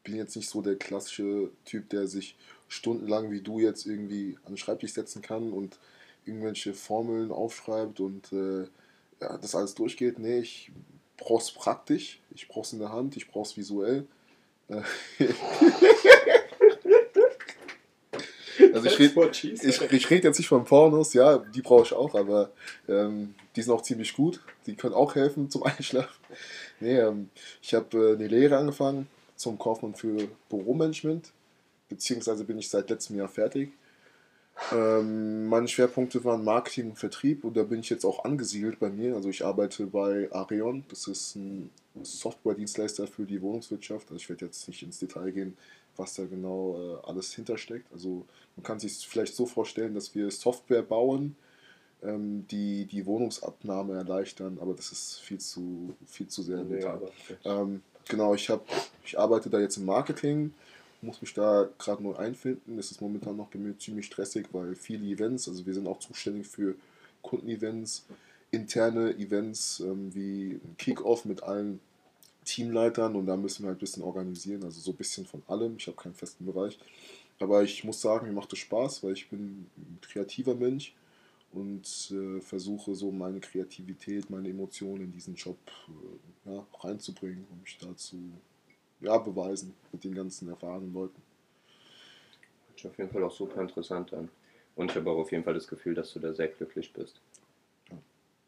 bin 0.03 0.17
jetzt 0.17 0.37
nicht 0.37 0.51
so 0.51 0.61
der 0.61 0.77
klassische 0.77 1.51
Typ, 1.65 1.89
der 1.89 2.07
sich 2.07 2.37
stundenlang 2.69 3.31
wie 3.31 3.41
du 3.41 3.59
jetzt 3.59 3.87
irgendwie 3.87 4.37
an 4.45 4.53
den 4.53 4.57
Schreibtisch 4.57 4.93
setzen 4.93 5.23
kann 5.23 5.53
und 5.53 5.79
irgendwelche 6.27 6.75
Formeln 6.75 7.31
aufschreibt 7.31 8.01
und 8.01 8.33
äh, 8.33 8.67
ja, 9.25 9.39
das 9.39 9.55
alles 9.55 9.75
durchgeht. 9.75 10.19
Nee, 10.19 10.39
ich 10.39 10.71
brauche 11.17 11.43
es 11.43 11.51
praktisch, 11.51 12.21
ich 12.35 12.49
brauche 12.49 12.67
es 12.67 12.73
in 12.73 12.79
der 12.79 12.93
Hand, 12.93 13.17
ich 13.17 13.29
brauche 13.29 13.47
es 13.49 13.57
visuell. 13.57 14.07
Äh, 14.69 14.83
Also 18.73 18.89
ich 18.89 18.99
rede 18.99 19.31
ich, 19.31 19.93
ich 19.93 20.11
red 20.11 20.25
jetzt 20.25 20.39
nicht 20.39 20.49
von 20.49 20.65
Pornos, 20.65 21.13
ja, 21.15 21.39
die 21.39 21.63
brauche 21.63 21.85
ich 21.85 21.93
auch, 21.93 22.15
aber 22.15 22.51
ähm, 22.89 23.35
die 23.55 23.63
sind 23.63 23.73
auch 23.73 23.83
ziemlich 23.83 24.15
gut. 24.15 24.41
Die 24.67 24.75
können 24.75 24.95
auch 24.95 25.15
helfen 25.15 25.49
zum 25.49 25.63
Einschlafen. 25.65 26.21
Nee, 26.81 26.99
ähm, 26.99 27.31
ich 27.63 27.75
habe 27.75 27.97
äh, 27.97 28.15
eine 28.15 28.27
Lehre 28.27 28.57
angefangen 28.57 29.09
zum 29.37 29.59
Kaufmann 29.59 29.95
für 29.95 30.29
Büromanagement, 30.49 31.33
beziehungsweise 31.89 32.45
bin 32.45 32.59
ich 32.59 32.69
seit 32.69 32.91
letztem 32.91 33.17
Jahr 33.17 33.29
fertig. 33.29 33.73
Ähm, 34.73 35.47
meine 35.47 35.69
Schwerpunkte 35.69 36.25
waren 36.25 36.45
Marketing 36.45 36.91
und 36.91 36.99
Vertrieb 36.99 37.45
und 37.45 37.57
da 37.57 37.65
bin 37.65 37.81
ich 37.81 37.91
jetzt 37.91 38.05
auch 38.05 38.25
angesiedelt 38.25 38.79
bei 38.79 38.89
mir. 38.89 39.15
Also 39.15 39.29
ich 39.29 39.45
arbeite 39.45 39.87
bei 39.87 40.29
Arion, 40.33 40.85
das 40.89 41.09
ist 41.09 41.37
ein 41.37 41.71
Software-Dienstleister 42.03 43.07
für 43.07 43.25
die 43.25 43.43
Wohnungswirtschaft. 43.43 44.11
Also 44.11 44.17
ich 44.17 44.29
werde 44.29 44.47
jetzt 44.47 44.67
nicht 44.69 44.83
ins 44.83 44.99
Detail 44.99 45.33
gehen, 45.33 45.57
was 45.97 46.15
da 46.15 46.25
genau 46.25 46.77
äh, 46.79 47.09
alles 47.09 47.33
hintersteckt. 47.35 47.93
Also 47.93 48.25
man 48.57 48.65
kann 48.65 48.79
sich 48.79 49.07
vielleicht 49.07 49.35
so 49.35 49.47
vorstellen, 49.47 49.95
dass 49.95 50.15
wir 50.15 50.31
Software 50.31 50.83
bauen, 50.83 51.37
ähm, 52.03 52.47
die 52.49 52.87
die 52.87 53.07
Wohnungsabnahme 53.07 53.95
erleichtern, 53.95 54.59
aber 54.61 54.75
das 54.75 54.93
ist 54.93 55.21
viel 55.21 55.39
zu, 55.39 55.95
viel 56.07 56.29
zu 56.29 56.43
sehr. 56.43 56.65
Ja, 56.79 57.01
ähm, 57.45 57.83
genau, 58.09 58.35
ich, 58.35 58.51
hab, 58.51 58.65
ich 59.05 59.19
arbeite 59.19 59.51
da 59.51 59.59
jetzt 59.59 59.79
im 59.79 59.85
Marketing, 59.85 60.55
muss 61.05 61.21
mich 61.21 61.35
da 61.35 61.69
gerade 61.79 62.03
nur 62.03 62.19
einfinden. 62.19 62.77
Das 62.77 62.91
ist 62.91 63.01
momentan 63.01 63.37
noch 63.37 63.49
bei 63.49 63.59
mir 63.59 63.79
ziemlich 63.79 64.07
stressig, 64.07 64.49
weil 64.53 64.75
viele 64.75 65.07
Events, 65.07 65.49
also 65.49 65.65
wir 65.67 65.75
sind 65.75 65.87
auch 65.87 65.99
zuständig 65.99 66.47
für 66.47 66.75
Kundenevents, 67.23 68.07
interne 68.51 69.15
Events 69.17 69.81
ähm, 69.81 70.15
wie 70.15 70.61
Kick-Off 70.79 71.25
mit 71.25 71.43
allen 71.43 71.81
Teamleitern 72.45 73.17
und 73.17 73.27
da 73.27 73.37
müssen 73.37 73.63
wir 73.63 73.69
halt 73.69 73.79
ein 73.79 73.81
bisschen 73.81 74.03
organisieren, 74.03 74.65
also 74.65 74.81
so 74.81 74.91
ein 74.91 74.97
bisschen 74.97 75.27
von 75.27 75.43
allem. 75.47 75.77
Ich 75.79 75.87
habe 75.87 75.97
keinen 75.97 76.15
festen 76.15 76.45
Bereich. 76.45 76.79
Aber 77.41 77.63
ich 77.63 77.83
muss 77.85 78.01
sagen, 78.01 78.27
mir 78.27 78.33
macht 78.33 78.53
es 78.53 78.61
Spaß, 78.61 79.03
weil 79.03 79.15
ich 79.15 79.29
bin 79.29 79.67
ein 79.77 79.99
kreativer 80.03 80.55
Mensch 80.55 80.95
und 81.53 82.13
äh, 82.13 82.41
versuche 82.41 82.95
so 82.95 83.11
meine 83.11 83.41
Kreativität, 83.41 84.31
meine 84.31 84.49
Emotionen 84.49 85.05
in 85.05 85.13
diesen 85.13 85.35
Job 85.35 85.59
äh, 85.89 86.53
ja, 86.53 86.67
reinzubringen 86.81 87.45
und 87.51 87.63
mich 87.63 87.79
dazu 87.79 88.17
ja, 89.05 89.19
beweisen 89.19 89.75
mit 89.93 90.03
den 90.03 90.15
ganzen 90.15 90.49
erfahrenen 90.49 90.93
Leuten. 90.93 91.23
Hört 92.69 92.79
sich 92.79 92.87
auf 92.87 92.99
jeden 92.99 93.11
Fall 93.11 93.23
auch 93.23 93.33
super 93.33 93.61
interessant 93.61 94.13
an. 94.15 94.31
Und 94.77 94.91
ich 94.91 94.97
habe 94.97 95.11
auch 95.11 95.19
auf 95.19 95.31
jeden 95.31 95.45
Fall 95.45 95.55
das 95.55 95.69
Gefühl, 95.69 95.95
dass 95.95 96.13
du 96.13 96.19
da 96.19 96.33
sehr 96.33 96.49
glücklich 96.49 96.93
bist. 96.93 97.21
Ja. 97.91 97.99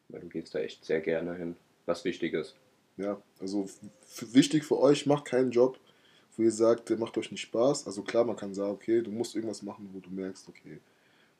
Weil 0.09 0.20
du 0.22 0.28
gehst 0.28 0.54
da 0.54 0.59
echt 0.59 0.84
sehr 0.84 1.00
gerne 1.00 1.34
hin, 1.34 1.57
was 1.84 2.04
wichtig 2.04 2.32
ist. 2.32 2.57
Ja, 2.96 3.20
also 3.40 3.68
wichtig 4.32 4.64
für 4.64 4.78
euch, 4.78 5.04
macht 5.07 5.26
keinen 5.26 5.50
Job, 5.50 5.78
wo 6.36 6.42
ihr 6.42 6.50
sagt, 6.50 6.88
der 6.88 6.96
macht 6.96 7.18
euch 7.18 7.30
nicht 7.30 7.42
Spaß. 7.42 7.86
Also 7.86 8.02
klar, 8.02 8.24
man 8.24 8.36
kann 8.36 8.54
sagen, 8.54 8.72
okay, 8.72 9.02
du 9.02 9.11
musst 9.11 9.34
irgendwas 9.34 9.62
machen, 9.62 9.90
wo 9.92 10.00
du 10.00 10.11
merkst, 10.11 10.48
okay, 10.48 10.80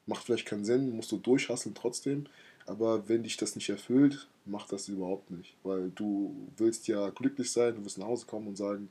macht 0.05 0.25
vielleicht 0.25 0.47
keinen 0.47 0.67
Sinn, 0.67 0.91
musst 0.95 1.11
du 1.11 1.17
durchhasseln 1.17 1.75
trotzdem. 1.75 2.27
Aber 2.67 3.09
wenn 3.09 3.23
dich 3.23 3.37
das 3.37 3.55
nicht 3.55 3.69
erfüllt, 3.69 4.29
macht 4.45 4.73
das 4.73 4.89
überhaupt 4.89 5.31
nicht. 5.31 5.57
Weil 5.63 5.91
du 5.91 6.35
willst 6.57 6.89
ja 6.89 7.11
glücklich 7.11 7.51
sein, 7.51 7.77
du 7.77 7.83
willst 7.83 7.99
nach 7.99 8.07
Hause 8.07 8.27
kommen 8.27 8.49
und 8.49 8.57
sagen, 8.57 8.91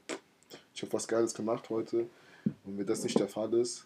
ich 0.74 0.82
habe 0.82 0.94
was 0.94 1.08
Geiles 1.08 1.34
gemacht 1.34 1.70
heute. 1.70 2.08
Und 2.64 2.78
wenn 2.78 2.86
das 2.86 3.04
nicht 3.04 3.20
der 3.20 3.28
Fall 3.28 3.54
ist 3.54 3.86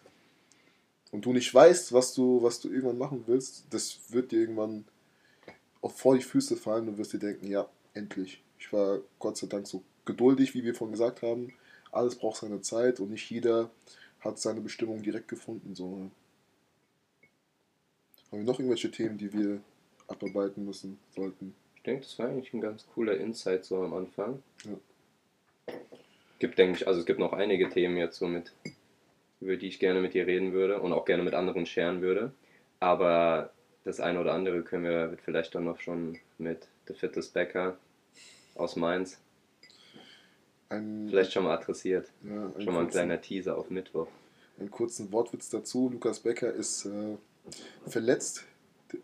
und 1.12 1.24
du 1.24 1.32
nicht 1.32 1.52
weißt, 1.52 1.92
was 1.92 2.14
du, 2.14 2.42
was 2.42 2.60
du 2.60 2.68
irgendwann 2.68 2.98
machen 2.98 3.24
willst, 3.26 3.64
das 3.70 3.98
wird 4.10 4.32
dir 4.32 4.40
irgendwann 4.40 4.84
auch 5.80 5.92
vor 5.92 6.14
die 6.14 6.22
Füße 6.22 6.56
fallen 6.56 6.88
und 6.88 6.98
wirst 6.98 7.12
dir 7.12 7.18
denken, 7.18 7.46
ja, 7.48 7.68
endlich, 7.94 8.42
ich 8.58 8.72
war 8.72 9.00
Gott 9.18 9.38
sei 9.38 9.46
Dank 9.46 9.66
so 9.66 9.82
geduldig, 10.04 10.54
wie 10.54 10.62
wir 10.62 10.74
vorhin 10.74 10.92
gesagt 10.92 11.22
haben. 11.22 11.52
alles 11.90 12.16
braucht 12.16 12.40
seine 12.40 12.60
Zeit 12.60 13.00
und 13.00 13.10
nicht 13.10 13.30
jeder 13.30 13.70
hat 14.20 14.38
seine 14.38 14.60
Bestimmung 14.60 15.02
direkt 15.02 15.28
gefunden. 15.28 15.74
So. 15.74 16.10
Haben 18.30 18.38
wir 18.38 18.44
noch 18.44 18.58
irgendwelche 18.58 18.90
Themen, 18.90 19.18
die 19.18 19.32
wir 19.32 19.62
abarbeiten 20.10 20.64
müssen 20.64 20.98
sollten? 21.14 21.54
Ich 21.76 21.82
denke, 21.82 22.02
das 22.02 22.18
war 22.18 22.28
eigentlich 22.28 22.52
ein 22.52 22.60
ganz 22.60 22.86
cooler 22.94 23.16
Insight 23.16 23.64
so 23.64 23.82
am 23.82 23.94
Anfang. 23.94 24.42
Ja. 24.64 25.74
Gibt, 26.38 26.58
denke 26.58 26.78
ich, 26.78 26.86
also 26.86 27.00
es 27.00 27.06
gibt 27.06 27.18
noch 27.20 27.32
einige 27.32 27.68
Themen 27.68 27.96
jetzt 27.96 28.18
so 28.18 28.26
mit, 28.26 28.52
über 29.40 29.56
die 29.56 29.68
ich 29.68 29.78
gerne 29.78 30.00
mit 30.00 30.14
dir 30.14 30.26
reden 30.26 30.52
würde 30.52 30.80
und 30.80 30.92
auch 30.92 31.04
gerne 31.04 31.22
mit 31.22 31.34
anderen 31.34 31.66
scheren 31.66 32.00
würde. 32.02 32.32
Aber 32.80 33.50
das 33.84 34.00
eine 34.00 34.20
oder 34.20 34.32
andere 34.34 34.62
können 34.62 34.84
wir 34.84 35.16
vielleicht 35.24 35.54
dann 35.54 35.64
noch 35.64 35.80
schon 35.80 36.18
mit 36.38 36.66
The 36.86 36.94
Fittest 36.94 37.34
Becker 37.34 37.76
aus 38.54 38.76
Mainz 38.76 39.18
Ein, 40.68 41.06
vielleicht 41.08 41.32
schon 41.32 41.44
mal 41.44 41.56
adressiert. 41.56 42.10
ja, 42.22 42.30
Schon 42.30 42.42
mal 42.42 42.52
ein 42.52 42.64
kurzen, 42.84 42.90
kleiner 42.90 43.20
Teaser 43.20 43.56
auf 43.56 43.70
Mittwoch. 43.70 44.08
einen 44.58 44.70
kurzen 44.70 45.12
Wortwitz 45.12 45.48
dazu. 45.50 45.88
Lukas 45.90 46.20
Becker 46.20 46.52
ist 46.52 46.86
äh, 46.86 47.16
verletzt. 47.86 48.44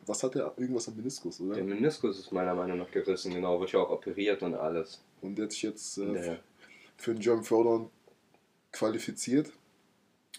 Was 0.07 0.22
hat 0.22 0.37
er? 0.37 0.53
Irgendwas 0.57 0.89
am 0.89 0.97
Meniskus, 0.97 1.41
oder? 1.41 1.55
Der 1.55 1.64
Meniskus 1.64 2.18
ist 2.18 2.32
meiner 2.32 2.55
Meinung 2.55 2.78
nach 2.78 2.91
gerissen, 2.91 3.34
genau, 3.34 3.61
wird 3.61 3.72
ja 3.72 3.80
auch 3.80 3.91
operiert 3.91 4.43
und 4.43 4.55
alles. 4.55 5.01
Und 5.22 5.37
der 5.37 5.45
hat 5.45 5.53
sich 5.53 5.62
jetzt 5.62 5.99
äh, 5.99 6.39
für 6.97 7.12
den 7.14 7.20
German 7.20 7.45
Throwdown 7.45 7.91
qualifiziert. 8.72 9.53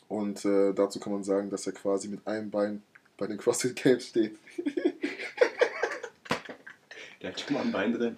Und 0.08 0.46
äh, 0.46 0.74
dazu 0.74 1.00
kann 1.00 1.14
man 1.14 1.24
sagen, 1.24 1.50
dass 1.50 1.68
er 1.68 1.74
quasi 1.74 2.08
mit 2.08 2.26
einem 2.26 2.50
Bein 2.50 2.84
bei 3.18 3.28
den 3.28 3.38
CrossFit 3.38 3.76
Games 3.76 4.08
steht. 4.08 4.38
Der 7.22 7.32
hat 7.32 7.40
schon 7.40 7.54
mal 7.56 7.64
ein 7.64 7.72
Bein 7.72 7.94
drin. 7.94 8.18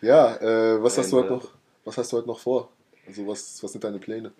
Ja, 0.00 0.36
äh, 0.36 0.82
was, 0.82 0.96
hast 0.96 1.12
du 1.12 1.18
heute 1.18 1.34
noch, 1.34 1.52
was 1.84 1.98
hast 1.98 2.10
du 2.12 2.16
heute 2.16 2.26
noch 2.26 2.40
vor? 2.40 2.72
Also 3.06 3.26
was, 3.26 3.62
was 3.62 3.72
sind 3.72 3.84
deine 3.84 3.98
Pläne? 3.98 4.32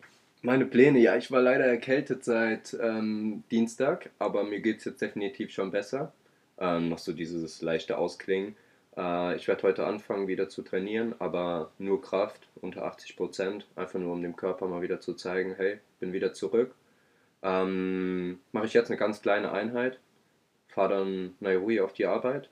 Meine 0.43 0.65
Pläne, 0.65 0.99
ja, 1.01 1.17
ich 1.17 1.31
war 1.31 1.43
leider 1.43 1.67
erkältet 1.67 2.25
seit 2.25 2.75
ähm, 2.81 3.45
Dienstag, 3.51 4.09
aber 4.19 4.43
mir 4.43 4.61
geht 4.61 4.79
es 4.79 4.87
jetzt 4.87 5.03
definitiv 5.03 5.51
schon 5.51 5.71
besser. 5.71 6.15
Ähm, 6.59 6.89
noch 6.89 6.99
so 6.99 7.13
dieses 7.13 7.61
leichte 7.61 7.99
Ausklingen. 7.99 8.57
Äh, 8.97 9.37
ich 9.37 9.49
werde 9.49 9.65
heute 9.65 9.87
anfangen, 9.87 10.29
wieder 10.29 10.49
zu 10.49 10.63
trainieren, 10.63 11.15
aber 11.19 11.73
nur 11.79 12.01
Kraft, 12.01 12.49
unter 12.63 12.85
80 12.85 13.17
Prozent, 13.17 13.67
einfach 13.77 13.99
nur 13.99 14.15
um 14.15 14.23
dem 14.23 14.35
Körper 14.35 14.67
mal 14.67 14.81
wieder 14.81 14.99
zu 15.01 15.13
zeigen, 15.13 15.57
hey, 15.59 15.79
bin 15.99 16.15
wieder 16.15 16.33
zurück. 16.33 16.75
Ähm, 17.43 18.41
Mache 18.53 18.65
ich 18.65 18.73
jetzt 18.73 18.91
eine 18.91 18.99
ganz 18.99 19.21
kleine 19.21 19.53
Einheit, 19.53 19.99
fahre 20.69 20.95
dann 20.95 21.35
Nairobi 21.41 21.81
auf 21.83 21.93
die 21.93 22.07
Arbeit 22.07 22.49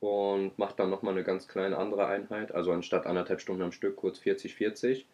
und 0.00 0.58
mache 0.58 0.76
dann 0.78 0.88
nochmal 0.88 1.12
eine 1.12 1.24
ganz 1.24 1.46
kleine 1.46 1.76
andere 1.76 2.06
Einheit, 2.06 2.52
also 2.52 2.72
anstatt 2.72 3.06
anderthalb 3.06 3.42
Stunden 3.42 3.62
am 3.62 3.72
Stück, 3.72 3.96
kurz 3.96 4.18
40, 4.18 4.54
40. 4.54 5.06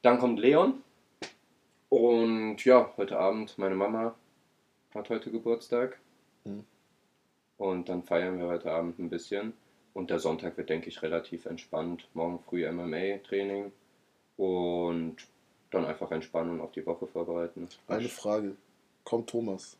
Dann 0.00 0.18
kommt 0.18 0.38
Leon, 0.38 0.82
und 1.88 2.64
ja, 2.64 2.92
heute 2.96 3.18
Abend, 3.18 3.56
meine 3.58 3.74
Mama 3.74 4.14
hat 4.94 5.10
heute 5.10 5.30
Geburtstag. 5.30 5.98
Mhm. 6.44 6.64
Und 7.56 7.88
dann 7.88 8.02
feiern 8.02 8.38
wir 8.38 8.46
heute 8.46 8.70
Abend 8.70 8.98
ein 8.98 9.10
bisschen. 9.10 9.52
Und 9.94 10.10
der 10.10 10.20
Sonntag 10.20 10.56
wird, 10.56 10.70
denke 10.70 10.88
ich, 10.88 11.02
relativ 11.02 11.46
entspannt. 11.46 12.08
Morgen 12.14 12.38
früh 12.38 12.70
MMA-Training. 12.70 13.72
Und 14.36 15.16
dann 15.70 15.84
einfach 15.84 16.10
entspannen 16.12 16.52
und 16.52 16.60
auf 16.60 16.72
die 16.72 16.86
Woche 16.86 17.06
vorbereiten. 17.06 17.68
Eine 17.88 18.08
Frage. 18.08 18.56
Kommt 19.04 19.30
Thomas? 19.30 19.76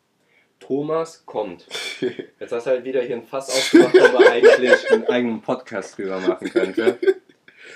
Thomas 0.58 1.24
kommt. 1.24 1.66
Jetzt 2.40 2.52
hast 2.52 2.66
du 2.66 2.70
halt 2.70 2.84
wieder 2.84 3.02
hier 3.02 3.16
ein 3.16 3.22
Fass 3.22 3.48
aufgemacht, 3.48 3.94
wo 3.94 4.18
man 4.18 4.28
eigentlich 4.28 4.90
einen 4.90 5.06
eigenen 5.06 5.40
Podcast 5.40 5.96
drüber 5.96 6.18
machen 6.18 6.50
könnte. 6.50 6.98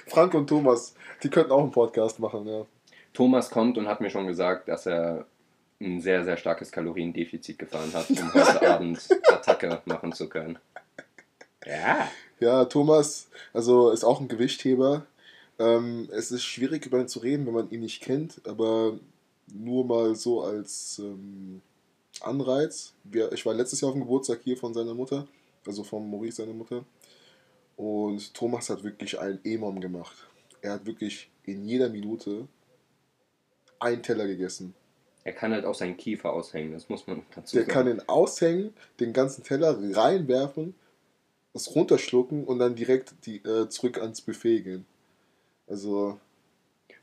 Frank 0.08 0.34
und 0.34 0.48
Thomas, 0.48 0.94
die 1.22 1.30
könnten 1.30 1.52
auch 1.52 1.62
einen 1.62 1.70
Podcast 1.70 2.18
machen, 2.18 2.46
ja. 2.46 2.66
Thomas 3.12 3.50
kommt 3.50 3.78
und 3.78 3.88
hat 3.88 4.00
mir 4.00 4.10
schon 4.10 4.26
gesagt, 4.26 4.68
dass 4.68 4.86
er 4.86 5.26
ein 5.80 6.00
sehr, 6.00 6.24
sehr 6.24 6.36
starkes 6.36 6.70
Kaloriendefizit 6.70 7.58
gefahren 7.58 7.92
hat, 7.92 8.08
um 8.10 8.32
heute 8.32 8.68
Abend 8.74 9.08
Attacke 9.30 9.82
machen 9.84 10.12
zu 10.12 10.28
können. 10.28 10.58
Ja. 11.66 12.08
Ja, 12.40 12.64
Thomas, 12.64 13.28
also 13.52 13.90
ist 13.90 14.04
auch 14.04 14.20
ein 14.20 14.28
Gewichtheber. 14.28 15.06
Ähm, 15.58 16.08
es 16.12 16.32
ist 16.32 16.44
schwierig 16.44 16.86
über 16.86 16.98
ihn 16.98 17.08
zu 17.08 17.20
reden, 17.20 17.46
wenn 17.46 17.54
man 17.54 17.70
ihn 17.70 17.80
nicht 17.80 18.02
kennt, 18.02 18.40
aber 18.46 18.98
nur 19.52 19.84
mal 19.84 20.14
so 20.16 20.42
als 20.42 20.98
ähm, 20.98 21.60
Anreiz. 22.20 22.94
Wir, 23.04 23.32
ich 23.32 23.46
war 23.46 23.54
letztes 23.54 23.80
Jahr 23.80 23.90
auf 23.90 23.94
dem 23.94 24.02
Geburtstag 24.02 24.40
hier 24.42 24.56
von 24.56 24.74
seiner 24.74 24.94
Mutter, 24.94 25.26
also 25.66 25.84
von 25.84 26.08
Maurice, 26.08 26.42
seiner 26.42 26.54
Mutter. 26.54 26.84
Und 27.76 28.34
Thomas 28.34 28.70
hat 28.70 28.82
wirklich 28.82 29.18
einen 29.18 29.40
E-Mom 29.44 29.80
gemacht. 29.80 30.26
Er 30.62 30.72
hat 30.74 30.86
wirklich 30.86 31.30
in 31.44 31.64
jeder 31.66 31.88
Minute 31.88 32.46
einen 33.82 34.02
Teller 34.02 34.26
gegessen. 34.26 34.74
Er 35.24 35.32
kann 35.32 35.52
halt 35.52 35.64
auch 35.64 35.74
seinen 35.74 35.96
Kiefer 35.96 36.32
aushängen, 36.32 36.72
das 36.72 36.88
muss 36.88 37.06
man 37.06 37.22
dazu 37.34 37.56
Der 37.56 37.64
sagen. 37.64 37.72
kann 37.72 37.88
ihn 37.88 38.02
aushängen, 38.08 38.74
den 38.98 39.12
ganzen 39.12 39.44
Teller 39.44 39.78
reinwerfen, 39.80 40.74
es 41.54 41.74
runterschlucken 41.74 42.44
und 42.44 42.58
dann 42.58 42.74
direkt 42.74 43.14
die, 43.26 43.36
äh, 43.36 43.68
zurück 43.68 44.00
ans 44.00 44.20
Buffet 44.20 44.62
gehen. 44.62 44.86
Also, 45.68 46.18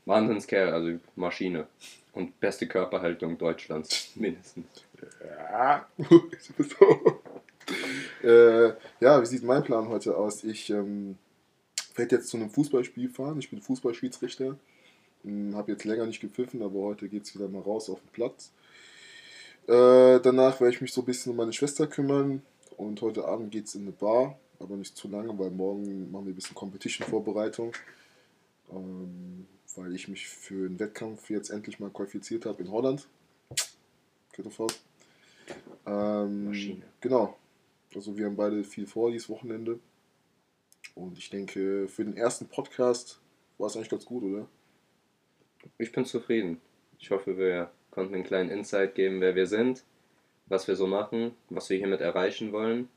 Wahnsinnskerl, 0.04 0.72
also 0.72 0.98
Maschine. 1.16 1.66
Und 2.12 2.38
beste 2.40 2.66
Körperhaltung 2.66 3.38
Deutschlands, 3.38 4.10
mindestens. 4.16 4.66
ja. 5.24 5.88
äh, 8.22 8.68
ja, 9.00 9.22
wie 9.22 9.26
sieht 9.26 9.44
mein 9.44 9.62
Plan 9.62 9.88
heute 9.88 10.16
aus? 10.16 10.44
Ich 10.44 10.68
ähm, 10.70 11.16
werde 11.94 12.16
jetzt 12.16 12.28
zu 12.28 12.36
einem 12.36 12.50
Fußballspiel 12.50 13.08
fahren. 13.08 13.38
Ich 13.38 13.50
bin 13.50 13.62
Fußballschiedsrichter. 13.62 14.56
Hm, 15.24 15.54
Habe 15.54 15.72
jetzt 15.72 15.84
länger 15.84 16.06
nicht 16.06 16.20
gepfiffen, 16.20 16.62
aber 16.62 16.80
heute 16.80 17.08
geht 17.08 17.24
es 17.24 17.34
wieder 17.34 17.48
mal 17.48 17.62
raus 17.62 17.90
auf 17.90 18.00
den 18.00 18.12
Platz. 18.12 18.52
Äh, 19.66 20.20
danach 20.20 20.60
werde 20.60 20.74
ich 20.74 20.80
mich 20.80 20.92
so 20.92 21.02
ein 21.02 21.06
bisschen 21.06 21.30
um 21.30 21.36
meine 21.36 21.52
Schwester 21.52 21.86
kümmern. 21.86 22.42
Und 22.76 23.02
heute 23.02 23.26
Abend 23.26 23.50
geht 23.50 23.66
es 23.66 23.74
in 23.74 23.82
eine 23.82 23.92
Bar, 23.92 24.38
aber 24.58 24.76
nicht 24.76 24.96
zu 24.96 25.08
lange, 25.08 25.38
weil 25.38 25.50
morgen 25.50 26.10
machen 26.10 26.26
wir 26.26 26.32
ein 26.32 26.36
bisschen 26.36 26.54
Competition-Vorbereitung. 26.54 27.72
Ähm, 28.72 29.46
weil 29.76 29.94
ich 29.94 30.08
mich 30.08 30.26
für 30.26 30.66
einen 30.66 30.80
Wettkampf 30.80 31.30
jetzt 31.30 31.50
endlich 31.50 31.78
mal 31.78 31.90
qualifiziert 31.90 32.46
habe 32.46 32.62
in 32.62 32.70
Holland. 32.70 33.06
Kettelfahrt. 34.32 34.80
Ähm, 35.86 36.46
Maschine. 36.46 36.82
Genau. 37.00 37.36
Also 37.94 38.16
wir 38.16 38.26
haben 38.26 38.36
beide 38.36 38.64
viel 38.64 38.86
vor 38.86 39.10
dieses 39.10 39.28
Wochenende. 39.28 39.78
Und 40.94 41.18
ich 41.18 41.30
denke, 41.30 41.88
für 41.88 42.04
den 42.04 42.16
ersten 42.16 42.46
Podcast 42.46 43.20
war 43.58 43.66
es 43.66 43.76
eigentlich 43.76 43.90
ganz 43.90 44.04
gut, 44.04 44.22
oder? 44.22 44.46
Ich 45.78 45.92
bin 45.92 46.04
zufrieden. 46.04 46.60
Ich 46.98 47.10
hoffe, 47.10 47.36
wir 47.38 47.70
konnten 47.90 48.14
einen 48.14 48.24
kleinen 48.24 48.50
Insight 48.50 48.94
geben, 48.94 49.20
wer 49.20 49.34
wir 49.34 49.46
sind, 49.46 49.84
was 50.46 50.68
wir 50.68 50.76
so 50.76 50.86
machen, 50.86 51.32
was 51.48 51.70
wir 51.70 51.78
hiermit 51.78 52.00
erreichen 52.00 52.52
wollen. 52.52 52.88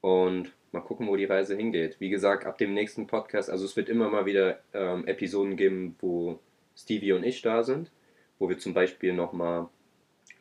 Und 0.00 0.52
mal 0.72 0.80
gucken, 0.80 1.08
wo 1.08 1.16
die 1.16 1.24
Reise 1.24 1.56
hingeht. 1.56 1.96
Wie 2.00 2.10
gesagt, 2.10 2.44
ab 2.44 2.58
dem 2.58 2.74
nächsten 2.74 3.06
Podcast, 3.06 3.50
also 3.50 3.64
es 3.64 3.76
wird 3.76 3.88
immer 3.88 4.08
mal 4.08 4.26
wieder 4.26 4.60
ähm, 4.74 5.06
Episoden 5.06 5.56
geben, 5.56 5.96
wo 6.00 6.38
Stevie 6.76 7.12
und 7.12 7.24
ich 7.24 7.42
da 7.42 7.62
sind, 7.62 7.90
wo 8.38 8.48
wir 8.48 8.58
zum 8.58 8.74
Beispiel 8.74 9.12
nochmal 9.12 9.68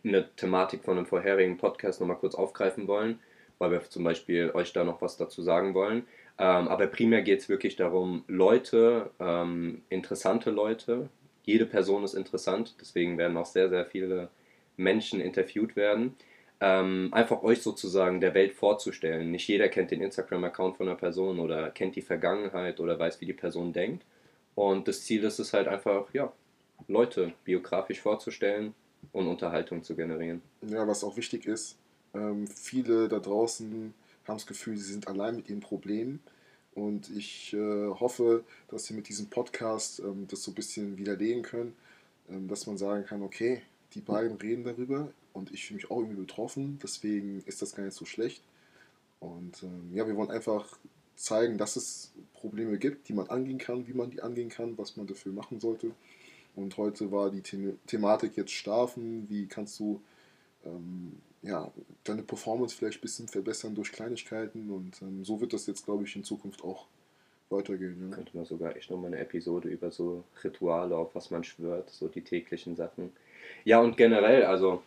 eine 0.03 0.29
Thematik 0.35 0.83
von 0.83 0.97
einem 0.97 1.05
vorherigen 1.05 1.57
Podcast 1.57 1.99
nochmal 1.99 2.17
kurz 2.17 2.35
aufgreifen 2.35 2.87
wollen, 2.87 3.19
weil 3.57 3.71
wir 3.71 3.81
zum 3.81 4.03
Beispiel 4.03 4.51
euch 4.53 4.73
da 4.73 4.83
noch 4.83 5.01
was 5.01 5.17
dazu 5.17 5.41
sagen 5.41 5.73
wollen. 5.73 6.05
Ähm, 6.37 6.67
aber 6.67 6.87
primär 6.87 7.21
geht 7.21 7.39
es 7.39 7.49
wirklich 7.49 7.75
darum, 7.75 8.23
Leute, 8.27 9.11
ähm, 9.19 9.83
interessante 9.89 10.51
Leute, 10.51 11.09
jede 11.45 11.65
Person 11.65 12.03
ist 12.03 12.13
interessant, 12.13 12.75
deswegen 12.79 13.17
werden 13.17 13.37
auch 13.37 13.45
sehr, 13.45 13.69
sehr 13.69 13.85
viele 13.85 14.29
Menschen 14.77 15.21
interviewt 15.21 15.75
werden. 15.75 16.15
Ähm, 16.61 17.09
einfach 17.11 17.43
euch 17.43 17.61
sozusagen 17.61 18.21
der 18.21 18.33
Welt 18.33 18.53
vorzustellen. 18.53 19.31
Nicht 19.31 19.47
jeder 19.47 19.67
kennt 19.67 19.91
den 19.91 20.01
Instagram-Account 20.01 20.77
von 20.77 20.87
einer 20.87 20.97
Person 20.97 21.39
oder 21.39 21.69
kennt 21.69 21.95
die 21.95 22.01
Vergangenheit 22.01 22.79
oder 22.79 22.97
weiß, 22.97 23.19
wie 23.19 23.25
die 23.25 23.33
Person 23.33 23.73
denkt. 23.73 24.05
Und 24.55 24.87
das 24.87 25.03
Ziel 25.03 25.23
ist 25.25 25.39
es 25.39 25.53
halt 25.53 25.67
einfach, 25.67 26.13
ja, 26.13 26.31
Leute 26.87 27.33
biografisch 27.43 28.01
vorzustellen 28.01 28.73
und 29.11 29.27
Unterhaltung 29.27 29.83
zu 29.83 29.95
generieren. 29.95 30.41
Ja, 30.61 30.87
was 30.87 31.03
auch 31.03 31.17
wichtig 31.17 31.45
ist, 31.45 31.77
ähm, 32.13 32.47
viele 32.47 33.07
da 33.09 33.19
draußen 33.19 33.93
haben 34.27 34.35
das 34.35 34.47
Gefühl, 34.47 34.77
sie 34.77 34.91
sind 34.93 35.07
allein 35.07 35.35
mit 35.35 35.49
ihren 35.49 35.59
Problemen. 35.59 36.21
Und 36.75 37.09
ich 37.09 37.53
äh, 37.53 37.87
hoffe, 37.87 38.43
dass 38.67 38.85
sie 38.85 38.93
mit 38.93 39.07
diesem 39.07 39.27
Podcast 39.29 39.99
ähm, 39.99 40.27
das 40.27 40.43
so 40.43 40.51
ein 40.51 40.55
bisschen 40.55 40.97
widerlegen 40.97 41.41
können, 41.41 41.73
ähm, 42.29 42.47
dass 42.49 42.67
man 42.67 42.77
sagen 42.77 43.05
kann, 43.05 43.21
okay, 43.23 43.61
die 43.93 44.01
beiden 44.01 44.37
reden 44.37 44.65
darüber 44.65 45.09
und 45.31 45.53
ich 45.53 45.65
fühle 45.65 45.77
mich 45.77 45.89
auch 45.89 45.99
irgendwie 45.99 46.21
betroffen, 46.21 46.77
deswegen 46.83 47.41
ist 47.45 47.61
das 47.61 47.75
gar 47.75 47.83
nicht 47.83 47.95
so 47.95 48.05
schlecht. 48.05 48.43
Und 49.21 49.63
ähm, 49.63 49.91
ja, 49.93 50.05
wir 50.05 50.17
wollen 50.17 50.29
einfach 50.31 50.77
zeigen, 51.15 51.57
dass 51.57 51.77
es 51.77 52.11
Probleme 52.33 52.77
gibt, 52.77 53.07
die 53.07 53.13
man 53.13 53.29
angehen 53.29 53.57
kann, 53.57 53.87
wie 53.87 53.93
man 53.93 54.11
die 54.11 54.21
angehen 54.21 54.49
kann, 54.49 54.77
was 54.77 54.97
man 54.97 55.07
dafür 55.07 55.31
machen 55.31 55.61
sollte. 55.61 55.91
Und 56.55 56.75
heute 56.77 57.11
war 57.11 57.31
die 57.31 57.41
The 57.45 57.75
Thematik 57.87 58.35
jetzt 58.35 58.51
Schlafen, 58.51 59.29
wie 59.29 59.47
kannst 59.47 59.79
du 59.79 60.01
ähm, 60.65 61.13
ja, 61.45 61.71
deine 62.03 62.23
Performance 62.23 62.75
vielleicht 62.75 62.99
ein 62.99 63.01
bisschen 63.01 63.27
verbessern 63.27 63.75
durch 63.75 63.91
Kleinigkeiten 63.91 64.71
und 64.71 65.01
ähm, 65.01 65.23
so 65.23 65.39
wird 65.41 65.53
das 65.53 65.67
jetzt, 65.67 65.85
glaube 65.85 66.03
ich, 66.03 66.15
in 66.15 66.23
Zukunft 66.23 66.63
auch 66.63 66.87
weitergehen. 67.49 68.09
Ja. 68.09 68.15
Könnte 68.15 68.35
man 68.35 68.45
sogar 68.45 68.75
echt 68.75 68.89
nochmal 68.89 69.13
eine 69.13 69.19
Episode 69.21 69.69
über 69.69 69.91
so 69.91 70.23
Rituale, 70.43 70.95
auf 70.97 71.13
was 71.13 71.29
man 71.31 71.43
schwört, 71.43 71.89
so 71.89 72.07
die 72.07 72.21
täglichen 72.21 72.75
Sachen. 72.75 73.11
Ja, 73.63 73.79
und 73.79 73.95
generell, 73.95 74.45
also, 74.45 74.81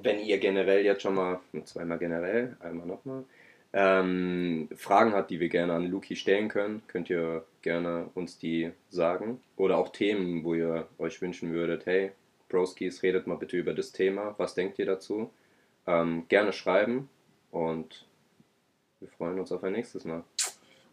wenn 0.00 0.20
ihr 0.20 0.38
generell 0.38 0.84
jetzt 0.84 1.02
schon 1.02 1.16
mal, 1.16 1.40
zweimal 1.64 1.98
generell, 1.98 2.56
einmal 2.60 2.86
nochmal, 2.86 3.24
ähm, 3.72 4.68
Fragen 4.76 5.12
habt, 5.12 5.30
die 5.30 5.40
wir 5.40 5.48
gerne 5.48 5.72
an 5.72 5.90
Luki 5.90 6.14
stellen 6.14 6.48
können, 6.48 6.82
könnt 6.86 7.10
ihr 7.10 7.44
gerne 7.62 8.08
uns 8.14 8.38
die 8.38 8.70
sagen. 8.90 9.40
Oder 9.56 9.78
auch 9.78 9.88
Themen, 9.88 10.44
wo 10.44 10.54
ihr 10.54 10.86
euch 10.98 11.20
wünschen 11.20 11.52
würdet, 11.52 11.84
hey, 11.86 12.12
Broskis, 12.48 13.02
redet 13.02 13.26
mal 13.26 13.36
bitte 13.36 13.56
über 13.56 13.74
das 13.74 13.90
Thema. 13.90 14.36
Was 14.38 14.54
denkt 14.54 14.78
ihr 14.78 14.86
dazu? 14.86 15.30
Ähm, 15.86 16.26
gerne 16.28 16.52
schreiben 16.52 17.08
und 17.50 18.06
wir 19.00 19.08
freuen 19.08 19.38
uns 19.38 19.52
auf 19.52 19.62
ein 19.64 19.72
nächstes 19.72 20.04
Mal. 20.04 20.24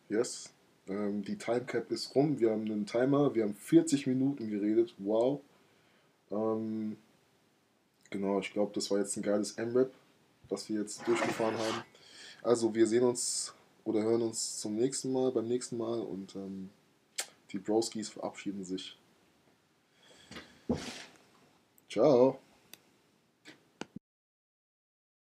Yes. 0.10 0.54
Ähm, 0.88 1.24
die 1.24 1.38
Timecap 1.38 1.89
ist 1.92 2.14
rum. 2.16 2.39
Wir 2.39 2.52
haben 2.52 2.66
einen 2.66 2.86
Timer. 2.86 3.34
Wir 3.34 3.44
haben 3.44 3.56
40 3.56 4.08
Minuten 4.08 4.50
geredet. 4.50 4.94
Wow. 4.98 5.42
Ähm, 6.30 6.98
genau, 8.10 8.39
ich 8.39 8.52
glaube, 8.52 8.74
das 8.74 8.92
war 8.92 9.00
jetzt 9.00 9.16
ein 9.16 9.24
geiles 9.24 9.54
M-Rap, 9.54 9.94
was 10.50 10.68
wir 10.68 10.82
jetzt 10.82 11.08
durchgefahren 11.08 11.58
haben. 11.58 11.84
Also, 12.42 12.74
wir 12.76 12.88
sehen 12.88 13.04
uns 13.04 13.54
oder 13.84 14.02
hören 14.02 14.22
uns 14.22 14.60
zum 14.60 14.76
nächsten 14.76 15.12
Mal, 15.12 15.32
beim 15.32 15.48
nächsten 15.48 15.78
Mal 15.78 16.00
und 16.00 16.36
ähm, 16.36 16.70
die 17.52 17.60
Broskis 17.60 18.10
verabschieden 18.10 18.64
sich. 18.64 18.98
Ciao. 21.89 22.39